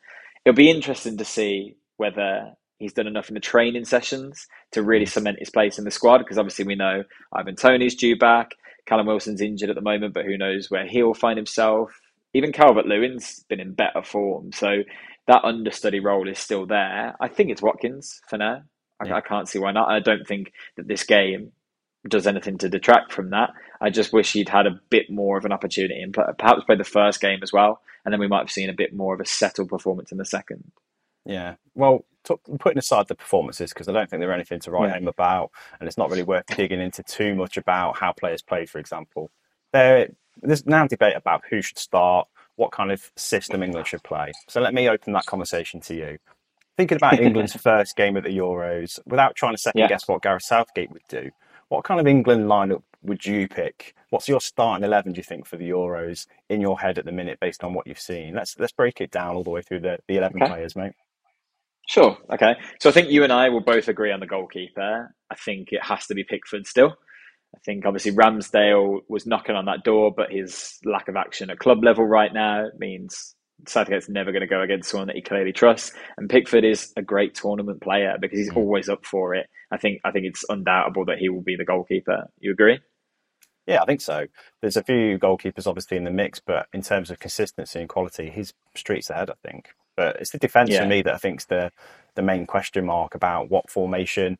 It'll 0.45 0.55
be 0.55 0.69
interesting 0.69 1.17
to 1.17 1.25
see 1.25 1.75
whether 1.97 2.53
he's 2.77 2.93
done 2.93 3.07
enough 3.07 3.29
in 3.29 3.33
the 3.33 3.39
training 3.39 3.85
sessions 3.85 4.47
to 4.71 4.83
really 4.83 5.05
cement 5.05 5.39
his 5.39 5.49
place 5.49 5.79
in 5.79 5.83
the 5.83 5.91
squad 5.91 6.19
because 6.19 6.37
obviously 6.37 6.65
we 6.65 6.75
know 6.75 7.03
Ivan 7.33 7.55
Toney's 7.55 7.95
due 7.95 8.15
back. 8.15 8.51
Callum 8.85 9.07
Wilson's 9.07 9.41
injured 9.41 9.69
at 9.69 9.75
the 9.75 9.81
moment, 9.81 10.13
but 10.13 10.25
who 10.25 10.37
knows 10.37 10.71
where 10.71 10.87
he'll 10.87 11.13
find 11.13 11.37
himself 11.37 11.91
even 12.37 12.51
Calvert 12.51 12.85
Lewin's 12.85 13.43
been 13.49 13.59
in 13.59 13.73
better 13.73 14.03
form. 14.03 14.51
So 14.51 14.83
that 15.27 15.43
understudy 15.43 15.99
role 15.99 16.29
is 16.29 16.39
still 16.39 16.65
there. 16.65 17.15
I 17.19 17.27
think 17.27 17.49
it's 17.49 17.61
Watkins 17.61 18.21
for 18.29 18.37
now. 18.37 18.63
I, 18.99 19.07
yeah. 19.07 19.15
I 19.15 19.21
can't 19.21 19.49
see 19.49 19.59
why 19.59 19.71
not. 19.71 19.89
I 19.89 19.99
don't 19.99 20.25
think 20.27 20.53
that 20.75 20.87
this 20.87 21.03
game 21.03 21.51
does 22.07 22.27
anything 22.27 22.57
to 22.59 22.69
detract 22.69 23.11
from 23.11 23.31
that. 23.31 23.49
I 23.81 23.89
just 23.89 24.13
wish 24.13 24.33
he'd 24.33 24.49
had 24.49 24.65
a 24.67 24.79
bit 24.89 25.09
more 25.09 25.37
of 25.37 25.45
an 25.45 25.51
opportunity 25.51 26.01
and 26.01 26.13
perhaps 26.13 26.63
play 26.65 26.75
the 26.75 26.83
first 26.83 27.19
game 27.19 27.39
as 27.43 27.51
well, 27.51 27.81
and 28.05 28.13
then 28.13 28.19
we 28.19 28.27
might 28.27 28.39
have 28.39 28.51
seen 28.51 28.69
a 28.69 28.73
bit 28.73 28.93
more 28.93 29.13
of 29.13 29.19
a 29.19 29.25
settled 29.25 29.69
performance 29.69 30.11
in 30.11 30.17
the 30.17 30.25
second. 30.25 30.71
Yeah. 31.25 31.55
Well, 31.75 32.05
t- 32.23 32.35
putting 32.59 32.77
aside 32.77 33.07
the 33.07 33.15
performances, 33.15 33.73
because 33.73 33.89
I 33.89 33.91
don't 33.91 34.09
think 34.09 34.21
they're 34.21 34.31
anything 34.31 34.61
to 34.61 34.71
write 34.71 34.87
Yeah. 34.87 34.93
home 34.93 35.07
about, 35.09 35.51
and 35.79 35.87
it's 35.87 35.97
not 35.97 36.09
really 36.09 36.23
worth 36.23 36.45
digging 36.47 36.79
into 36.79 37.03
too 37.03 37.35
much 37.35 37.57
about 37.57 37.97
how 37.97 38.13
players 38.13 38.41
played, 38.41 38.69
for 38.69 38.79
example. 38.79 39.29
There, 39.73 40.09
there's 40.41 40.65
now 40.65 40.87
debate 40.87 41.15
about 41.15 41.43
who 41.49 41.61
should 41.61 41.77
start, 41.79 42.27
what 42.55 42.71
kind 42.71 42.91
of 42.91 43.11
system 43.15 43.63
England 43.63 43.87
should 43.87 44.03
play. 44.03 44.35
So 44.47 44.61
let 44.61 44.73
me 44.73 44.89
open 44.89 45.13
that 45.13 45.25
conversation 45.25 45.81
to 45.81 45.95
you. 45.95 46.17
Thinking 46.77 46.97
about 46.97 47.19
England's 47.19 47.53
first 47.61 47.95
game 47.95 48.17
at 48.17 48.23
the 48.23 48.37
Euros, 48.37 48.99
without 49.05 49.35
trying 49.35 49.53
to 49.53 49.57
second 49.59 49.79
Yeah. 49.81 49.87
guess 49.87 50.07
what 50.07 50.21
Gareth 50.23 50.43
Southgate 50.43 50.91
would 50.91 51.03
do, 51.09 51.31
what 51.69 51.83
kind 51.83 51.99
of 51.99 52.07
England 52.07 52.45
lineup 52.45 52.83
would 53.03 53.25
you 53.25 53.47
pick? 53.47 53.95
What's 54.11 54.27
your 54.29 54.41
starting 54.41 54.83
eleven? 54.85 55.13
Do 55.13 55.19
you 55.19 55.23
think 55.23 55.45
for 55.45 55.57
the 55.57 55.69
Euros 55.69 56.27
in 56.49 56.61
your 56.61 56.79
head 56.79 56.97
at 56.97 57.05
the 57.05 57.11
minute, 57.11 57.39
based 57.39 57.63
on 57.63 57.73
what 57.73 57.87
you've 57.87 57.99
seen? 57.99 58.35
Let's 58.35 58.57
let's 58.59 58.73
break 58.73 59.01
it 59.01 59.11
down 59.11 59.35
all 59.35 59.43
the 59.43 59.49
way 59.51 59.61
through 59.61 59.81
the, 59.81 59.99
the 60.07 60.17
eleven 60.17 60.41
Okay. 60.41 60.43
players, 60.43 60.75
mate. 60.75 60.93
Sure. 61.87 62.17
Okay. 62.33 62.55
So 62.81 62.89
I 62.89 62.93
think 62.93 63.09
you 63.09 63.23
and 63.23 63.33
I 63.33 63.49
will 63.49 63.61
both 63.61 63.87
agree 63.87 64.11
on 64.11 64.19
the 64.19 64.27
goalkeeper. 64.27 65.13
I 65.31 65.35
think 65.35 65.71
it 65.71 65.83
has 65.83 66.05
to 66.07 66.15
be 66.15 66.23
Pickford 66.23 66.67
still. 66.67 66.95
I 67.57 67.59
think 67.65 67.85
obviously 67.85 68.11
Ramsdale 68.11 68.99
was 69.09 69.25
knocking 69.25 69.55
on 69.55 69.65
that 69.65 69.83
door, 69.83 70.13
but 70.15 70.31
his 70.31 70.77
lack 70.85 71.07
of 71.07 71.15
action 71.15 71.49
at 71.49 71.57
club 71.59 71.83
level 71.83 72.05
right 72.05 72.31
now 72.31 72.67
means 72.77 73.35
Southgate's 73.67 74.07
never 74.07 74.31
going 74.31 74.41
to 74.41 74.47
go 74.47 74.61
against 74.61 74.91
someone 74.91 75.07
that 75.07 75.15
he 75.15 75.23
clearly 75.23 75.51
trusts. 75.51 75.91
And 76.17 76.29
Pickford 76.29 76.63
is 76.63 76.93
a 76.95 77.01
great 77.01 77.33
tournament 77.33 77.81
player 77.81 78.15
because 78.21 78.37
he's 78.37 78.51
Mm. 78.51 78.57
always 78.57 78.89
up 78.89 79.05
for 79.05 79.33
it. 79.33 79.47
I 79.71 79.77
think 79.77 79.99
I 80.05 80.11
think 80.11 80.27
it's 80.27 80.45
undoubtable 80.47 81.05
that 81.05 81.17
he 81.17 81.29
will 81.29 81.41
be 81.41 81.55
the 81.55 81.65
goalkeeper. 81.65 82.27
You 82.39 82.51
agree? 82.51 82.79
Yeah, 83.65 83.81
I 83.81 83.85
think 83.85 84.01
so. 84.01 84.27
There's 84.61 84.77
a 84.77 84.83
few 84.83 85.17
goalkeepers 85.17 85.67
obviously 85.67 85.97
in 85.97 86.03
the 86.05 86.11
mix, 86.11 86.39
but 86.39 86.67
in 86.71 86.83
terms 86.83 87.09
of 87.11 87.19
consistency 87.19 87.79
and 87.79 87.89
quality, 87.89 88.29
he's 88.29 88.53
streets 88.75 89.09
ahead, 89.09 89.29
I 89.31 89.33
think. 89.45 89.69
But 89.97 90.17
it's 90.21 90.29
the 90.29 90.37
defence 90.37 90.69
Yeah. 90.69 90.81
for 90.83 90.85
me 90.85 91.01
that 91.01 91.15
I 91.15 91.17
think's 91.17 91.45
the 91.45 91.71
the 92.15 92.21
main 92.21 92.45
question 92.45 92.85
mark 92.85 93.15
about 93.15 93.49
what 93.49 93.69
formation 93.69 94.37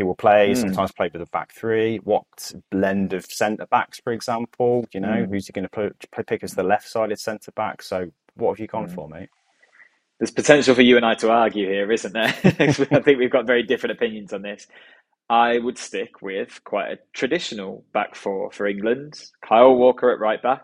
he 0.00 0.04
will 0.04 0.14
play. 0.14 0.52
Mm. 0.52 0.56
Sometimes 0.56 0.92
play 0.92 1.10
with 1.12 1.20
a 1.20 1.26
back 1.26 1.52
three. 1.52 1.98
What 1.98 2.24
blend 2.70 3.12
of 3.12 3.26
centre 3.26 3.66
backs, 3.66 4.00
for 4.02 4.14
example? 4.14 4.86
You 4.94 5.00
know, 5.00 5.08
Mm. 5.08 5.28
who's 5.28 5.46
he 5.46 5.52
going 5.52 5.64
to 5.64 5.68
put, 5.68 6.06
pick 6.26 6.42
as 6.42 6.54
the 6.54 6.62
left-sided 6.62 7.18
centre 7.18 7.52
back? 7.52 7.82
So, 7.82 8.10
what 8.34 8.52
have 8.52 8.60
you 8.60 8.66
gone 8.66 8.88
Mm. 8.88 8.94
for, 8.94 9.08
mate? 9.10 9.28
There's 10.18 10.30
potential 10.30 10.74
for 10.74 10.80
you 10.82 10.96
and 10.96 11.04
I 11.04 11.14
to 11.16 11.30
argue 11.30 11.66
here, 11.66 11.92
isn't 11.92 12.12
there? 12.14 12.24
I 12.44 13.00
think 13.02 13.18
we've 13.18 13.30
got 13.30 13.46
very 13.46 13.62
different 13.62 13.92
opinions 13.96 14.32
on 14.32 14.40
this. 14.42 14.66
I 15.28 15.58
would 15.58 15.76
stick 15.78 16.22
with 16.22 16.60
quite 16.64 16.90
a 16.92 16.98
traditional 17.12 17.84
back 17.92 18.14
four 18.14 18.50
for 18.52 18.66
England. 18.66 19.22
Kyle 19.46 19.74
Walker 19.76 20.10
at 20.10 20.18
right 20.18 20.42
back. 20.42 20.62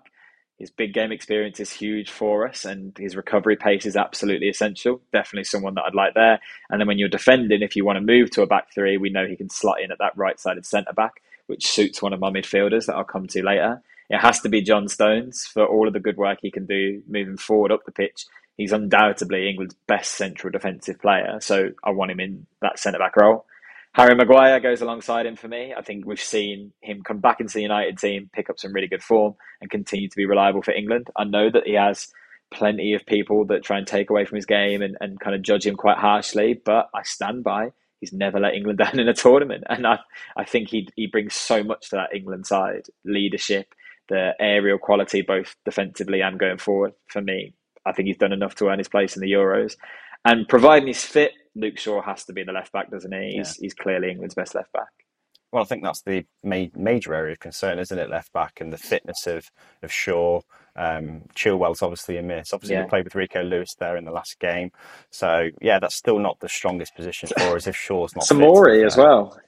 His 0.58 0.70
big 0.70 0.94
game 0.94 1.12
experience 1.12 1.60
is 1.60 1.70
huge 1.70 2.10
for 2.10 2.48
us, 2.48 2.64
and 2.64 2.96
his 2.96 3.14
recovery 3.14 3.56
pace 3.56 3.84
is 3.84 3.96
absolutely 3.96 4.48
essential. 4.48 5.02
Definitely 5.12 5.44
someone 5.44 5.74
that 5.74 5.84
I'd 5.84 5.94
like 5.94 6.14
there. 6.14 6.40
And 6.70 6.80
then 6.80 6.88
when 6.88 6.98
you're 6.98 7.08
defending, 7.08 7.60
if 7.60 7.76
you 7.76 7.84
want 7.84 7.96
to 7.96 8.00
move 8.00 8.30
to 8.30 8.42
a 8.42 8.46
back 8.46 8.72
three, 8.72 8.96
we 8.96 9.10
know 9.10 9.26
he 9.26 9.36
can 9.36 9.50
slot 9.50 9.82
in 9.82 9.92
at 9.92 9.98
that 9.98 10.16
right 10.16 10.40
sided 10.40 10.64
centre 10.64 10.94
back, 10.94 11.22
which 11.46 11.66
suits 11.66 12.00
one 12.00 12.14
of 12.14 12.20
my 12.20 12.30
midfielders 12.30 12.86
that 12.86 12.96
I'll 12.96 13.04
come 13.04 13.26
to 13.28 13.42
later. 13.42 13.82
It 14.08 14.18
has 14.18 14.40
to 14.40 14.48
be 14.48 14.62
John 14.62 14.88
Stones 14.88 15.44
for 15.44 15.66
all 15.66 15.86
of 15.86 15.92
the 15.92 16.00
good 16.00 16.16
work 16.16 16.38
he 16.40 16.50
can 16.50 16.64
do 16.64 17.02
moving 17.06 17.36
forward 17.36 17.72
up 17.72 17.84
the 17.84 17.92
pitch. 17.92 18.24
He's 18.56 18.72
undoubtedly 18.72 19.50
England's 19.50 19.74
best 19.86 20.12
central 20.12 20.50
defensive 20.50 20.98
player, 21.00 21.38
so 21.40 21.72
I 21.84 21.90
want 21.90 22.12
him 22.12 22.20
in 22.20 22.46
that 22.62 22.78
centre 22.78 22.98
back 22.98 23.16
role. 23.16 23.44
Harry 23.96 24.14
Maguire 24.14 24.60
goes 24.60 24.82
alongside 24.82 25.24
him 25.24 25.36
for 25.36 25.48
me. 25.48 25.72
I 25.74 25.80
think 25.80 26.04
we've 26.04 26.20
seen 26.20 26.70
him 26.82 27.00
come 27.02 27.18
back 27.18 27.40
into 27.40 27.54
the 27.54 27.62
United 27.62 27.96
team, 27.96 28.28
pick 28.30 28.50
up 28.50 28.58
some 28.58 28.74
really 28.74 28.88
good 28.88 29.02
form, 29.02 29.36
and 29.62 29.70
continue 29.70 30.06
to 30.06 30.16
be 30.16 30.26
reliable 30.26 30.60
for 30.60 30.72
England. 30.72 31.08
I 31.16 31.24
know 31.24 31.48
that 31.48 31.66
he 31.66 31.72
has 31.72 32.08
plenty 32.50 32.92
of 32.92 33.06
people 33.06 33.46
that 33.46 33.64
try 33.64 33.78
and 33.78 33.86
take 33.86 34.10
away 34.10 34.26
from 34.26 34.36
his 34.36 34.44
game 34.44 34.82
and, 34.82 34.98
and 35.00 35.18
kind 35.18 35.34
of 35.34 35.40
judge 35.40 35.64
him 35.64 35.76
quite 35.76 35.96
harshly, 35.96 36.60
but 36.62 36.90
I 36.94 37.04
stand 37.04 37.42
by. 37.42 37.70
He's 38.00 38.12
never 38.12 38.38
let 38.38 38.52
England 38.52 38.78
down 38.84 38.98
in 38.98 39.08
a 39.08 39.14
tournament. 39.14 39.64
And 39.70 39.86
I, 39.86 40.00
I 40.36 40.44
think 40.44 40.68
he, 40.68 40.90
he 40.94 41.06
brings 41.06 41.32
so 41.34 41.64
much 41.64 41.88
to 41.88 41.96
that 41.96 42.14
England 42.14 42.46
side 42.46 42.88
leadership, 43.06 43.74
the 44.10 44.32
aerial 44.38 44.76
quality, 44.76 45.22
both 45.22 45.56
defensively 45.64 46.20
and 46.20 46.38
going 46.38 46.58
forward. 46.58 46.92
For 47.06 47.22
me, 47.22 47.54
I 47.86 47.92
think 47.92 48.08
he's 48.08 48.18
done 48.18 48.34
enough 48.34 48.56
to 48.56 48.68
earn 48.68 48.76
his 48.76 48.88
place 48.90 49.16
in 49.16 49.22
the 49.22 49.32
Euros. 49.32 49.74
And 50.22 50.46
providing 50.46 50.88
he's 50.88 51.02
fit, 51.02 51.32
Luke 51.56 51.78
Shaw 51.78 52.00
has 52.02 52.24
to 52.26 52.32
be 52.32 52.44
the 52.44 52.52
left 52.52 52.70
back, 52.72 52.90
doesn't 52.90 53.12
he? 53.12 53.34
He's, 53.38 53.56
he's 53.56 53.74
clearly 53.74 54.10
England's 54.10 54.34
best 54.36 54.54
left 54.54 54.72
back. 54.72 54.88
Well, 55.52 55.62
I 55.62 55.66
think 55.66 55.82
that's 55.84 56.02
the 56.02 56.24
ma- 56.44 56.66
major 56.74 57.14
area 57.14 57.32
of 57.32 57.38
concern, 57.40 57.78
isn't 57.78 57.98
it? 57.98 58.10
Left 58.10 58.32
back 58.32 58.60
and 58.60 58.72
the 58.72 58.76
fitness 58.78 59.26
of 59.26 59.46
of 59.82 59.90
Shaw. 59.92 60.40
Um, 60.74 61.22
Chilwell's 61.34 61.82
obviously 61.82 62.18
a 62.18 62.22
miss. 62.22 62.52
Obviously, 62.52 62.76
Yeah. 62.76 62.82
we 62.82 62.88
played 62.90 63.04
with 63.04 63.14
Rico 63.14 63.42
Lewis 63.42 63.74
there 63.78 63.96
in 63.96 64.04
the 64.04 64.10
last 64.10 64.38
game. 64.38 64.70
So, 65.10 65.48
yeah, 65.62 65.78
that's 65.78 65.94
still 65.96 66.18
not 66.18 66.38
the 66.40 66.48
strongest 66.48 66.94
position 66.94 67.30
for 67.38 67.56
us 67.56 67.66
if 67.66 67.74
Shaw's 67.76 68.14
not 68.14 68.26
fit, 68.26 68.36
Samori 68.36 68.84
as 68.84 68.96
fair. 68.96 69.04
well. 69.04 69.40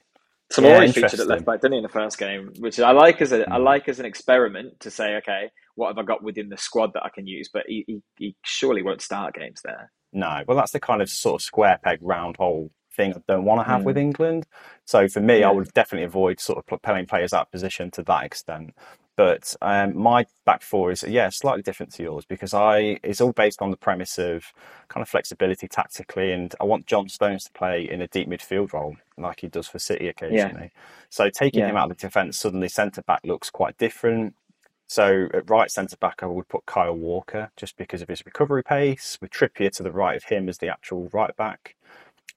Yeah, 0.57 0.79
Samori 0.87 0.93
featured 0.93 1.19
at 1.19 1.27
left 1.27 1.45
back, 1.45 1.61
didn't 1.61 1.73
he, 1.73 1.77
in 1.77 1.83
the 1.83 1.89
first 1.89 2.17
game? 2.17 2.53
Which 2.59 2.79
I 2.79 2.91
like 2.91 3.21
as 3.21 3.31
a 3.33 3.43
I 3.47 3.57
Mm. 3.59 3.63
like 3.65 3.87
as 3.89 3.99
an 3.99 4.05
experiment 4.07 4.79
to 4.79 4.89
say, 4.89 5.17
okay, 5.17 5.51
what 5.75 5.89
have 5.89 5.99
I 5.99 6.03
got 6.03 6.23
within 6.23 6.49
the 6.49 6.57
squad 6.57 6.93
that 6.93 7.03
I 7.05 7.09
can 7.09 7.27
use? 7.27 7.49
But 7.53 7.65
he, 7.67 7.83
he, 7.85 8.01
he 8.17 8.35
surely 8.43 8.81
won't 8.81 9.01
start 9.03 9.35
games 9.35 9.61
there. 9.63 9.91
No, 10.11 10.43
well, 10.47 10.57
that's 10.57 10.71
the 10.71 10.79
kind 10.79 11.01
of 11.01 11.09
sort 11.09 11.41
of 11.41 11.45
square 11.45 11.79
peg, 11.83 11.99
round 12.01 12.37
hole 12.37 12.71
thing 12.91 13.13
I 13.13 13.21
don't 13.27 13.45
want 13.45 13.61
to 13.61 13.71
have 13.71 13.81
Mm. 13.81 13.85
with 13.85 13.97
England. 13.97 14.47
So 14.85 15.07
for 15.07 15.21
me, 15.21 15.39
Yeah. 15.41 15.49
I 15.49 15.51
would 15.51 15.71
definitely 15.73 16.05
avoid 16.05 16.39
sort 16.39 16.57
of 16.57 16.65
pl- 16.65 16.79
playing 16.79 17.05
players 17.05 17.33
out 17.33 17.43
of 17.47 17.51
position 17.51 17.91
to 17.91 18.03
that 18.03 18.23
extent. 18.23 18.73
But 19.15 19.53
um, 19.61 19.97
my 19.97 20.25
back 20.45 20.61
four 20.63 20.91
is 20.91 21.03
yeah 21.03 21.27
slightly 21.29 21.61
different 21.61 21.91
to 21.95 22.03
yours 22.03 22.23
because 22.25 22.53
I 22.53 22.99
it's 23.03 23.19
all 23.19 23.33
based 23.33 23.61
on 23.61 23.69
the 23.69 23.75
premise 23.77 24.17
of 24.17 24.45
kind 24.87 25.01
of 25.01 25.09
flexibility 25.09 25.67
tactically, 25.67 26.31
and 26.31 26.55
I 26.59 26.63
want 26.63 26.85
John 26.87 27.09
Stones 27.09 27.43
to 27.43 27.51
play 27.51 27.81
in 27.87 28.01
a 28.01 28.07
deep 28.07 28.29
midfield 28.29 28.71
role 28.71 28.95
like 29.17 29.41
he 29.41 29.47
does 29.49 29.67
for 29.67 29.77
City 29.77 30.07
occasionally. 30.07 30.71
So 31.09 31.29
taking 31.29 31.59
Yeah. 31.59 31.67
him 31.69 31.75
out 31.77 31.91
of 31.91 31.97
the 31.97 32.01
defence 32.07 32.39
suddenly 32.39 32.69
centre 32.69 33.01
back 33.03 33.19
looks 33.25 33.49
quite 33.49 33.77
different. 33.77 34.35
So 34.89 35.27
at 35.35 35.47
right 35.47 35.69
centre 35.69 35.97
back, 35.97 36.23
I 36.23 36.25
would 36.25 36.47
put 36.47 36.65
Kyle 36.65 36.95
Walker 36.95 37.51
just 37.55 37.77
because 37.77 38.01
of 38.01 38.07
his 38.09 38.25
recovery 38.25 38.63
pace, 38.63 39.19
with 39.21 39.29
Trippier 39.29 39.71
to 39.73 39.83
the 39.83 39.91
right 39.91 40.17
of 40.17 40.23
him 40.23 40.49
as 40.49 40.57
the 40.57 40.67
actual 40.67 41.09
right 41.13 41.35
back. 41.37 41.75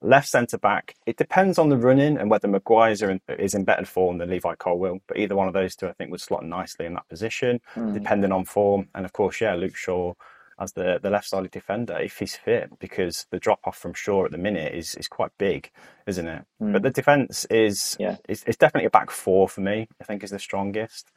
Left 0.02 0.28
centre 0.28 0.58
back, 0.58 0.94
it 1.06 1.16
depends 1.16 1.58
on 1.58 1.70
the 1.70 1.78
running 1.78 2.18
and 2.18 2.28
whether 2.28 2.48
Maguire's 2.48 3.02
are 3.02 3.10
in, 3.10 3.22
is 3.38 3.54
in 3.54 3.64
better 3.64 3.86
form 3.86 4.18
than 4.18 4.28
Levi 4.28 4.54
Colwill. 4.56 4.98
But 5.06 5.16
either 5.18 5.34
one 5.34 5.48
of 5.48 5.54
those 5.54 5.74
two, 5.74 5.88
I 5.88 5.92
think, 5.94 6.10
would 6.10 6.20
slot 6.20 6.44
nicely 6.44 6.84
in 6.84 6.92
that 6.94 7.08
position, 7.08 7.60
Mm. 7.74 7.94
depending 7.94 8.32
on 8.32 8.44
form. 8.44 8.88
And 8.94 9.06
of 9.06 9.14
course, 9.14 9.40
yeah, 9.40 9.54
Luke 9.54 9.76
Shaw 9.76 10.12
as 10.60 10.74
the, 10.74 11.00
the 11.02 11.08
left 11.10 11.26
sided 11.28 11.50
defender 11.50 11.98
if 11.98 12.18
he's 12.18 12.36
fit, 12.36 12.78
because 12.78 13.26
the 13.30 13.38
drop 13.40 13.60
off 13.64 13.78
from 13.78 13.94
Shaw 13.94 14.26
at 14.26 14.30
the 14.30 14.38
minute 14.38 14.74
is, 14.74 14.94
is 14.96 15.08
quite 15.08 15.30
big, 15.38 15.70
isn't 16.06 16.26
it? 16.28 16.44
Mm. 16.60 16.72
But 16.74 16.82
the 16.82 16.90
defence 16.90 17.46
is, 17.46 17.96
Yeah. 17.98 18.16
is 18.28 18.44
is 18.44 18.56
definitely 18.58 18.86
a 18.88 18.90
back 18.90 19.10
four 19.10 19.48
for 19.48 19.62
me. 19.62 19.88
I 20.00 20.04
think 20.04 20.22
is 20.22 20.30
the 20.30 20.38
strongest. 20.38 21.10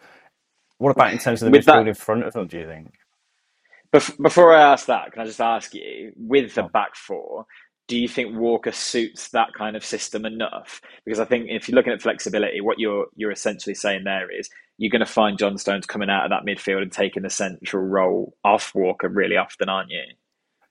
What 0.77 0.91
about 0.91 1.13
in 1.13 1.19
terms 1.19 1.41
of 1.41 1.51
the 1.51 1.57
midfield 1.57 1.65
that- 1.65 1.87
in 1.87 1.93
front 1.93 2.23
of 2.25 2.33
them? 2.33 2.47
Do 2.47 2.59
you 2.59 2.67
think? 2.67 2.93
Bef- 3.93 4.21
Before 4.21 4.53
I 4.53 4.61
ask 4.73 4.87
that, 4.87 5.11
can 5.13 5.21
I 5.21 5.25
just 5.25 5.41
ask 5.41 5.73
you, 5.73 6.13
with 6.17 6.55
the 6.55 6.63
back 6.63 6.95
four, 6.95 7.45
do 7.87 7.97
you 7.97 8.07
think 8.07 8.35
Walker 8.35 8.71
suits 8.71 9.29
that 9.29 9.53
kind 9.53 9.75
of 9.75 9.85
system 9.85 10.25
enough? 10.25 10.81
Because 11.05 11.19
I 11.19 11.25
think 11.25 11.47
if 11.49 11.67
you're 11.69 11.75
looking 11.75 11.93
at 11.93 12.01
flexibility, 12.01 12.61
what 12.61 12.79
you're 12.79 13.07
you're 13.15 13.31
essentially 13.31 13.75
saying 13.75 14.03
there 14.03 14.29
is 14.31 14.49
you're 14.77 14.91
going 14.91 14.99
to 15.01 15.05
find 15.05 15.37
John 15.37 15.57
Stones 15.57 15.85
coming 15.85 16.09
out 16.09 16.25
of 16.25 16.31
that 16.31 16.43
midfield 16.45 16.81
and 16.81 16.91
taking 16.91 17.23
the 17.23 17.29
central 17.29 17.83
role 17.83 18.35
off 18.43 18.73
Walker 18.75 19.07
really 19.07 19.37
often, 19.37 19.69
aren't 19.69 19.91
you? 19.91 20.03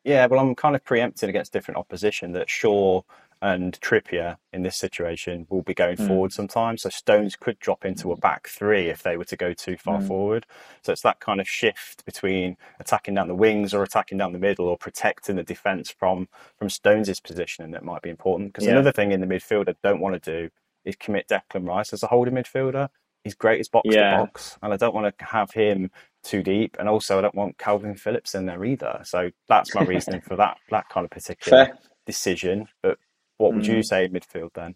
Yeah, 0.04 0.26
well, 0.26 0.40
I'm 0.40 0.54
kind 0.54 0.76
of 0.76 0.84
preempting 0.84 1.30
against 1.30 1.52
different 1.52 1.78
opposition 1.78 2.32
that 2.32 2.50
Shaw 2.50 3.02
and 3.44 3.78
Trippier 3.82 4.38
in 4.54 4.62
this 4.62 4.74
situation 4.76 5.46
will 5.50 5.60
be 5.60 5.74
going 5.74 5.96
Mm. 5.98 6.06
forward 6.06 6.32
sometimes. 6.32 6.80
So 6.82 6.88
Stones 6.88 7.36
could 7.36 7.58
drop 7.58 7.84
into 7.84 8.10
a 8.10 8.16
back 8.16 8.48
three 8.48 8.88
if 8.88 9.02
they 9.02 9.18
were 9.18 9.26
to 9.26 9.36
go 9.36 9.52
too 9.52 9.76
far 9.76 9.98
Mm. 10.00 10.06
forward. 10.08 10.46
So 10.82 10.92
it's 10.92 11.02
that 11.02 11.20
kind 11.20 11.42
of 11.42 11.46
shift 11.48 12.06
between 12.06 12.56
attacking 12.80 13.14
down 13.14 13.28
the 13.28 13.34
wings 13.34 13.74
or 13.74 13.82
attacking 13.82 14.16
down 14.16 14.32
the 14.32 14.38
middle 14.38 14.66
or 14.66 14.78
protecting 14.78 15.36
the 15.36 15.42
defence 15.42 15.90
from 15.90 16.26
from 16.58 16.70
Stones' 16.70 17.20
positioning 17.20 17.72
that 17.72 17.84
might 17.84 18.00
be 18.00 18.08
important. 18.08 18.54
Because 18.54 18.64
Yeah. 18.64 18.72
another 18.72 18.92
thing 18.92 19.12
in 19.12 19.20
the 19.20 19.26
midfield 19.26 19.68
I 19.68 19.74
don't 19.82 20.00
want 20.00 20.20
to 20.22 20.32
do 20.38 20.50
is 20.86 20.96
commit 20.96 21.28
Declan 21.28 21.68
Rice 21.68 21.92
as 21.92 22.02
a 22.02 22.06
holding 22.06 22.32
midfielder. 22.34 22.88
He's 23.24 23.34
great 23.34 23.60
as 23.60 23.68
box 23.68 23.88
Yeah. 23.90 24.10
to 24.10 24.16
box, 24.24 24.58
and 24.62 24.72
I 24.72 24.76
don't 24.78 24.94
want 24.94 25.18
to 25.18 25.24
have 25.26 25.50
him 25.50 25.90
too 26.22 26.42
deep. 26.42 26.76
And 26.78 26.88
also, 26.88 27.18
I 27.18 27.20
don't 27.20 27.34
want 27.34 27.58
Kalvin 27.58 27.98
Phillips 27.98 28.34
in 28.34 28.46
there 28.46 28.64
either. 28.64 29.00
So 29.04 29.30
that's 29.48 29.74
my 29.74 29.82
reasoning 29.82 30.22
for 30.28 30.36
that 30.36 30.56
that 30.70 30.88
kind 30.88 31.04
of 31.04 31.10
particular 31.10 31.66
Fair. 31.66 31.78
decision. 32.06 32.68
But 32.82 32.98
what 33.38 33.54
would 33.54 33.66
you 33.66 33.78
Mm. 33.78 33.84
say 33.84 34.04
in 34.04 34.12
midfield 34.12 34.52
then? 34.54 34.74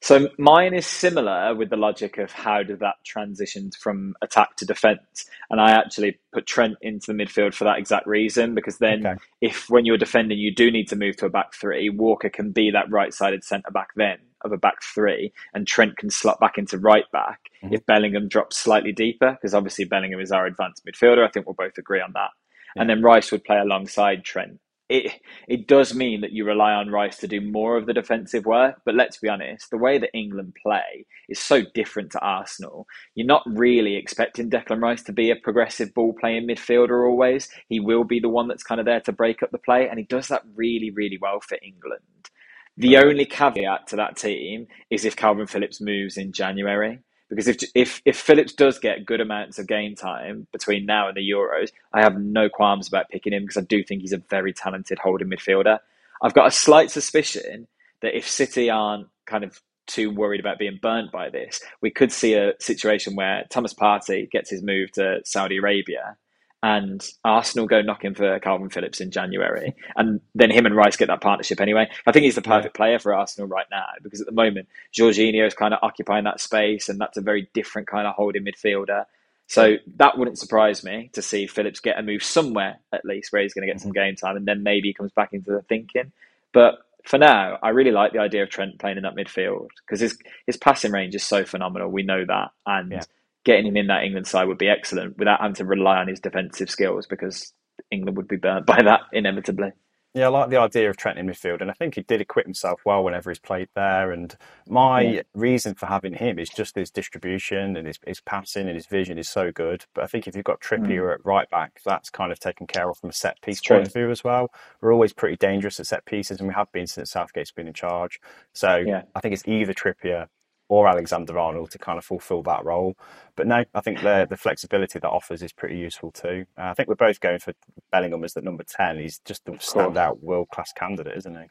So 0.00 0.28
mine 0.36 0.74
is 0.74 0.84
similar 0.84 1.54
with 1.54 1.70
the 1.70 1.76
logic 1.76 2.18
of 2.18 2.32
how 2.32 2.64
did 2.64 2.80
that 2.80 2.96
transition 3.04 3.70
from 3.70 4.16
attack 4.20 4.56
to 4.56 4.66
defence, 4.66 5.30
and 5.48 5.60
I 5.60 5.70
actually 5.70 6.18
put 6.32 6.44
Trent 6.46 6.76
into 6.82 7.12
the 7.12 7.24
midfield 7.24 7.54
for 7.54 7.62
that 7.64 7.78
exact 7.78 8.08
reason 8.08 8.52
because 8.52 8.78
then 8.78 9.06
Okay. 9.06 9.16
if 9.40 9.70
when 9.70 9.86
you're 9.86 9.96
defending 9.98 10.38
you 10.38 10.52
do 10.52 10.72
need 10.72 10.88
to 10.88 10.96
move 10.96 11.16
to 11.18 11.26
a 11.26 11.30
back 11.30 11.54
three, 11.54 11.88
Walker 11.88 12.28
can 12.28 12.50
be 12.50 12.68
that 12.72 12.90
right-sided 12.90 13.44
centre 13.44 13.70
back 13.70 13.90
then 13.94 14.18
of 14.40 14.50
a 14.50 14.58
back 14.58 14.82
three, 14.82 15.32
and 15.54 15.68
Trent 15.68 15.96
can 15.96 16.10
slot 16.10 16.40
back 16.40 16.58
into 16.58 16.78
right 16.78 17.08
back 17.12 17.38
Mhm. 17.62 17.74
if 17.74 17.86
Bellingham 17.86 18.26
drops 18.26 18.58
slightly 18.58 18.90
deeper 18.90 19.30
because 19.30 19.54
obviously 19.54 19.84
Bellingham 19.84 20.18
is 20.18 20.32
our 20.32 20.46
advanced 20.46 20.84
midfielder. 20.84 21.24
I 21.24 21.30
think 21.30 21.46
we'll 21.46 21.54
both 21.54 21.78
agree 21.78 22.00
on 22.00 22.10
that, 22.14 22.30
and 22.74 22.90
then 22.90 23.02
Rice 23.02 23.30
would 23.30 23.44
play 23.44 23.58
alongside 23.58 24.24
Trent 24.24 24.58
it 24.92 25.20
it 25.48 25.66
does 25.66 25.94
mean 25.94 26.20
that 26.20 26.32
you 26.32 26.44
rely 26.44 26.72
on 26.72 26.90
Rice 26.90 27.16
to 27.18 27.28
do 27.28 27.40
more 27.40 27.76
of 27.76 27.86
the 27.86 27.94
defensive 27.94 28.44
work. 28.44 28.82
But 28.84 28.94
let's 28.94 29.16
be 29.16 29.28
honest, 29.28 29.70
the 29.70 29.78
way 29.78 29.98
that 29.98 30.10
England 30.14 30.54
play 30.62 31.06
is 31.28 31.38
so 31.38 31.62
different 31.74 32.12
to 32.12 32.20
Arsenal. 32.20 32.86
You're 33.14 33.26
not 33.26 33.42
really 33.46 33.96
expecting 33.96 34.50
Declan 34.50 34.82
Rice 34.82 35.02
to 35.04 35.12
be 35.12 35.30
a 35.30 35.36
progressive 35.36 35.94
ball 35.94 36.14
playing 36.20 36.46
midfielder 36.46 37.08
always. 37.08 37.48
He 37.68 37.80
will 37.80 38.04
be 38.04 38.20
the 38.20 38.28
one 38.28 38.48
that's 38.48 38.62
kind 38.62 38.80
of 38.80 38.84
there 38.84 39.00
to 39.00 39.12
break 39.12 39.42
up 39.42 39.50
the 39.50 39.58
play, 39.58 39.88
and 39.88 39.98
he 39.98 40.04
does 40.04 40.28
that 40.28 40.42
really, 40.54 40.90
really 40.90 41.18
well 41.20 41.40
for 41.40 41.58
England. 41.62 42.30
The 42.76 42.96
only 42.98 43.26
caveat 43.26 43.86
to 43.88 43.96
that 43.96 44.16
team 44.16 44.66
is 44.90 45.04
if 45.04 45.16
Kalvin 45.16 45.48
Phillips 45.48 45.80
moves 45.80 46.16
in 46.16 46.32
January. 46.32 47.00
Because 47.34 47.48
if, 47.48 47.62
if 47.74 48.02
if 48.04 48.18
Phillips 48.18 48.52
does 48.52 48.78
get 48.78 49.06
good 49.06 49.22
amounts 49.22 49.58
of 49.58 49.66
game 49.66 49.94
time 49.94 50.46
between 50.52 50.84
now 50.84 51.08
and 51.08 51.16
the 51.16 51.30
Euros, 51.30 51.72
I 51.94 52.02
have 52.02 52.20
no 52.20 52.50
qualms 52.50 52.88
about 52.88 53.08
picking 53.08 53.32
him 53.32 53.44
because 53.44 53.56
I 53.56 53.62
do 53.62 53.82
think 53.82 54.02
he's 54.02 54.12
a 54.12 54.18
very 54.18 54.52
talented 54.52 54.98
holding 54.98 55.28
midfielder. 55.28 55.78
I've 56.20 56.34
got 56.34 56.46
a 56.46 56.50
slight 56.50 56.90
suspicion 56.90 57.68
that 58.02 58.14
if 58.14 58.28
City 58.28 58.68
aren't 58.68 59.08
kind 59.24 59.44
of 59.44 59.62
too 59.86 60.10
worried 60.10 60.40
about 60.40 60.58
being 60.58 60.78
burnt 60.82 61.10
by 61.10 61.30
this, 61.30 61.62
we 61.80 61.90
could 61.90 62.12
see 62.12 62.34
a 62.34 62.52
situation 62.60 63.16
where 63.16 63.44
Thomas 63.48 63.72
Partey 63.72 64.30
gets 64.30 64.50
his 64.50 64.62
move 64.62 64.92
to 64.92 65.20
Saudi 65.24 65.56
Arabia 65.56 66.18
and 66.62 67.04
Arsenal 67.24 67.66
go 67.66 67.82
knocking 67.82 68.14
for 68.14 68.38
Kalvin 68.38 68.72
Phillips 68.72 69.00
in 69.00 69.10
January, 69.10 69.74
and 69.96 70.20
then 70.34 70.50
him 70.50 70.64
and 70.64 70.76
Rice 70.76 70.96
get 70.96 71.08
that 71.08 71.20
partnership 71.20 71.60
anyway. 71.60 71.88
I 72.06 72.12
think 72.12 72.24
he's 72.24 72.36
the 72.36 72.42
perfect 72.42 72.76
player 72.76 72.98
for 72.98 73.14
Arsenal 73.14 73.48
right 73.48 73.66
now 73.70 73.86
because 74.02 74.20
at 74.20 74.26
the 74.26 74.32
moment 74.32 74.68
Jorginho 74.92 75.46
is 75.46 75.54
kind 75.54 75.74
of 75.74 75.80
occupying 75.82 76.24
that 76.24 76.40
space, 76.40 76.88
and 76.88 77.00
that's 77.00 77.16
a 77.16 77.20
very 77.20 77.48
different 77.52 77.88
kind 77.88 78.06
of 78.06 78.14
holding 78.14 78.44
midfielder. 78.44 79.06
So 79.48 79.76
that 79.96 80.16
wouldn't 80.16 80.38
surprise 80.38 80.84
me 80.84 81.10
to 81.14 81.20
see 81.20 81.46
Phillips 81.46 81.80
get 81.80 81.98
a 81.98 82.02
move 82.02 82.22
somewhere 82.22 82.78
at 82.92 83.04
least 83.04 83.32
where 83.32 83.42
he's 83.42 83.52
going 83.52 83.66
to 83.66 83.72
get 83.72 83.80
some 83.80 83.90
mm-hmm. 83.90 84.04
game 84.04 84.16
time, 84.16 84.36
and 84.36 84.46
then 84.46 84.62
maybe 84.62 84.88
he 84.88 84.94
comes 84.94 85.12
back 85.12 85.32
into 85.32 85.50
the 85.50 85.62
thinking. 85.62 86.12
But 86.52 86.74
for 87.04 87.18
now, 87.18 87.58
I 87.60 87.70
really 87.70 87.90
like 87.90 88.12
the 88.12 88.20
idea 88.20 88.44
of 88.44 88.50
Trent 88.50 88.78
playing 88.78 88.98
in 88.98 89.02
that 89.02 89.16
midfield 89.16 89.68
because 89.84 89.98
his 89.98 90.16
his 90.46 90.56
passing 90.56 90.92
range 90.92 91.16
is 91.16 91.24
so 91.24 91.44
phenomenal. 91.44 91.90
We 91.90 92.04
know 92.04 92.24
that, 92.24 92.50
and. 92.66 92.92
Yeah 92.92 93.02
getting 93.44 93.66
him 93.66 93.76
in 93.76 93.88
that 93.88 94.04
England 94.04 94.26
side 94.26 94.48
would 94.48 94.58
be 94.58 94.68
excellent 94.68 95.18
without 95.18 95.40
having 95.40 95.54
to 95.56 95.64
rely 95.64 95.98
on 95.98 96.08
his 96.08 96.20
defensive 96.20 96.70
skills 96.70 97.06
because 97.06 97.52
England 97.90 98.16
would 98.16 98.28
be 98.28 98.36
burnt 98.36 98.66
by 98.66 98.82
that 98.82 99.00
inevitably. 99.12 99.72
Yeah, 100.14 100.26
I 100.26 100.28
like 100.28 100.50
the 100.50 100.58
idea 100.58 100.90
of 100.90 100.98
Trent 100.98 101.18
in 101.18 101.26
midfield, 101.26 101.62
and 101.62 101.70
I 101.70 101.74
think 101.74 101.94
he 101.94 102.02
did 102.02 102.20
equip 102.20 102.44
himself 102.44 102.82
well 102.84 103.02
whenever 103.02 103.30
he's 103.30 103.38
played 103.38 103.68
there. 103.74 104.12
And 104.12 104.36
my 104.68 105.00
yeah. 105.00 105.22
reason 105.32 105.74
for 105.74 105.86
having 105.86 106.12
him 106.12 106.38
is 106.38 106.50
just 106.50 106.74
his 106.74 106.90
distribution 106.90 107.78
and 107.78 107.86
his, 107.86 107.98
his 108.06 108.20
passing 108.20 108.66
and 108.66 108.76
his 108.76 108.84
vision 108.84 109.16
is 109.16 109.26
so 109.26 109.50
good. 109.50 109.86
But 109.94 110.04
I 110.04 110.06
think 110.08 110.28
if 110.28 110.36
you've 110.36 110.44
got 110.44 110.60
Trippier 110.60 111.08
mm. 111.08 111.14
at 111.14 111.24
right 111.24 111.48
back, 111.48 111.80
that's 111.82 112.10
kind 112.10 112.30
of 112.30 112.38
taken 112.38 112.66
care 112.66 112.90
of 112.90 112.98
from 112.98 113.08
a 113.08 113.14
set 113.14 113.40
piece 113.40 113.62
point 113.62 113.86
of 113.86 113.92
view 113.94 114.10
as 114.10 114.22
well. 114.22 114.52
We're 114.82 114.92
always 114.92 115.14
pretty 115.14 115.36
dangerous 115.36 115.80
at 115.80 115.86
set 115.86 116.04
pieces, 116.04 116.40
and 116.40 116.48
we 116.48 116.54
have 116.54 116.70
been 116.72 116.86
since 116.86 117.10
Southgate's 117.10 117.50
been 117.50 117.66
in 117.68 117.72
charge. 117.72 118.20
So 118.52 118.76
yeah. 118.86 119.04
I 119.14 119.20
think 119.20 119.32
it's 119.32 119.48
either 119.48 119.72
Trippier 119.72 120.26
or 120.72 120.88
Alexander 120.88 121.38
Arnold 121.38 121.70
to 121.70 121.78
kind 121.78 121.98
of 121.98 122.04
fulfil 122.04 122.42
that 122.44 122.64
role. 122.64 122.96
But 123.36 123.46
no, 123.46 123.62
I 123.74 123.80
think 123.82 124.00
the 124.00 124.26
the 124.28 124.38
flexibility 124.38 124.98
that 124.98 125.08
offers 125.08 125.42
is 125.42 125.52
pretty 125.52 125.76
useful 125.76 126.10
too. 126.10 126.46
Uh, 126.56 126.70
I 126.70 126.74
think 126.74 126.88
we're 126.88 126.94
both 126.94 127.20
going 127.20 127.40
for 127.40 127.52
Bellingham 127.90 128.24
as 128.24 128.32
the 128.32 128.40
number 128.40 128.64
ten. 128.66 128.98
He's 128.98 129.18
just 129.18 129.46
a 129.48 129.52
standout 129.52 130.20
world 130.22 130.48
class 130.48 130.72
candidate, 130.72 131.18
isn't 131.18 131.34
he? 131.34 131.46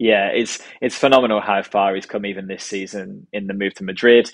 Yeah, 0.00 0.26
it's 0.34 0.58
it's 0.80 0.96
phenomenal 0.96 1.40
how 1.40 1.62
far 1.62 1.94
he's 1.94 2.04
come 2.04 2.26
even 2.26 2.48
this 2.48 2.64
season 2.64 3.28
in 3.32 3.46
the 3.46 3.54
move 3.54 3.74
to 3.74 3.84
Madrid. 3.84 4.28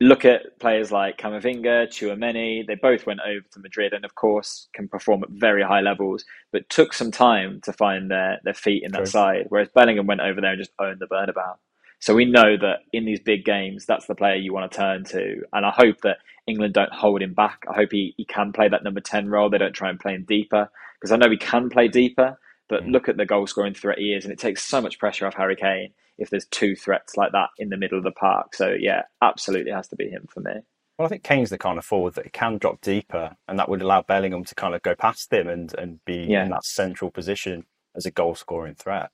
Look 0.00 0.24
at 0.24 0.60
players 0.60 0.92
like 0.92 1.18
Camavinga, 1.18 1.88
Tchouameni. 1.88 2.64
They 2.64 2.76
both 2.76 3.06
went 3.06 3.20
over 3.26 3.44
to 3.54 3.60
Madrid 3.60 3.92
and, 3.92 4.04
of 4.04 4.14
course, 4.14 4.68
can 4.74 4.88
perform 4.88 5.24
at 5.24 5.30
very 5.30 5.62
high 5.64 5.80
levels, 5.80 6.22
but 6.52 6.68
took 6.68 6.92
some 6.92 7.10
time 7.10 7.60
to 7.64 7.72
find 7.72 8.10
their, 8.10 8.38
their 8.44 8.54
feet 8.54 8.82
in 8.84 8.92
that 8.92 8.98
True. 8.98 9.06
side. 9.06 9.46
Whereas 9.48 9.70
Bellingham 9.74 10.06
went 10.06 10.20
over 10.20 10.40
there 10.42 10.52
and 10.52 10.60
just 10.60 10.72
owned 10.78 11.00
the 11.00 11.06
Bernabeu. 11.06 11.54
So 12.00 12.14
we 12.14 12.24
know 12.24 12.56
that 12.56 12.80
in 12.92 13.04
these 13.04 13.20
big 13.20 13.44
games, 13.44 13.86
that's 13.86 14.06
the 14.06 14.14
player 14.14 14.36
you 14.36 14.52
want 14.52 14.70
to 14.70 14.76
turn 14.76 15.04
to. 15.04 15.42
And 15.52 15.64
I 15.64 15.70
hope 15.70 16.02
that 16.02 16.18
England 16.46 16.74
don't 16.74 16.92
hold 16.92 17.22
him 17.22 17.34
back. 17.34 17.64
I 17.68 17.74
hope 17.74 17.90
he, 17.92 18.14
he 18.16 18.24
can 18.24 18.52
play 18.52 18.68
that 18.68 18.84
number 18.84 19.00
10 19.00 19.28
role. 19.28 19.50
They 19.50 19.58
don't 19.58 19.72
try 19.72 19.90
and 19.90 19.98
play 19.98 20.14
him 20.14 20.24
deeper 20.26 20.70
because 21.00 21.12
I 21.12 21.16
know 21.16 21.30
he 21.30 21.36
can 21.36 21.70
play 21.70 21.88
deeper. 21.88 22.38
But 22.68 22.82
mm. 22.82 22.92
look 22.92 23.08
at 23.08 23.16
the 23.16 23.26
goal 23.26 23.46
scoring 23.46 23.74
threat 23.74 23.98
he 23.98 24.12
is, 24.12 24.24
and 24.24 24.32
it 24.32 24.40
takes 24.40 24.64
so 24.64 24.80
much 24.80 24.98
pressure 24.98 25.26
off 25.26 25.34
Harry 25.34 25.54
Kane 25.56 25.92
if 26.18 26.30
there's 26.30 26.46
two 26.46 26.74
threats 26.74 27.16
like 27.16 27.32
that 27.32 27.50
in 27.58 27.68
the 27.68 27.76
middle 27.76 27.98
of 27.98 28.04
the 28.04 28.10
park. 28.10 28.54
So, 28.54 28.74
yeah, 28.78 29.02
absolutely 29.22 29.70
has 29.70 29.86
to 29.88 29.96
be 29.96 30.08
him 30.08 30.26
for 30.28 30.40
me. 30.40 30.52
Well, 30.98 31.06
I 31.06 31.08
think 31.08 31.22
Kane's 31.22 31.50
the 31.50 31.58
kind 31.58 31.78
of 31.78 31.84
forward 31.84 32.14
that 32.14 32.32
can 32.32 32.58
drop 32.58 32.80
deeper, 32.80 33.36
and 33.46 33.58
that 33.58 33.68
would 33.68 33.82
allow 33.82 34.02
Bellingham 34.02 34.44
to 34.44 34.54
kind 34.54 34.74
of 34.74 34.82
go 34.82 34.94
past 34.94 35.32
him 35.32 35.46
and, 35.46 35.72
and 35.78 36.04
be 36.04 36.26
yeah. 36.28 36.44
in 36.44 36.50
that 36.50 36.64
central 36.64 37.10
position 37.10 37.66
as 37.94 38.06
a 38.06 38.10
goal 38.10 38.34
scoring 38.34 38.74
threat. 38.74 39.10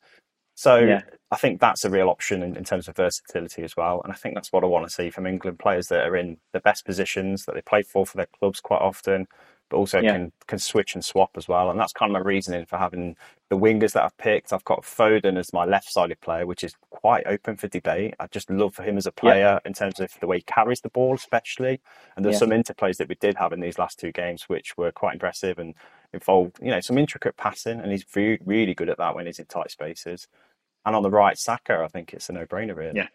So 0.55 0.78
yeah. 0.78 1.03
I 1.33 1.37
think 1.37 1.61
that's 1.61 1.83
a 1.87 1.91
real 1.91 2.11
option 2.11 2.43
in, 2.43 2.55
in, 2.57 2.64
terms 2.64 2.89
of 2.89 2.97
versatility 2.97 3.62
as 3.62 3.74
well. 3.74 4.03
And 4.05 4.12
I 4.12 4.16
think 4.16 4.35
that's 4.35 4.53
what 4.53 4.64
I 4.64 4.66
want 4.66 4.87
to 4.87 4.93
see 4.93 5.09
from 5.09 5.26
England 5.26 5.59
players 5.59 5.89
that 5.89 6.07
are 6.07 6.14
in 6.14 6.37
the 6.53 6.61
best 6.61 6.85
positions 6.85 7.47
that 7.47 7.55
they 7.55 7.62
play 7.62 7.83
for 7.83 8.05
for 8.05 8.18
their 8.18 8.28
clubs 8.39 8.61
quite 8.61 8.83
often, 8.83 9.26
but 9.70 9.78
also 9.78 10.01
yeah. 10.01 10.12
can 10.12 10.33
can 10.47 10.59
switch 10.59 10.95
and 10.95 11.03
swap 11.03 11.30
as 11.39 11.49
well. 11.49 11.70
And 11.70 11.80
that's 11.80 11.95
kind 11.95 12.11
of 12.11 12.12
my 12.12 12.18
reasoning 12.18 12.66
for 12.66 12.76
having 12.76 13.16
the 13.49 13.57
wingers 13.57 13.93
that 13.93 14.05
I've 14.05 14.18
picked. 14.18 14.53
I've 14.53 14.64
got 14.66 14.83
Foden 14.83 15.39
as 15.39 15.55
my 15.55 15.64
left-sided 15.64 16.20
player, 16.20 16.45
which 16.45 16.62
is 16.62 16.74
quite 16.91 17.26
open 17.26 17.57
for 17.57 17.66
debate. 17.66 18.12
I 18.20 18.26
just 18.26 18.51
love 18.51 18.74
for 18.74 18.83
him 18.83 18.99
as 18.99 19.07
a 19.07 19.12
player 19.12 19.59
yeah. 19.59 19.59
in 19.64 19.72
terms 19.72 20.01
of 20.01 20.12
the 20.20 20.26
way 20.26 20.37
he 20.37 20.43
carries 20.43 20.83
the 20.83 20.91
ball, 20.91 21.14
especially. 21.14 21.80
And 22.14 22.26
there's 22.26 22.41
some 22.41 22.51
interplays 22.51 22.99
that 22.99 23.09
we 23.09 23.14
did 23.14 23.39
have 23.39 23.55
in 23.55 23.61
these 23.61 23.78
last 23.78 23.99
two 23.99 24.12
games, 24.12 24.51
which 24.51 24.76
were 24.76 24.93
quite 24.93 25.14
impressive 25.14 25.59
and 25.59 25.74
involved, 26.12 26.59
you 26.61 26.70
know, 26.70 26.80
some 26.80 26.99
intricate 26.99 27.39
passing. 27.39 27.80
And 27.80 27.91
he's 27.91 28.05
really 28.14 28.74
good 28.74 28.91
at 28.91 28.99
that 28.99 29.14
when 29.14 29.24
he's 29.24 29.39
in 29.39 29.47
tight 29.47 29.70
spaces. 29.70 30.28
And 30.85 30.97
on 30.97 31.03
the 31.03 31.11
right, 31.11 31.39
Saka, 31.39 31.83
I 31.85 31.89
think 31.89 32.12
it's 32.12 32.28
a 32.28 32.33
no-brainer, 32.33 32.76
really. 32.76 32.97
Yeah. 32.97 33.09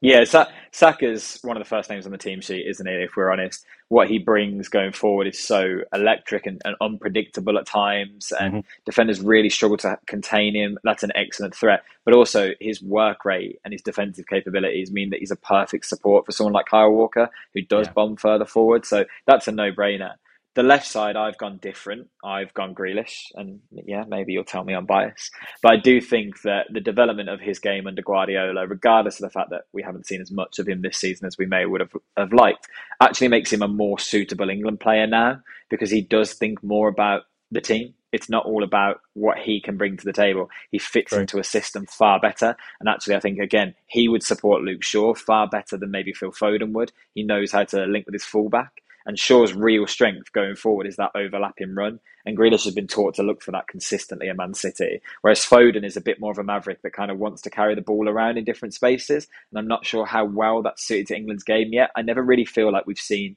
Yeah, 0.00 0.24
Saka's 0.70 1.38
one 1.42 1.56
of 1.56 1.62
the 1.62 1.68
first 1.68 1.88
names 1.88 2.04
on 2.04 2.12
the 2.12 2.18
team 2.18 2.42
sheet, 2.42 2.66
isn't 2.66 2.86
it? 2.86 3.00
If 3.00 3.16
we're 3.16 3.30
honest, 3.30 3.64
what 3.88 4.06
he 4.06 4.18
brings 4.18 4.68
going 4.68 4.92
forward 4.92 5.26
is 5.26 5.42
so 5.42 5.78
electric 5.94 6.44
and, 6.44 6.60
and 6.66 6.76
unpredictable 6.82 7.56
at 7.56 7.64
times, 7.64 8.30
and 8.38 8.52
mm-hmm. 8.52 8.68
defenders 8.84 9.22
really 9.22 9.48
struggle 9.48 9.78
to 9.78 9.98
contain 10.06 10.54
him. 10.54 10.76
That's 10.84 11.04
an 11.04 11.12
excellent 11.14 11.54
threat, 11.54 11.84
but 12.04 12.12
also 12.12 12.50
his 12.60 12.82
work 12.82 13.24
rate 13.24 13.60
and 13.64 13.72
his 13.72 13.80
defensive 13.80 14.26
capabilities 14.26 14.92
mean 14.92 15.08
that 15.08 15.20
he's 15.20 15.30
a 15.30 15.36
perfect 15.36 15.86
support 15.86 16.26
for 16.26 16.32
someone 16.32 16.52
like 16.52 16.66
Kyle 16.66 16.90
Walker, 16.90 17.30
who 17.54 17.62
does 17.62 17.86
yeah. 17.86 17.92
bomb 17.94 18.16
further 18.16 18.44
forward. 18.44 18.84
So 18.84 19.06
that's 19.26 19.48
a 19.48 19.52
no-brainer 19.52 20.16
the 20.54 20.62
left 20.62 20.86
side, 20.86 21.16
I've 21.16 21.38
gone 21.38 21.58
different. 21.60 22.08
I've 22.24 22.54
gone 22.54 22.74
Grealish, 22.74 23.26
and 23.34 23.60
yeah, 23.72 24.04
maybe 24.06 24.32
you'll 24.32 24.44
tell 24.44 24.64
me 24.64 24.74
I'm 24.74 24.86
biased, 24.86 25.30
but 25.62 25.72
I 25.72 25.76
do 25.76 26.00
think 26.00 26.42
that 26.42 26.66
the 26.72 26.80
development 26.80 27.28
of 27.28 27.40
his 27.40 27.58
game 27.58 27.86
under 27.86 28.02
Guardiola, 28.02 28.66
regardless 28.66 29.20
of 29.20 29.22
the 29.22 29.30
fact 29.30 29.50
that 29.50 29.62
we 29.72 29.82
haven't 29.82 30.06
seen 30.06 30.20
as 30.20 30.30
much 30.30 30.58
of 30.58 30.68
him 30.68 30.82
this 30.82 30.98
season 30.98 31.26
as 31.26 31.36
we 31.38 31.46
may 31.46 31.66
would 31.66 31.80
have, 31.80 31.92
have 32.16 32.32
liked, 32.32 32.68
actually 33.02 33.28
makes 33.28 33.52
him 33.52 33.62
a 33.62 33.68
more 33.68 33.98
suitable 33.98 34.48
England 34.48 34.80
player 34.80 35.06
now 35.06 35.40
because 35.70 35.90
he 35.90 36.00
does 36.00 36.32
think 36.34 36.62
more 36.62 36.88
about 36.88 37.22
the 37.50 37.60
team. 37.60 37.94
It's 38.12 38.30
not 38.30 38.46
all 38.46 38.62
about 38.62 39.00
what 39.14 39.38
he 39.38 39.60
can 39.60 39.76
bring 39.76 39.96
to 39.96 40.04
the 40.04 40.12
table. 40.12 40.48
He 40.70 40.78
fits 40.78 41.12
into 41.12 41.40
a 41.40 41.44
system 41.44 41.84
far 41.86 42.20
better. 42.20 42.56
And 42.78 42.88
actually, 42.88 43.16
I 43.16 43.20
think, 43.20 43.40
again, 43.40 43.74
he 43.86 44.06
would 44.06 44.22
support 44.22 44.62
Luke 44.62 44.84
Shaw 44.84 45.14
far 45.14 45.48
better 45.48 45.76
than 45.76 45.90
maybe 45.90 46.12
Phil 46.12 46.30
Foden 46.30 46.70
would. 46.74 46.92
He 47.14 47.24
knows 47.24 47.50
how 47.50 47.64
to 47.64 47.86
link 47.86 48.06
with 48.06 48.12
his 48.12 48.24
fullback. 48.24 48.83
And 49.06 49.18
Shaw's 49.18 49.52
real 49.52 49.86
strength 49.86 50.32
going 50.32 50.56
forward 50.56 50.86
is 50.86 50.96
that 50.96 51.10
overlapping 51.14 51.74
run. 51.74 52.00
And 52.26 52.38
Grealish 52.38 52.64
has 52.64 52.74
been 52.74 52.86
taught 52.86 53.14
to 53.16 53.22
look 53.22 53.42
for 53.42 53.52
that 53.52 53.68
consistently 53.68 54.28
at 54.28 54.36
Man 54.36 54.54
City. 54.54 55.00
Whereas 55.20 55.44
Foden 55.44 55.84
is 55.84 55.96
a 55.96 56.00
bit 56.00 56.20
more 56.20 56.32
of 56.32 56.38
a 56.38 56.44
maverick 56.44 56.80
that 56.82 56.94
kind 56.94 57.10
of 57.10 57.18
wants 57.18 57.42
to 57.42 57.50
carry 57.50 57.74
the 57.74 57.82
ball 57.82 58.08
around 58.08 58.38
in 58.38 58.44
different 58.44 58.72
spaces. 58.72 59.28
And 59.50 59.58
I'm 59.58 59.68
not 59.68 59.84
sure 59.84 60.06
how 60.06 60.24
well 60.24 60.62
that's 60.62 60.86
suited 60.86 61.08
to 61.08 61.16
England's 61.16 61.44
game 61.44 61.72
yet. 61.72 61.90
I 61.96 62.02
never 62.02 62.22
really 62.22 62.46
feel 62.46 62.72
like 62.72 62.86
we've 62.86 62.98
seen 62.98 63.36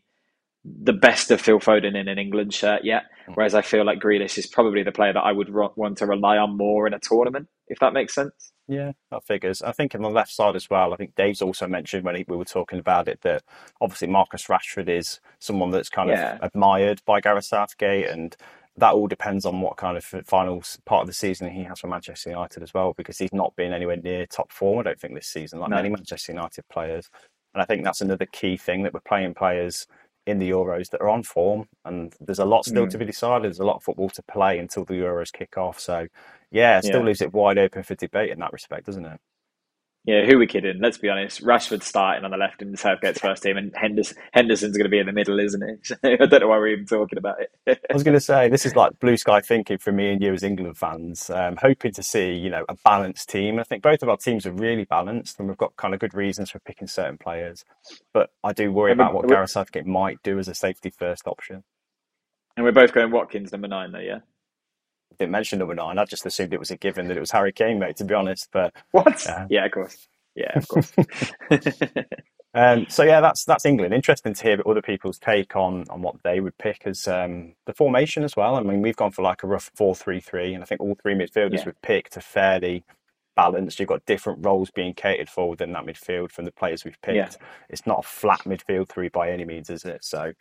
the 0.66 0.94
best 0.94 1.32
of 1.32 1.40
Phil 1.40 1.60
Foden 1.60 1.96
in 1.96 2.08
an 2.08 2.18
England 2.18 2.54
shirt 2.54 2.84
yet. 2.84 3.04
Hmm. 3.26 3.34
Whereas 3.34 3.56
I 3.56 3.62
feel 3.62 3.86
like 3.86 4.00
Grealish 4.00 4.38
is 4.38 4.48
probably 4.48 4.84
the 4.84 4.92
player 4.92 5.14
that 5.14 5.22
I 5.22 5.32
would 5.32 5.54
want 5.54 5.98
to 6.00 6.06
rely 6.06 6.38
on 6.38 6.58
more 6.58 6.88
in 6.88 6.94
a 6.94 7.00
tournament, 7.00 7.48
if 7.68 7.80
that 7.80 7.94
makes 7.94 8.14
sense. 8.14 8.52
Yeah, 8.68 8.92
that 9.12 9.26
figures. 9.26 9.62
I 9.62 9.72
think 9.72 9.96
on 9.96 10.02
the 10.02 10.10
left 10.10 10.32
side 10.32 10.58
as 10.58 10.70
well, 10.70 10.94
I 10.94 10.98
think 10.98 11.16
Dave's 11.16 11.42
also 11.42 11.68
mentioned 11.68 12.04
when 12.04 12.16
he, 12.16 12.26
we 12.28 12.36
were 12.36 12.44
talking 12.44 12.80
about 12.80 13.08
it 13.08 13.22
that 13.22 13.44
obviously 13.80 14.10
Marcus 14.10 14.48
Rashford 14.48 14.90
is 14.90 15.22
someone 15.40 15.72
that's 15.72 15.90
kind 15.90 16.10
yeah. 16.10 16.36
of 16.36 16.44
admired 16.44 17.02
by 17.06 17.22
Gareth 17.22 17.46
Southgate 17.46 18.08
and 18.08 18.36
that 18.76 18.94
all 18.94 19.08
depends 19.08 19.46
on 19.46 19.62
what 19.62 19.78
kind 19.78 19.98
of 19.98 20.04
final 20.26 20.62
part 20.86 21.02
of 21.02 21.08
the 21.08 21.14
season 21.14 21.50
he 21.50 21.64
has 21.64 21.80
for 21.80 21.88
Manchester 21.88 22.30
United 22.30 22.62
as 22.62 22.74
well, 22.74 22.94
because 22.96 23.18
he's 23.18 23.34
not 23.34 23.56
been 23.56 23.74
anywhere 23.74 23.98
near 23.98 24.26
top 24.28 24.52
form, 24.52 24.80
I 24.80 24.84
don't 24.84 25.00
think, 25.00 25.16
this 25.16 25.28
season, 25.28 25.60
like 25.60 25.70
no. 25.70 25.78
many 25.78 25.90
Manchester 25.90 26.34
United 26.34 26.68
players. 26.70 27.10
And 27.54 27.62
I 27.62 27.66
think 27.66 27.84
that's 27.84 28.02
another 28.02 28.28
key 28.28 28.58
thing 28.58 28.84
that 28.84 28.94
we're 28.94 29.00
playing 29.00 29.34
players 29.34 29.88
in 30.28 30.40
the 30.40 30.50
Euros 30.50 30.90
that 30.90 31.02
are 31.02 31.10
on 31.10 31.24
form, 31.24 31.68
and 31.86 32.14
there's 32.20 32.40
a 32.40 32.46
lot 32.46 32.66
still 32.66 32.86
mm. 32.86 32.90
to 32.90 32.98
be 32.98 33.06
decided. 33.06 33.46
There's 33.46 33.60
a 33.60 33.66
lot 33.66 33.78
of 33.78 33.84
football 33.84 34.10
to 34.10 34.22
play 34.24 34.60
until 34.60 34.84
the 34.84 34.94
Euros 34.94 35.32
kick 35.32 35.58
off. 35.58 35.80
So, 35.80 36.08
yeah, 36.52 36.78
it 36.78 36.84
still 36.84 37.00
yeah. 37.00 37.06
leaves 37.06 37.22
it 37.22 37.34
wide 37.34 37.58
open 37.58 37.82
for 37.82 37.96
debate 37.96 38.32
in 38.32 38.40
that 38.40 38.52
respect, 38.52 38.86
doesn't 38.86 39.06
it? 39.06 39.20
Yeah, 40.08 40.24
who 40.26 40.38
are 40.38 40.40
we 40.40 40.48
kidding? 40.48 40.80
Let's 40.80 40.98
be 40.98 41.10
honest. 41.10 41.44
Rashford's 41.44 41.86
starting 41.86 42.24
on 42.24 42.32
the 42.32 42.38
left 42.38 42.62
in 42.62 42.72
the 42.72 42.78
Southgate's 42.78 43.20
first 43.20 43.44
team, 43.44 43.58
and 43.58 43.74
Henderson, 43.76 44.16
Henderson's 44.32 44.78
going 44.78 44.86
to 44.86 44.90
be 44.90 45.00
in 45.00 45.06
the 45.06 45.12
middle, 45.12 45.38
isn't 45.38 45.62
he? 45.62 45.96
I 46.14 46.26
don't 46.26 46.40
know 46.40 46.48
why 46.48 46.58
we're 46.58 46.68
even 46.68 46.86
talking 46.86 47.18
about 47.18 47.36
it. 47.42 47.52
I 47.90 47.94
was 47.94 48.04
going 48.04 48.14
to 48.14 48.22
say 48.22 48.48
this 48.48 48.66
is 48.66 48.74
like 48.74 48.98
blue 49.00 49.18
sky 49.18 49.42
thinking 49.42 49.80
for 49.80 49.92
me 49.92 50.14
and 50.14 50.24
you 50.24 50.32
as 50.32 50.44
England 50.44 50.78
fans. 50.78 51.30
Um, 51.30 51.58
hoping 51.62 51.92
to 51.92 52.02
see 52.02 52.32
you 52.32 52.50
know 52.50 52.64
a 52.70 52.76
balanced 52.86 53.28
team. 53.28 53.60
I 53.60 53.64
think 53.64 53.84
both 53.84 54.02
of 54.02 54.08
our 54.08 54.16
teams 54.16 54.46
are 54.46 54.54
really 54.54 54.86
balanced, 54.86 55.40
and 55.40 55.50
we've 55.50 55.58
got 55.58 55.76
kind 55.76 55.94
of 55.94 56.00
good 56.00 56.14
reasons 56.14 56.52
for 56.52 56.60
picking 56.60 56.88
certain 56.88 57.18
players. 57.18 57.66
But 58.14 58.30
I 58.46 58.54
do 58.54 58.72
worry 58.72 58.94
about 58.94 59.14
what 59.14 59.28
Gareth 59.28 59.50
Southgate 59.50 59.86
might 59.86 60.24
do 60.24 60.40
as 60.40 60.48
a 60.48 60.56
safety 60.56 60.90
first 60.90 61.28
option. 61.28 61.66
And 62.56 62.64
we're 62.64 62.72
both 62.72 62.94
going 62.94 63.12
Watkins 63.12 63.52
number 63.52 63.68
nine, 63.68 63.92
though, 63.92 64.00
yeah 64.00 64.20
didn't 65.18 65.32
mention 65.32 65.60
number 65.60 65.76
nine. 65.76 65.98
I 65.98 66.06
just 66.06 66.26
assumed 66.26 66.54
it 66.54 66.60
was 66.60 66.72
a 66.72 66.78
given 66.78 67.08
that 67.08 67.18
it 67.18 67.20
was 67.20 67.32
Harry 67.32 67.52
Kane, 67.52 67.80
mate. 67.80 67.98
To 67.98 68.06
be 68.06 68.14
honest, 68.14 68.50
but 68.52 68.74
what? 68.92 69.28
Uh, 69.28 69.46
yeah, 69.50 69.66
of 69.66 69.72
course. 69.72 70.08
Yeah, 70.36 70.52
of 70.56 70.68
course. 70.68 70.94
um, 72.54 72.86
so 72.90 73.04
yeah, 73.04 73.20
that's 73.20 73.44
that's 73.46 73.66
England. 73.66 73.94
Interesting 73.94 74.34
to 74.34 74.44
hear 74.44 74.62
other 74.66 74.82
people's 74.82 75.18
take 75.18 75.56
on 75.56 75.86
on 75.90 76.02
what 76.02 76.22
they 76.24 76.40
would 76.40 76.58
pick 76.58 76.84
as 76.86 77.08
um, 77.08 77.54
the 77.66 77.74
formation 77.74 78.24
as 78.24 78.36
well. 78.36 78.56
I 78.56 78.62
mean, 78.62 78.82
we've 78.82 78.96
gone 78.96 79.12
for 79.12 79.24
like 79.24 79.44
a 79.44 79.48
rough 79.48 79.72
four-three-three, 79.76 80.54
and 80.54 80.64
I 80.64 80.68
think 80.68 80.82
all 80.82 80.96
three 81.02 81.16
midfielders 81.16 81.60
yeah. 81.60 81.66
we've 81.66 81.82
picked 81.82 82.18
are 82.18 82.22
fairly 82.22 82.84
balanced. 83.36 83.80
You've 83.80 83.90
got 83.90 84.06
different 84.06 84.46
roles 84.46 84.70
being 84.70 84.94
catered 84.94 85.30
for 85.30 85.50
within 85.50 85.72
that 85.74 85.86
midfield 85.86 86.32
from 86.32 86.46
the 86.46 86.52
players 86.52 86.86
we've 86.86 87.02
picked. 87.02 87.16
Yeah. 87.16 87.48
It's 87.70 87.88
not 87.88 88.00
a 88.00 88.08
flat 88.08 88.42
midfield 88.42 88.90
three 88.90 89.10
by 89.10 89.32
any 89.32 89.46
means, 89.46 89.70
is 89.70 89.86
it? 89.86 90.04
So 90.04 90.34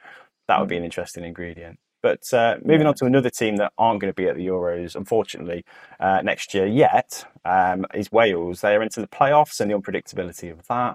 that 0.48 0.58
would 0.58 0.68
be 0.68 0.74
mm. 0.74 0.78
an 0.78 0.84
interesting 0.84 1.24
ingredient. 1.24 1.78
But 2.06 2.32
uh, 2.32 2.58
moving 2.64 2.86
on 2.86 2.94
to 2.94 3.04
another 3.04 3.30
team 3.30 3.56
that 3.56 3.72
aren't 3.78 4.00
going 4.00 4.12
to 4.12 4.14
be 4.14 4.28
at 4.28 4.36
the 4.36 4.46
Euros, 4.46 4.94
unfortunately, 4.94 5.64
uh, 5.98 6.20
next 6.22 6.54
year 6.54 6.64
yet, 6.64 7.26
um, 7.44 7.84
is 7.94 8.12
Wales. 8.12 8.60
They 8.60 8.76
are 8.76 8.82
into 8.84 9.00
the 9.00 9.08
playoffs 9.08 9.58
and 9.58 9.68
the 9.68 9.76
unpredictability 9.76 10.52
of 10.52 10.64
that. 10.68 10.94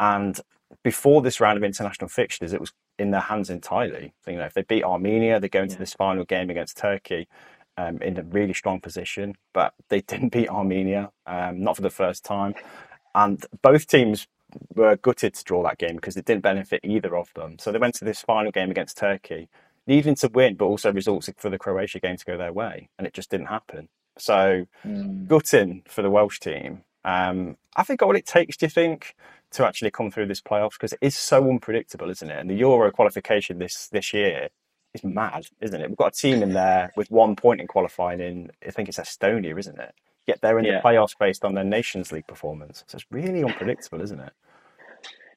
And 0.00 0.40
before 0.82 1.20
this 1.20 1.40
round 1.40 1.58
of 1.58 1.62
international 1.62 2.08
fixtures, 2.08 2.54
it 2.54 2.60
was 2.62 2.72
in 2.98 3.10
their 3.10 3.20
hands 3.20 3.50
entirely. 3.50 4.14
So, 4.24 4.30
you 4.30 4.38
know, 4.38 4.46
if 4.46 4.54
they 4.54 4.62
beat 4.62 4.82
Armenia, 4.82 5.38
they 5.40 5.50
go 5.50 5.60
into 5.60 5.74
yeah. 5.74 5.80
this 5.80 5.92
final 5.92 6.24
game 6.24 6.48
against 6.48 6.78
Turkey 6.78 7.28
um, 7.76 8.00
in 8.00 8.18
a 8.18 8.22
really 8.22 8.54
strong 8.54 8.80
position. 8.80 9.34
But 9.52 9.74
they 9.90 10.00
didn't 10.00 10.32
beat 10.32 10.48
Armenia, 10.48 11.10
um, 11.26 11.62
not 11.62 11.76
for 11.76 11.82
the 11.82 11.90
first 11.90 12.24
time. 12.24 12.54
And 13.14 13.44
both 13.60 13.88
teams 13.88 14.26
were 14.74 14.96
gutted 14.96 15.34
to 15.34 15.44
draw 15.44 15.62
that 15.64 15.76
game 15.76 15.96
because 15.96 16.16
it 16.16 16.24
didn't 16.24 16.44
benefit 16.44 16.80
either 16.82 17.14
of 17.14 17.30
them. 17.34 17.58
So 17.58 17.72
they 17.72 17.78
went 17.78 17.96
to 17.96 18.06
this 18.06 18.22
final 18.22 18.50
game 18.50 18.70
against 18.70 18.96
Turkey 18.96 19.50
needing 19.86 20.14
to 20.16 20.28
win, 20.28 20.54
but 20.54 20.66
also 20.66 20.92
results 20.92 21.30
for 21.36 21.50
the 21.50 21.58
Croatia 21.58 22.00
game 22.00 22.16
to 22.16 22.24
go 22.24 22.36
their 22.36 22.52
way, 22.52 22.88
and 22.98 23.06
it 23.06 23.14
just 23.14 23.30
didn't 23.30 23.46
happen. 23.46 23.88
So, 24.18 24.66
mm. 24.84 25.26
gutting 25.26 25.82
for 25.86 26.02
the 26.02 26.10
Welsh 26.10 26.40
team. 26.40 26.82
Um, 27.04 27.56
I 27.76 27.82
think 27.82 28.00
what 28.04 28.16
it 28.16 28.26
takes, 28.26 28.56
do 28.56 28.66
you 28.66 28.70
think, 28.70 29.14
to 29.52 29.66
actually 29.66 29.90
come 29.90 30.10
through 30.10 30.26
this 30.26 30.40
playoffs 30.40 30.72
because 30.72 30.92
it 30.92 30.98
is 31.00 31.16
so 31.16 31.48
unpredictable, 31.48 32.10
isn't 32.10 32.30
it? 32.30 32.38
And 32.38 32.50
the 32.50 32.54
Euro 32.54 32.90
qualification 32.90 33.58
this 33.58 33.88
this 33.88 34.12
year 34.12 34.48
is 34.92 35.04
mad, 35.04 35.46
isn't 35.60 35.80
it? 35.80 35.88
We've 35.88 35.96
got 35.96 36.14
a 36.14 36.18
team 36.18 36.42
in 36.42 36.52
there 36.52 36.92
with 36.96 37.10
one 37.10 37.36
point 37.36 37.60
in 37.60 37.66
qualifying 37.66 38.20
in, 38.20 38.50
I 38.66 38.70
think 38.70 38.88
it's 38.88 38.98
Estonia, 38.98 39.58
isn't 39.58 39.78
it? 39.78 39.94
Yet 40.26 40.40
they're 40.40 40.58
in 40.58 40.64
yeah. 40.64 40.80
the 40.80 40.88
playoffs 40.88 41.16
based 41.18 41.44
on 41.44 41.54
their 41.54 41.64
Nations 41.64 42.10
League 42.10 42.26
performance. 42.26 42.82
So 42.88 42.96
it's 42.96 43.06
really 43.10 43.44
unpredictable, 43.44 44.02
isn't 44.02 44.18
it? 44.18 44.32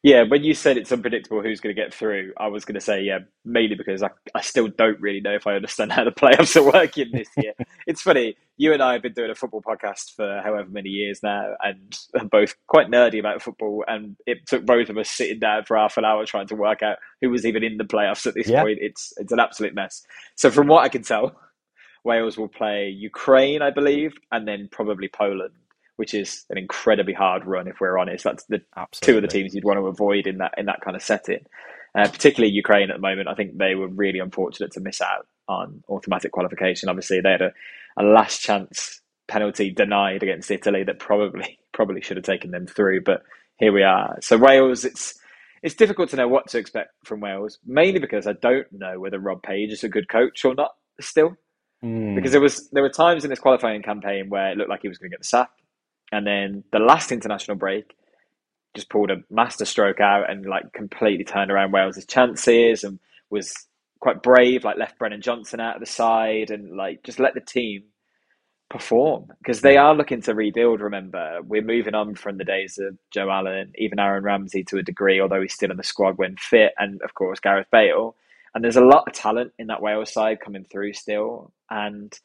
Yeah, 0.01 0.23
when 0.23 0.45
you 0.45 0.53
said 0.53 0.77
it's 0.77 0.93
unpredictable 0.93 1.41
who's 1.41 1.59
going 1.59 1.75
to 1.75 1.81
get 1.81 1.93
through, 1.93 2.31
I 2.37 2.47
was 2.47 2.63
going 2.63 2.75
to 2.75 2.81
say, 2.81 3.01
yeah, 3.01 3.19
mainly 3.43 3.75
because 3.75 4.01
I, 4.01 4.09
I 4.33 4.39
still 4.39 4.69
don't 4.69 4.99
really 5.01 5.19
know 5.19 5.33
if 5.33 5.45
I 5.45 5.55
understand 5.55 5.91
how 5.91 6.05
the 6.05 6.11
playoffs 6.11 6.55
are 6.55 6.63
working 6.63 7.09
this 7.11 7.27
year. 7.35 7.51
it's 7.87 8.01
funny, 8.01 8.37
you 8.55 8.71
and 8.71 8.81
I 8.81 8.93
have 8.93 9.01
been 9.01 9.11
doing 9.11 9.29
a 9.29 9.35
football 9.35 9.61
podcast 9.61 10.15
for 10.15 10.41
however 10.41 10.69
many 10.69 10.87
years 10.87 11.21
now, 11.21 11.53
and 11.61 11.99
are 12.17 12.25
both 12.25 12.55
quite 12.67 12.87
nerdy 12.87 13.19
about 13.19 13.41
football. 13.41 13.83
And 13.89 14.15
it 14.25 14.47
took 14.47 14.65
both 14.65 14.87
of 14.87 14.97
us 14.97 15.09
sitting 15.09 15.39
down 15.39 15.65
for 15.65 15.75
half 15.75 15.97
an 15.97 16.05
hour 16.05 16.25
trying 16.25 16.47
to 16.47 16.55
work 16.55 16.81
out 16.81 16.99
who 17.21 17.29
was 17.29 17.45
even 17.45 17.61
in 17.61 17.75
the 17.75 17.83
playoffs 17.83 18.25
at 18.25 18.35
this 18.35 18.47
yeah. 18.47 18.63
point. 18.63 18.79
It's, 18.81 19.11
it's 19.17 19.33
an 19.33 19.39
absolute 19.41 19.75
mess. 19.75 20.05
So, 20.35 20.49
from 20.49 20.67
what 20.67 20.85
I 20.85 20.89
can 20.89 21.03
tell, 21.03 21.37
Wales 22.05 22.37
will 22.37 22.47
play 22.47 22.87
Ukraine, 22.87 23.61
I 23.61 23.71
believe, 23.71 24.13
and 24.31 24.47
then 24.47 24.69
probably 24.71 25.09
Poland 25.09 25.51
which 25.99 26.13
is 26.13 26.45
an 26.49 26.57
incredibly 26.57 27.11
hard 27.11 27.45
run 27.45 27.67
if 27.67 27.81
we're 27.81 27.99
honest. 27.99 28.23
That's 28.23 28.45
the 28.45 28.61
Absolutely. 28.77 29.05
two 29.05 29.17
of 29.17 29.21
the 29.21 29.27
teams 29.27 29.53
you'd 29.53 29.65
want 29.65 29.79
to 29.79 29.87
avoid 29.87 30.27
in 30.27 30.37
that 30.37 30.53
in 30.57 30.65
that 30.67 30.79
kind 30.79 30.95
of 30.95 31.03
setting. 31.03 31.45
Uh, 31.93 32.07
particularly 32.07 32.53
Ukraine 32.53 32.89
at 32.89 32.95
the 32.95 33.01
moment, 33.01 33.27
I 33.27 33.33
think 33.33 33.57
they 33.57 33.75
were 33.75 33.89
really 33.89 34.19
unfortunate 34.19 34.71
to 34.73 34.79
miss 34.79 35.01
out 35.01 35.27
on 35.49 35.83
automatic 35.89 36.31
qualification. 36.31 36.87
Obviously, 36.87 37.19
they 37.19 37.31
had 37.31 37.41
a, 37.41 37.51
a 37.97 38.03
last 38.03 38.39
chance 38.39 39.01
penalty 39.27 39.71
denied 39.71 40.23
against 40.23 40.49
Italy 40.49 40.85
that 40.85 40.99
probably 40.99 41.59
probably 41.73 41.99
should 41.99 42.15
have 42.15 42.25
taken 42.25 42.51
them 42.51 42.65
through. 42.65 43.01
But 43.01 43.23
here 43.57 43.73
we 43.73 43.83
are. 43.83 44.17
So 44.21 44.37
Wales, 44.37 44.85
it's 44.85 45.19
it's 45.63 45.75
difficult 45.75 46.09
to 46.11 46.15
know 46.15 46.29
what 46.29 46.47
to 46.47 46.59
expect 46.59 46.91
from 47.03 47.19
Wales, 47.19 47.59
mainly 47.65 47.99
because 47.99 48.25
I 48.25 48.33
don't 48.33 48.71
know 48.71 49.01
whether 49.01 49.19
Rob 49.19 49.43
Page 49.43 49.73
is 49.73 49.83
a 49.83 49.89
good 49.89 50.07
coach 50.07 50.45
or 50.45 50.55
not. 50.55 50.75
Still, 51.01 51.35
mm. 51.83 52.15
because 52.15 52.31
there 52.31 52.39
was 52.39 52.69
there 52.69 52.83
were 52.83 52.89
times 52.89 53.25
in 53.25 53.29
this 53.29 53.39
qualifying 53.39 53.81
campaign 53.81 54.29
where 54.29 54.51
it 54.51 54.57
looked 54.57 54.69
like 54.69 54.81
he 54.81 54.87
was 54.87 54.97
going 54.97 55.11
to 55.11 55.13
get 55.15 55.19
the 55.19 55.27
sack. 55.27 55.49
And 56.11 56.25
then 56.25 56.63
the 56.71 56.79
last 56.79 57.11
international 57.11 57.57
break, 57.57 57.95
just 58.75 58.89
pulled 58.89 59.11
a 59.11 59.17
master 59.29 59.65
stroke 59.65 59.99
out 59.99 60.29
and 60.29 60.45
like 60.45 60.71
completely 60.73 61.23
turned 61.23 61.51
around 61.51 61.71
Wales's 61.71 62.05
chances 62.05 62.83
and 62.83 62.99
was 63.29 63.53
quite 63.99 64.21
brave, 64.21 64.63
like 64.63 64.77
left 64.77 64.97
Brennan 64.99 65.21
Johnson 65.21 65.59
out 65.59 65.75
of 65.75 65.79
the 65.79 65.85
side 65.85 66.51
and 66.51 66.77
like 66.77 67.03
just 67.03 67.19
let 67.19 67.33
the 67.33 67.41
team 67.41 67.83
perform 68.69 69.25
because 69.39 69.61
they 69.61 69.77
are 69.77 69.95
looking 69.95 70.21
to 70.21 70.35
rebuild. 70.35 70.81
Remember, 70.81 71.39
we're 71.43 71.63
moving 71.63 71.95
on 71.95 72.15
from 72.15 72.37
the 72.37 72.43
days 72.43 72.77
of 72.77 72.97
Joe 73.11 73.29
Allen, 73.29 73.73
even 73.77 73.99
Aaron 73.99 74.23
Ramsey 74.23 74.63
to 74.65 74.77
a 74.77 74.83
degree, 74.83 75.19
although 75.19 75.41
he's 75.41 75.53
still 75.53 75.71
in 75.71 75.77
the 75.77 75.83
squad 75.83 76.17
when 76.17 76.35
fit, 76.37 76.73
and 76.77 77.01
of 77.01 77.15
course 77.15 77.39
Gareth 77.39 77.67
Bale. 77.71 78.15
And 78.53 78.63
there's 78.63 78.77
a 78.77 78.81
lot 78.81 79.07
of 79.07 79.13
talent 79.13 79.53
in 79.59 79.67
that 79.67 79.81
Wales 79.81 80.13
side 80.13 80.39
coming 80.39 80.65
through 80.65 80.93
still, 80.93 81.51
and 81.69 82.17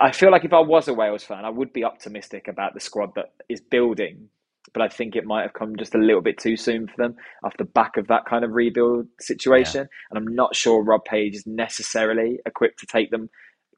I 0.00 0.12
feel 0.12 0.30
like 0.30 0.44
if 0.44 0.52
I 0.52 0.60
was 0.60 0.88
a 0.88 0.94
Wales 0.94 1.24
fan, 1.24 1.44
I 1.44 1.50
would 1.50 1.72
be 1.72 1.84
optimistic 1.84 2.48
about 2.48 2.74
the 2.74 2.80
squad 2.80 3.14
that 3.16 3.32
is 3.48 3.60
building. 3.60 4.28
But 4.72 4.82
I 4.82 4.88
think 4.88 5.16
it 5.16 5.24
might 5.24 5.42
have 5.42 5.52
come 5.52 5.76
just 5.76 5.94
a 5.94 5.98
little 5.98 6.22
bit 6.22 6.38
too 6.38 6.56
soon 6.56 6.86
for 6.86 6.94
them 6.96 7.16
off 7.44 7.56
the 7.58 7.64
back 7.64 7.96
of 7.96 8.06
that 8.06 8.24
kind 8.24 8.44
of 8.44 8.52
rebuild 8.52 9.06
situation. 9.20 9.82
Yeah. 9.82 10.08
And 10.10 10.18
I'm 10.18 10.34
not 10.34 10.56
sure 10.56 10.82
Rob 10.82 11.04
Page 11.04 11.34
is 11.34 11.46
necessarily 11.46 12.38
equipped 12.46 12.78
to 12.80 12.86
take 12.86 13.10
them 13.10 13.28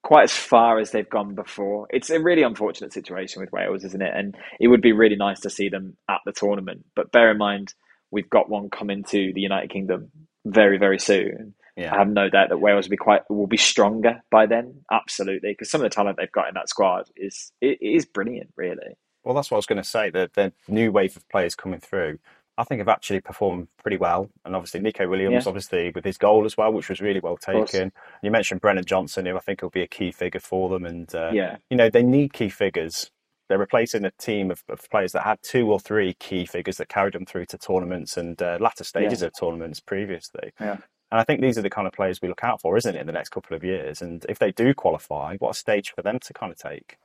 quite 0.04 0.24
as 0.24 0.32
far 0.32 0.78
as 0.78 0.90
they've 0.90 1.08
gone 1.08 1.34
before. 1.34 1.88
It's 1.90 2.10
a 2.10 2.20
really 2.20 2.42
unfortunate 2.42 2.92
situation 2.92 3.40
with 3.40 3.50
Wales, 3.50 3.84
isn't 3.84 4.02
it? 4.02 4.12
And 4.14 4.36
it 4.60 4.68
would 4.68 4.82
be 4.82 4.92
really 4.92 5.16
nice 5.16 5.40
to 5.40 5.50
see 5.50 5.68
them 5.68 5.96
at 6.08 6.20
the 6.26 6.32
tournament. 6.32 6.84
But 6.94 7.10
bear 7.10 7.30
in 7.30 7.38
mind, 7.38 7.74
we've 8.10 8.30
got 8.30 8.50
one 8.50 8.68
coming 8.68 9.02
to 9.04 9.32
the 9.34 9.40
United 9.40 9.70
Kingdom 9.70 10.10
very, 10.44 10.78
very 10.78 10.98
soon. 10.98 11.54
Yeah. 11.76 11.92
I 11.94 11.98
have 11.98 12.08
no 12.08 12.28
doubt 12.28 12.50
that 12.50 12.58
Wales 12.58 12.86
will 12.86 12.90
be 12.90 12.96
quite 12.96 13.28
will 13.28 13.46
be 13.46 13.56
stronger 13.56 14.22
by 14.30 14.46
then. 14.46 14.84
Absolutely, 14.92 15.50
because 15.50 15.70
some 15.70 15.80
of 15.80 15.84
the 15.84 15.94
talent 15.94 16.18
they've 16.18 16.30
got 16.30 16.48
in 16.48 16.54
that 16.54 16.68
squad 16.68 17.10
is 17.16 17.52
it 17.60 17.78
is 17.80 18.06
brilliant, 18.06 18.50
really. 18.56 18.96
Well, 19.24 19.34
that's 19.34 19.50
what 19.50 19.56
I 19.56 19.58
was 19.58 19.66
going 19.66 19.82
to 19.82 19.88
say. 19.88 20.10
The 20.10 20.30
the 20.34 20.52
new 20.68 20.92
wave 20.92 21.16
of 21.16 21.28
players 21.28 21.54
coming 21.54 21.80
through, 21.80 22.18
I 22.56 22.64
think 22.64 22.78
have 22.78 22.88
actually 22.88 23.20
performed 23.20 23.68
pretty 23.82 23.96
well. 23.96 24.30
And 24.44 24.54
obviously 24.54 24.80
Neco 24.80 25.08
Williams, 25.08 25.44
yeah. 25.44 25.48
obviously 25.48 25.90
with 25.94 26.04
his 26.04 26.18
goal 26.18 26.44
as 26.44 26.56
well, 26.56 26.72
which 26.72 26.88
was 26.88 27.00
really 27.00 27.20
well 27.20 27.36
taken. 27.36 27.92
You 28.22 28.30
mentioned 28.30 28.60
Brennan 28.60 28.84
Johnson, 28.84 29.26
who 29.26 29.36
I 29.36 29.40
think 29.40 29.62
will 29.62 29.70
be 29.70 29.82
a 29.82 29.88
key 29.88 30.12
figure 30.12 30.40
for 30.40 30.68
them. 30.68 30.84
And 30.84 31.12
uh, 31.14 31.30
yeah, 31.32 31.56
you 31.70 31.76
know 31.76 31.90
they 31.90 32.02
need 32.02 32.32
key 32.32 32.50
figures. 32.50 33.10
They're 33.48 33.58
replacing 33.58 34.06
a 34.06 34.10
team 34.12 34.50
of, 34.50 34.62
of, 34.70 34.88
players 34.90 35.12
that 35.12 35.24
had 35.24 35.38
two 35.42 35.70
or 35.70 35.78
three 35.78 36.14
key 36.14 36.46
figures 36.46 36.78
that 36.78 36.88
carried 36.88 37.12
them 37.12 37.26
through 37.26 37.44
to 37.46 37.58
tournaments 37.58 38.16
and 38.16 38.40
uh, 38.40 38.56
latter 38.58 38.84
stages 38.84 39.20
yeah. 39.20 39.26
of 39.26 39.32
tournaments 39.38 39.80
previously. 39.80 40.52
Yeah. 40.58 40.78
And 41.14 41.20
I 41.20 41.24
think 41.24 41.40
these 41.40 41.56
are 41.56 41.62
the 41.62 41.70
kind 41.70 41.86
of 41.86 41.92
players 41.92 42.20
we 42.20 42.26
look 42.26 42.42
out 42.42 42.60
for, 42.60 42.76
isn't 42.76 42.92
it, 42.92 42.98
in 42.98 43.06
the 43.06 43.12
next 43.12 43.28
couple 43.28 43.56
of 43.56 43.62
years? 43.62 44.02
And 44.02 44.26
if 44.28 44.40
they 44.40 44.50
do 44.50 44.74
qualify, 44.74 45.36
what 45.36 45.50
a 45.50 45.54
stage 45.54 45.92
for 45.94 46.02
them 46.02 46.18
to 46.18 46.32
kind 46.32 46.50
of 46.50 46.58
take. 46.58 46.98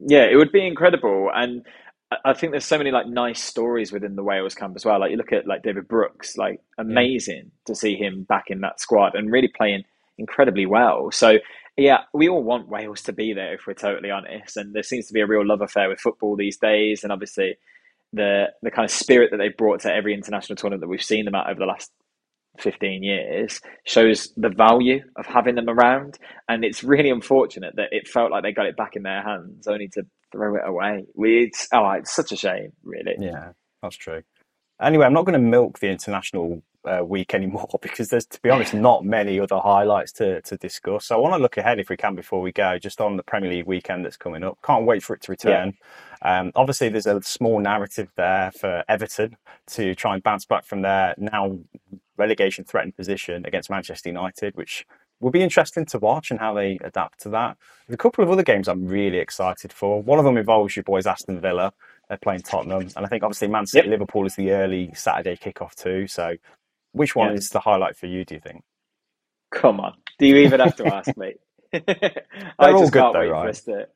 Yeah, 0.00 0.22
it 0.22 0.36
would 0.36 0.52
be 0.52 0.66
incredible. 0.66 1.30
And 1.34 1.66
I 2.24 2.32
think 2.32 2.52
there's 2.52 2.64
so 2.64 2.78
many 2.78 2.92
like 2.92 3.06
nice 3.06 3.42
stories 3.42 3.92
within 3.92 4.16
the 4.16 4.22
Wales 4.22 4.54
camp 4.54 4.74
as 4.74 4.86
well. 4.86 5.00
Like 5.00 5.10
you 5.10 5.18
look 5.18 5.34
at 5.34 5.46
like 5.46 5.62
David 5.62 5.86
Brooks, 5.86 6.38
like 6.38 6.62
amazing 6.78 7.42
yeah. 7.44 7.66
to 7.66 7.74
see 7.74 7.94
him 7.94 8.22
back 8.22 8.44
in 8.48 8.62
that 8.62 8.80
squad 8.80 9.14
and 9.14 9.30
really 9.30 9.48
playing 9.48 9.84
incredibly 10.16 10.64
well. 10.64 11.10
So 11.10 11.40
yeah, 11.76 12.04
we 12.14 12.30
all 12.30 12.42
want 12.42 12.70
Wales 12.70 13.02
to 13.02 13.12
be 13.12 13.34
there 13.34 13.52
if 13.52 13.66
we're 13.66 13.74
totally 13.74 14.10
honest. 14.10 14.56
And 14.56 14.72
there 14.72 14.82
seems 14.82 15.08
to 15.08 15.12
be 15.12 15.20
a 15.20 15.26
real 15.26 15.46
love 15.46 15.60
affair 15.60 15.90
with 15.90 16.00
football 16.00 16.36
these 16.36 16.56
days. 16.56 17.02
And 17.02 17.12
obviously 17.12 17.58
the 18.14 18.46
the 18.62 18.70
kind 18.70 18.86
of 18.86 18.90
spirit 18.90 19.30
that 19.30 19.36
they've 19.36 19.54
brought 19.58 19.80
to 19.80 19.92
every 19.92 20.14
international 20.14 20.56
tournament 20.56 20.80
that 20.80 20.88
we've 20.88 21.02
seen 21.02 21.26
them 21.26 21.34
at 21.34 21.50
over 21.50 21.60
the 21.60 21.66
last 21.66 21.92
15 22.58 23.02
years 23.02 23.60
shows 23.84 24.32
the 24.36 24.48
value 24.48 25.00
of 25.16 25.26
having 25.26 25.54
them 25.54 25.68
around. 25.68 26.18
And 26.48 26.64
it's 26.64 26.84
really 26.84 27.10
unfortunate 27.10 27.74
that 27.76 27.88
it 27.92 28.08
felt 28.08 28.30
like 28.30 28.42
they 28.42 28.52
got 28.52 28.66
it 28.66 28.76
back 28.76 28.96
in 28.96 29.02
their 29.02 29.22
hands 29.22 29.66
only 29.66 29.88
to 29.88 30.04
throw 30.32 30.56
it 30.56 30.62
away. 30.64 31.06
We 31.14 31.44
it's, 31.44 31.68
oh, 31.72 31.90
it's 31.90 32.14
such 32.14 32.32
a 32.32 32.36
shame, 32.36 32.72
really. 32.82 33.16
Yeah, 33.18 33.52
that's 33.82 33.96
true. 33.96 34.22
Anyway, 34.80 35.06
I'm 35.06 35.12
not 35.12 35.24
going 35.24 35.40
to 35.40 35.46
milk 35.46 35.78
the 35.78 35.88
international 35.88 36.62
uh, 36.84 37.04
week 37.04 37.34
anymore 37.34 37.68
because 37.82 38.08
there's, 38.08 38.26
to 38.26 38.40
be 38.42 38.50
honest, 38.50 38.74
not 38.74 39.04
many 39.04 39.40
other 39.40 39.58
highlights 39.58 40.12
to, 40.12 40.40
to 40.42 40.56
discuss. 40.56 41.06
So 41.06 41.16
I 41.16 41.18
want 41.18 41.34
to 41.34 41.38
look 41.38 41.56
ahead 41.56 41.78
if 41.78 41.88
we 41.88 41.96
can 41.96 42.14
before 42.14 42.40
we 42.40 42.52
go, 42.52 42.78
just 42.78 43.00
on 43.00 43.16
the 43.16 43.22
Premier 43.22 43.50
League 43.50 43.66
weekend 43.66 44.04
that's 44.04 44.16
coming 44.16 44.42
up. 44.42 44.58
Can't 44.64 44.84
wait 44.84 45.02
for 45.02 45.14
it 45.14 45.22
to 45.22 45.32
return. 45.32 45.74
Yeah. 46.22 46.40
Um, 46.40 46.52
obviously, 46.54 46.88
there's 46.88 47.06
a 47.06 47.20
small 47.22 47.60
narrative 47.60 48.08
there 48.16 48.50
for 48.52 48.84
Everton 48.88 49.36
to 49.68 49.94
try 49.94 50.14
and 50.14 50.22
bounce 50.22 50.46
back 50.46 50.64
from 50.64 50.82
their 50.82 51.14
now 51.18 51.58
relegation 52.16 52.64
threatened 52.64 52.96
position 52.96 53.44
against 53.46 53.70
Manchester 53.70 54.08
United, 54.08 54.56
which 54.56 54.86
will 55.20 55.30
be 55.30 55.42
interesting 55.42 55.86
to 55.86 55.98
watch 55.98 56.30
and 56.30 56.40
how 56.40 56.54
they 56.54 56.78
adapt 56.82 57.20
to 57.20 57.28
that. 57.30 57.56
There's 57.86 57.94
a 57.94 57.98
couple 57.98 58.24
of 58.24 58.30
other 58.30 58.42
games 58.42 58.68
I'm 58.68 58.86
really 58.86 59.18
excited 59.18 59.72
for. 59.72 60.02
One 60.02 60.18
of 60.18 60.24
them 60.24 60.36
involves 60.36 60.76
your 60.76 60.82
boys 60.82 61.06
Aston 61.06 61.40
Villa. 61.40 61.72
They're 62.08 62.18
playing 62.18 62.42
Tottenham, 62.42 62.82
and 62.96 63.06
I 63.06 63.08
think 63.08 63.22
obviously 63.22 63.48
Man 63.48 63.66
City 63.66 63.88
yep. 63.88 63.92
Liverpool 63.92 64.26
is 64.26 64.36
the 64.36 64.50
early 64.50 64.92
Saturday 64.94 65.36
kickoff 65.36 65.74
too. 65.74 66.06
So, 66.06 66.34
which 66.92 67.16
one 67.16 67.32
is 67.32 67.48
the 67.48 67.60
highlight 67.60 67.96
for 67.96 68.06
you? 68.06 68.24
Do 68.24 68.34
you 68.34 68.40
think? 68.40 68.62
Come 69.50 69.80
on, 69.80 69.94
do 70.18 70.26
you 70.26 70.36
even 70.36 70.60
have 70.60 70.76
to 70.76 70.94
ask 70.94 71.16
me? 71.16 71.34
I 71.72 72.72
just 72.72 72.92
can't 72.92 73.14
though, 73.14 73.20
wait 73.20 73.30
right? 73.30 73.42
for 73.42 73.48
us 73.48 73.60
to. 73.62 73.88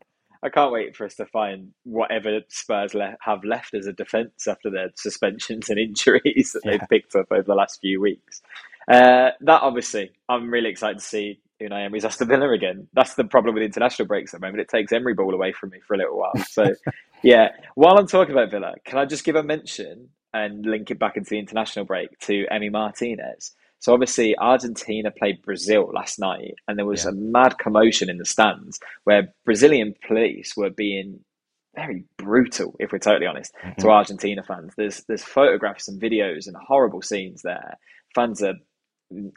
I 0.43 0.49
can't 0.49 0.73
wait 0.73 0.97
for 0.97 1.05
us 1.05 1.15
to 1.17 1.27
find 1.27 1.73
whatever 1.85 2.41
Spurs 2.49 2.95
le- 2.95 3.17
have 3.21 3.45
left 3.45 3.75
as 3.75 3.87
a 3.87 3.93
defence 3.93 4.47
after 4.47 4.71
their 4.71 4.91
suspensions 4.97 5.69
and 5.69 5.79
injuries 5.79 6.53
that 6.53 6.63
yeah. 6.65 6.71
they've 6.73 6.89
picked 6.89 7.15
up 7.15 7.27
over 7.31 7.43
the 7.43 7.55
last 7.55 7.81
few 7.81 8.01
weeks. 8.01 8.43
Uh, 8.91 9.31
that 9.41 9.63
obviously, 9.63 10.11
I'm 10.29 10.51
really 10.51 10.71
excited 10.71 10.99
to 10.99 11.05
see 11.05 11.41
Unai 11.61 11.85
Emery's 11.85 12.05
Aston 12.05 12.29
Villa 12.29 12.51
again. 12.53 12.89
That's 12.95 13.15
the 13.15 13.25
problem 13.25 13.55
with 13.55 13.65
international 13.65 14.07
breaks 14.07 14.33
at 14.33 14.41
the 14.41 14.47
moment. 14.47 14.63
It 14.63 14.69
takes 14.69 14.93
Emery 14.93 15.15
ball 15.15 15.35
away 15.35 15.53
from 15.53 15.71
me 15.71 15.79
for 15.87 15.95
a 15.95 15.99
little 15.99 16.19
while. 16.19 16.33
So, 16.49 16.73
yeah. 17.23 17.49
While 17.75 17.99
I'm 17.99 18.07
talking 18.07 18.33
about 18.33 18.51
Villa, 18.51 18.75
can 18.85 18.99
I 18.99 19.05
just 19.05 19.25
give 19.25 19.37
a 19.37 19.43
mention 19.43 20.09
and 20.33 20.65
link 20.65 20.91
it 20.91 20.99
back 20.99 21.17
into 21.17 21.31
the 21.31 21.39
international 21.39 21.85
break 21.85 22.19
to 22.21 22.47
Emi 22.53 22.71
Martinez? 22.71 23.53
So 23.81 23.93
obviously 23.93 24.37
Argentina 24.39 25.11
played 25.11 25.43
Brazil 25.43 25.91
last 25.93 26.19
night, 26.19 26.55
and 26.67 26.79
there 26.79 26.87
was 26.87 27.05
yeah. 27.05 27.11
a 27.11 27.15
mad 27.15 27.59
commotion 27.59 28.11
in 28.11 28.19
the 28.19 28.25
stands 28.25 28.81
where 29.05 29.33
Brazilian 29.45 29.95
police 30.07 30.57
were 30.57 30.71
being 30.71 31.21
very 31.75 32.05
brutal, 32.17 32.75
if 32.81 32.91
we're 32.93 32.99
totally 32.99 33.27
honest, 33.27 33.55
mm-hmm. 33.63 33.81
to 33.81 33.91
Argentina 33.91 34.43
fans. 34.43 34.73
There's 34.77 35.05
there's 35.05 35.23
photographs 35.23 35.89
and 35.89 36.01
videos 36.01 36.47
and 36.47 36.57
horrible 36.57 37.03
scenes 37.03 37.43
there. 37.43 37.79
Fans 38.15 38.43
are 38.43 38.55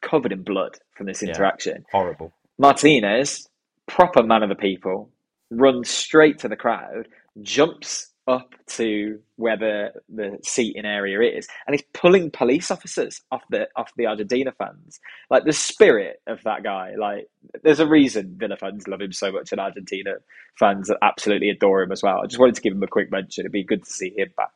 covered 0.01 0.31
in 0.31 0.43
blood 0.43 0.77
from 0.95 1.05
this 1.05 1.23
interaction. 1.23 1.77
Yeah, 1.77 1.99
horrible. 1.99 2.33
Martinez, 2.57 3.47
proper 3.87 4.23
man 4.23 4.43
of 4.43 4.49
the 4.49 4.55
people, 4.55 5.09
runs 5.49 5.89
straight 5.89 6.39
to 6.39 6.47
the 6.47 6.55
crowd, 6.55 7.07
jumps 7.41 8.10
up 8.27 8.53
to 8.67 9.19
where 9.35 9.57
the, 9.57 9.89
the 10.09 10.37
seating 10.43 10.85
area 10.85 11.37
is, 11.37 11.47
and 11.65 11.73
he's 11.73 11.83
pulling 11.93 12.31
police 12.31 12.69
officers 12.69 13.21
off 13.31 13.41
the 13.49 13.67
off 13.75 13.91
the 13.97 14.05
Argentina 14.05 14.51
fans. 14.57 14.99
Like 15.29 15.45
the 15.45 15.53
spirit 15.53 16.21
of 16.27 16.41
that 16.43 16.63
guy. 16.63 16.93
Like 16.99 17.27
there's 17.63 17.79
a 17.79 17.87
reason 17.87 18.35
Villa 18.37 18.57
fans 18.57 18.87
love 18.87 19.01
him 19.01 19.11
so 19.11 19.31
much, 19.31 19.51
and 19.51 19.59
Argentina 19.59 20.15
fans 20.59 20.91
absolutely 21.01 21.49
adore 21.49 21.81
him 21.81 21.91
as 21.91 22.03
well. 22.03 22.21
I 22.23 22.27
just 22.27 22.39
wanted 22.39 22.55
to 22.55 22.61
give 22.61 22.73
him 22.73 22.83
a 22.83 22.87
quick 22.87 23.11
mention. 23.11 23.41
It'd 23.43 23.51
be 23.51 23.63
good 23.63 23.83
to 23.83 23.91
see 23.91 24.13
him 24.15 24.29
back. 24.37 24.51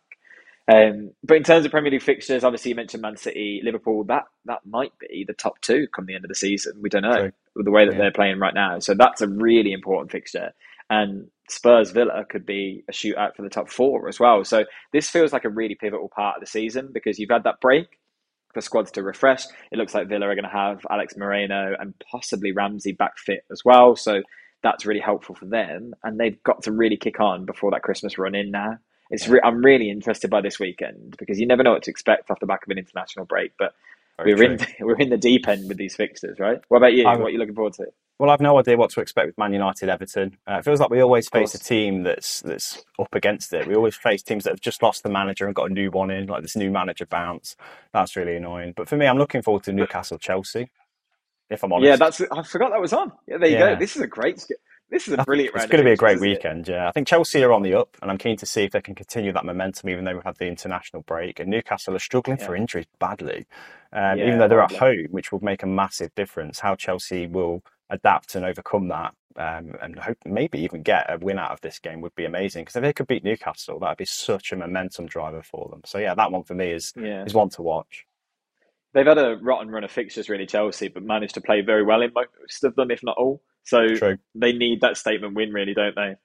Um, 0.67 1.11
but 1.23 1.37
in 1.37 1.43
terms 1.43 1.63
of 1.65 1.71
Premier 1.71 1.91
League 1.91 2.01
fixtures, 2.01 2.43
obviously 2.43 2.69
you 2.69 2.75
mentioned 2.75 3.01
Man 3.01 3.17
City, 3.17 3.61
Liverpool. 3.63 4.03
That 4.03 4.25
that 4.45 4.65
might 4.65 4.93
be 4.99 5.23
the 5.27 5.33
top 5.33 5.61
two 5.61 5.87
come 5.95 6.05
the 6.05 6.15
end 6.15 6.25
of 6.25 6.29
the 6.29 6.35
season. 6.35 6.73
We 6.81 6.89
don't 6.89 7.03
know 7.03 7.31
True. 7.53 7.63
the 7.63 7.71
way 7.71 7.85
that 7.85 7.93
yeah. 7.93 7.97
they're 7.97 8.11
playing 8.11 8.39
right 8.39 8.53
now. 8.53 8.79
So 8.79 8.93
that's 8.95 9.21
a 9.21 9.27
really 9.27 9.73
important 9.73 10.11
fixture. 10.11 10.53
And 10.89 11.29
Spurs 11.49 11.91
Villa 11.91 12.25
could 12.29 12.45
be 12.45 12.83
a 12.89 12.91
shootout 12.91 13.35
for 13.35 13.43
the 13.43 13.49
top 13.49 13.69
four 13.69 14.07
as 14.07 14.19
well. 14.19 14.43
So 14.43 14.65
this 14.93 15.09
feels 15.09 15.31
like 15.31 15.45
a 15.45 15.49
really 15.49 15.75
pivotal 15.75 16.09
part 16.09 16.37
of 16.37 16.41
the 16.41 16.47
season 16.47 16.89
because 16.93 17.19
you've 17.19 17.29
had 17.29 17.43
that 17.43 17.61
break 17.61 17.99
for 18.53 18.61
squads 18.61 18.91
to 18.91 19.03
refresh. 19.03 19.45
It 19.71 19.77
looks 19.77 19.93
like 19.93 20.07
Villa 20.07 20.27
are 20.27 20.35
going 20.35 20.43
to 20.43 20.49
have 20.49 20.79
Alex 20.89 21.15
Moreno 21.17 21.75
and 21.79 21.93
possibly 22.09 22.51
Ramsey 22.51 22.93
back 22.93 23.17
fit 23.17 23.43
as 23.51 23.61
well. 23.63 23.95
So 23.95 24.21
that's 24.63 24.85
really 24.85 24.99
helpful 24.99 25.35
for 25.35 25.45
them. 25.45 25.93
And 26.03 26.19
they've 26.19 26.41
got 26.43 26.63
to 26.63 26.71
really 26.71 26.97
kick 26.97 27.19
on 27.19 27.45
before 27.45 27.71
that 27.71 27.83
Christmas 27.83 28.17
run 28.17 28.33
in 28.33 28.49
now. 28.49 28.77
It's 29.11 29.27
re- 29.27 29.41
I'm 29.43 29.63
really 29.63 29.91
interested 29.91 30.31
by 30.31 30.41
this 30.41 30.59
weekend 30.59 31.15
because 31.19 31.39
you 31.39 31.45
never 31.45 31.61
know 31.61 31.73
what 31.73 31.83
to 31.83 31.91
expect 31.91 32.31
off 32.31 32.39
the 32.39 32.47
back 32.47 32.65
of 32.65 32.71
an 32.71 32.79
international 32.79 33.25
break. 33.25 33.51
But 33.59 33.73
Very 34.17 34.33
we're 34.33 34.37
true. 34.37 34.51
in 34.51 34.57
the, 34.57 34.67
we're 34.81 34.97
in 34.97 35.09
the 35.09 35.17
deep 35.17 35.47
end 35.47 35.67
with 35.67 35.77
these 35.77 35.95
fixtures, 35.95 36.39
right? 36.39 36.59
What 36.69 36.77
about 36.77 36.93
you? 36.93 37.05
I'm, 37.05 37.19
what 37.19 37.27
are 37.27 37.31
you 37.31 37.39
looking 37.39 37.55
forward 37.55 37.73
to? 37.73 37.87
Well, 38.17 38.29
I've 38.29 38.39
no 38.39 38.57
idea 38.57 38.77
what 38.77 38.91
to 38.91 39.01
expect 39.01 39.27
with 39.27 39.37
Man 39.37 39.51
United, 39.51 39.89
Everton. 39.89 40.37
Uh, 40.49 40.55
it 40.59 40.65
feels 40.65 40.79
like 40.79 40.89
we 40.89 41.01
always 41.01 41.27
face 41.27 41.53
a 41.53 41.59
team 41.59 42.03
that's 42.03 42.41
that's 42.41 42.85
up 42.97 43.13
against 43.13 43.51
it. 43.53 43.67
We 43.67 43.75
always 43.75 43.95
face 43.95 44.23
teams 44.23 44.45
that 44.45 44.51
have 44.51 44.61
just 44.61 44.81
lost 44.81 45.03
the 45.03 45.09
manager 45.09 45.45
and 45.45 45.53
got 45.53 45.69
a 45.69 45.73
new 45.73 45.91
one 45.91 46.09
in, 46.09 46.27
like 46.27 46.41
this 46.41 46.55
new 46.55 46.71
manager 46.71 47.05
bounce. 47.05 47.57
That's 47.91 48.15
really 48.15 48.37
annoying. 48.37 48.73
But 48.75 48.87
for 48.87 48.95
me, 48.95 49.05
I'm 49.05 49.17
looking 49.17 49.41
forward 49.41 49.63
to 49.63 49.73
Newcastle 49.73 50.17
Chelsea. 50.17 50.71
If 51.49 51.63
I'm 51.63 51.73
honest, 51.73 51.87
yeah, 51.87 51.95
that's 51.97 52.21
I 52.31 52.41
forgot 52.43 52.71
that 52.71 52.81
was 52.81 52.93
on. 52.93 53.11
Yeah, 53.27 53.37
there 53.37 53.49
you 53.49 53.55
yeah. 53.55 53.73
go. 53.73 53.79
This 53.79 53.97
is 53.97 54.01
a 54.01 54.07
great. 54.07 54.45
This 54.89 55.07
is 55.07 55.15
a 55.15 55.23
brilliant. 55.23 55.53
It's 55.55 55.65
going 55.65 55.83
to 55.83 55.83
be 55.83 55.91
a 55.91 55.97
great 55.97 56.21
weekend. 56.21 56.69
It? 56.69 56.73
Yeah, 56.73 56.87
I 56.87 56.91
think 56.91 57.07
Chelsea 57.07 57.43
are 57.43 57.51
on 57.51 57.63
the 57.63 57.73
up, 57.73 57.97
and 58.01 58.09
I'm 58.09 58.17
keen 58.17 58.37
to 58.37 58.45
see 58.45 58.63
if 58.63 58.71
they 58.71 58.81
can 58.81 58.95
continue 58.95 59.33
that 59.33 59.43
momentum, 59.43 59.89
even 59.89 60.05
though 60.05 60.13
we 60.13 60.21
have 60.23 60.37
the 60.37 60.45
international 60.45 61.01
break. 61.01 61.39
And 61.39 61.49
Newcastle 61.49 61.95
are 61.95 61.99
struggling 61.99 62.37
yeah. 62.39 62.45
for 62.45 62.55
injuries 62.55 62.85
badly, 62.99 63.45
um, 63.95 64.17
yeah, 64.17 64.27
even 64.27 64.39
though 64.39 64.47
they're 64.47 64.61
at 64.61 64.75
home, 64.75 65.07
which 65.09 65.31
will 65.31 65.43
make 65.43 65.63
a 65.63 65.67
massive 65.67 66.13
difference. 66.15 66.59
How 66.59 66.75
Chelsea 66.75 67.27
will 67.27 67.63
adapt 67.89 68.35
and 68.35 68.45
overcome 68.45 68.89
that, 68.89 69.13
um, 69.37 69.75
and 69.81 69.97
hope 69.97 70.17
maybe 70.25 70.59
even 70.59 70.83
get 70.83 71.11
a 71.11 71.17
win 71.17 71.39
out 71.39 71.51
of 71.51 71.61
this 71.61 71.79
game 71.79 72.01
would 72.01 72.15
be 72.15 72.25
amazing. 72.25 72.63
Because 72.63 72.75
if 72.75 72.83
they 72.83 72.93
could 72.93 73.07
beat 73.07 73.23
Newcastle, 73.23 73.79
that 73.79 73.89
would 73.89 73.97
be 73.97 74.05
such 74.05 74.51
a 74.51 74.55
momentum 74.55 75.07
driver 75.07 75.41
for 75.41 75.69
them. 75.69 75.81
So 75.85 75.97
yeah, 75.97 76.13
that 76.13 76.31
one 76.31 76.43
for 76.43 76.53
me 76.53 76.71
is 76.71 76.93
is 76.95 77.33
one 77.33 77.49
to 77.49 77.61
watch 77.61 78.05
they've 78.95 79.05
had 79.05 79.17
a 79.17 79.35
rotten 79.41 79.69
run 79.69 79.83
of 79.83 79.91
fixtures, 79.91 80.29
really, 80.29 80.47
Chelsea, 80.47 80.87
but 80.87 81.03
managed 81.03 81.35
to 81.35 81.41
play 81.41 81.61
very 81.61 81.83
well 81.83 82.01
in 82.01 82.11
most 82.13 82.63
of 82.63 82.75
them, 82.75 82.89
if 82.89 83.03
not 83.03 83.17
all. 83.17 83.43
So 83.63 83.95
True. 83.95 84.17
they 84.33 84.53
need 84.53 84.81
that 84.81 84.97
statement 84.97 85.35
win, 85.35 85.51
really, 85.51 85.73
don't 85.73 85.95
they? 85.95 86.15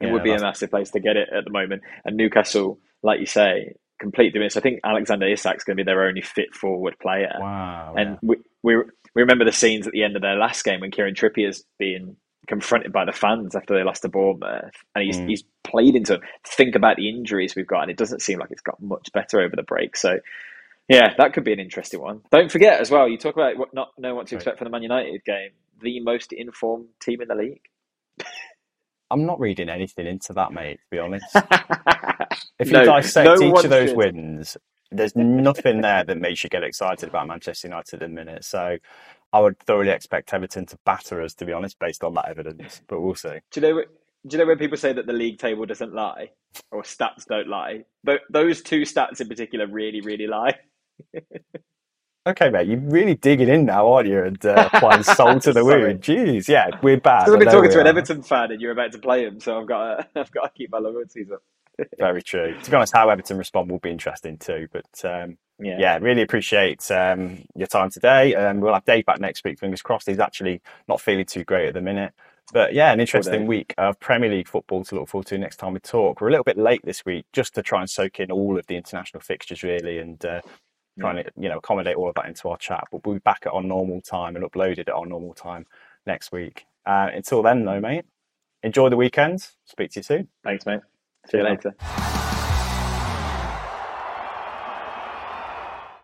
It 0.00 0.06
yeah, 0.06 0.12
would 0.12 0.24
be 0.24 0.32
a 0.32 0.40
massive 0.40 0.70
place 0.70 0.90
to 0.90 1.00
get 1.00 1.16
it 1.16 1.28
at 1.34 1.44
the 1.44 1.50
moment. 1.50 1.82
And 2.04 2.16
Newcastle, 2.16 2.80
like 3.02 3.20
you 3.20 3.26
say, 3.26 3.76
complete 4.02 4.34
doing 4.34 4.46
this. 4.46 4.56
I 4.56 4.60
think 4.60 4.80
Alexander 4.84 5.26
Isak's 5.26 5.64
going 5.64 5.76
to 5.76 5.82
be 5.82 5.86
their 5.86 6.06
only 6.06 6.20
fit 6.20 6.54
forward 6.54 6.98
player. 7.00 7.32
Wow. 7.38 7.94
And 7.96 8.10
yeah. 8.10 8.16
we, 8.22 8.36
we, 8.62 8.76
we 9.14 9.22
remember 9.22 9.44
the 9.44 9.52
scenes 9.52 9.86
at 9.86 9.92
the 9.92 10.02
end 10.02 10.16
of 10.16 10.22
their 10.22 10.36
last 10.36 10.64
game 10.64 10.80
when 10.80 10.90
Kieran 10.90 11.14
Trippier's 11.14 11.64
being 11.78 12.16
confronted 12.48 12.92
by 12.92 13.04
the 13.04 13.12
fans 13.12 13.54
after 13.54 13.74
they 13.74 13.84
lost 13.84 14.02
to 14.02 14.08
Bournemouth, 14.08 14.74
and 14.94 15.04
he's 15.04 15.16
mm. 15.16 15.28
he's 15.28 15.44
played 15.62 15.94
into 15.94 16.20
Think 16.44 16.74
about 16.74 16.96
the 16.96 17.08
injuries 17.08 17.54
we've 17.54 17.66
got, 17.66 17.82
and 17.82 17.90
it 17.90 17.96
doesn't 17.96 18.20
seem 18.20 18.38
like 18.38 18.50
it's 18.50 18.62
got 18.62 18.82
much 18.82 19.12
better 19.12 19.40
over 19.40 19.54
the 19.54 19.62
break. 19.62 19.96
So 19.96 20.18
yeah, 20.88 21.14
that 21.16 21.32
could 21.32 21.44
be 21.44 21.52
an 21.52 21.60
interesting 21.60 22.00
one. 22.00 22.22
Don't 22.30 22.50
forget 22.50 22.80
as 22.80 22.90
well. 22.90 23.08
You 23.08 23.16
talk 23.16 23.36
about 23.36 23.56
what 23.56 23.72
not 23.72 23.90
know 23.98 24.14
what 24.14 24.26
to 24.28 24.34
expect 24.34 24.58
for 24.58 24.64
the 24.64 24.70
Man 24.70 24.82
United 24.82 25.24
game. 25.24 25.50
The 25.80 26.00
most 26.00 26.32
informed 26.32 26.88
team 27.00 27.22
in 27.22 27.28
the 27.28 27.34
league. 27.34 27.62
I'm 29.12 29.26
not 29.26 29.38
reading 29.38 29.68
anything 29.68 30.06
into 30.06 30.32
that, 30.32 30.52
mate. 30.52 30.80
To 30.80 30.86
be 30.90 30.98
honest, 30.98 31.26
if 32.58 32.68
you 32.68 32.72
no, 32.72 32.84
dissect 32.84 33.26
no 33.26 33.42
each 33.42 33.64
of 33.64 33.70
those 33.70 33.90
should. 33.90 33.98
wins, 33.98 34.56
there's 34.90 35.14
nothing 35.14 35.82
there 35.82 36.02
that 36.04 36.18
makes 36.18 36.42
you 36.42 36.50
get 36.50 36.62
excited 36.62 37.08
about 37.10 37.28
Manchester 37.28 37.68
United 37.68 38.02
in 38.02 38.10
a 38.10 38.14
minute. 38.14 38.44
So 38.44 38.78
I 39.32 39.40
would 39.40 39.58
thoroughly 39.60 39.90
expect 39.90 40.32
Everton 40.32 40.66
to 40.66 40.78
batter 40.86 41.20
us, 41.20 41.34
to 41.34 41.44
be 41.44 41.52
honest, 41.52 41.78
based 41.78 42.02
on 42.02 42.14
that 42.14 42.28
evidence. 42.28 42.80
But 42.88 43.00
we'll 43.00 43.14
see. 43.14 43.38
Do 43.50 43.60
you 43.60 43.74
know? 43.74 43.82
Do 44.24 44.36
you 44.36 44.42
know 44.42 44.48
when 44.48 44.58
people 44.58 44.78
say 44.78 44.92
that 44.92 45.06
the 45.06 45.12
league 45.12 45.38
table 45.38 45.66
doesn't 45.66 45.92
lie 45.92 46.30
or 46.70 46.82
stats 46.82 47.26
don't 47.28 47.48
lie? 47.48 47.84
But 48.04 48.20
those 48.30 48.62
two 48.62 48.82
stats 48.82 49.20
in 49.20 49.28
particular 49.28 49.66
really, 49.66 50.00
really 50.00 50.26
lie. 50.28 50.54
Okay, 52.24 52.50
mate, 52.50 52.68
you're 52.68 52.78
really 52.78 53.16
digging 53.16 53.48
in 53.48 53.64
now, 53.64 53.92
aren't 53.92 54.08
you? 54.08 54.22
And 54.22 54.46
uh, 54.46 54.68
applying 54.72 55.02
salt 55.02 55.42
to 55.42 55.52
the 55.52 55.64
wound. 55.64 56.02
Jeez, 56.02 56.46
yeah, 56.46 56.70
we're 56.80 57.00
bad. 57.00 57.28
I've 57.28 57.38
been 57.38 57.48
talking 57.48 57.70
to 57.72 57.80
an 57.80 57.88
Everton 57.88 58.22
fan, 58.22 58.52
and 58.52 58.60
you're 58.60 58.70
about 58.70 58.92
to 58.92 58.98
play 58.98 59.24
him, 59.24 59.40
so 59.40 59.60
I've 59.60 59.66
got 59.66 59.96
to, 59.96 60.08
I've 60.20 60.30
got 60.30 60.42
to 60.42 60.50
keep 60.50 60.70
my 60.70 60.78
loyalties 60.78 61.32
up. 61.32 61.42
Very 61.98 62.22
true. 62.22 62.54
To 62.62 62.70
be 62.70 62.76
honest, 62.76 62.92
how 62.94 63.08
Everton 63.08 63.38
respond 63.38 63.70
will 63.70 63.80
be 63.80 63.90
interesting 63.90 64.38
too. 64.38 64.68
But 64.72 65.04
um, 65.04 65.36
yeah. 65.58 65.78
yeah, 65.80 65.98
really 65.98 66.22
appreciate 66.22 66.88
um, 66.92 67.44
your 67.56 67.66
time 67.66 67.90
today. 67.90 68.36
Um, 68.36 68.60
we'll 68.60 68.74
have 68.74 68.84
Dave 68.84 69.06
back 69.06 69.18
next 69.18 69.42
week. 69.42 69.58
Fingers 69.58 69.82
crossed. 69.82 70.06
He's 70.06 70.20
actually 70.20 70.60
not 70.86 71.00
feeling 71.00 71.24
too 71.24 71.42
great 71.44 71.68
at 71.68 71.74
the 71.74 71.80
minute. 71.80 72.12
But 72.52 72.74
yeah, 72.74 72.92
an 72.92 73.00
interesting 73.00 73.46
week 73.46 73.74
of 73.78 73.98
Premier 73.98 74.28
League 74.28 74.48
football 74.48 74.84
to 74.84 74.94
look 74.96 75.08
forward 75.08 75.26
to 75.28 75.38
next 75.38 75.56
time 75.56 75.72
we 75.72 75.80
talk. 75.80 76.20
We're 76.20 76.28
a 76.28 76.30
little 76.30 76.44
bit 76.44 76.58
late 76.58 76.82
this 76.84 77.04
week 77.04 77.24
just 77.32 77.54
to 77.54 77.62
try 77.62 77.80
and 77.80 77.88
soak 77.88 78.20
in 78.20 78.30
all 78.30 78.58
of 78.58 78.66
the 78.66 78.76
international 78.76 79.22
fixtures, 79.22 79.62
really, 79.62 79.98
and 79.98 80.22
uh, 80.24 80.42
trying 80.98 81.16
yeah. 81.18 81.22
to 81.24 81.32
you 81.36 81.48
know 81.48 81.58
accommodate 81.58 81.96
all 81.96 82.08
of 82.08 82.14
that 82.16 82.26
into 82.26 82.48
our 82.48 82.56
chat. 82.56 82.84
But 82.90 83.06
we'll 83.06 83.16
be 83.16 83.20
back 83.20 83.42
at 83.46 83.52
our 83.52 83.62
normal 83.62 84.00
time 84.00 84.36
and 84.36 84.44
uploaded 84.44 84.80
at 84.80 84.90
our 84.90 85.06
normal 85.06 85.34
time 85.34 85.66
next 86.06 86.32
week. 86.32 86.66
Uh, 86.84 87.08
until 87.12 87.42
then, 87.42 87.64
though, 87.64 87.80
mate, 87.80 88.04
enjoy 88.62 88.88
the 88.88 88.96
weekend. 88.96 89.46
Speak 89.64 89.92
to 89.92 90.00
you 90.00 90.04
soon. 90.04 90.28
Thanks, 90.42 90.66
mate. 90.66 90.80
See 91.30 91.38
you 91.38 91.44
later. 91.44 91.74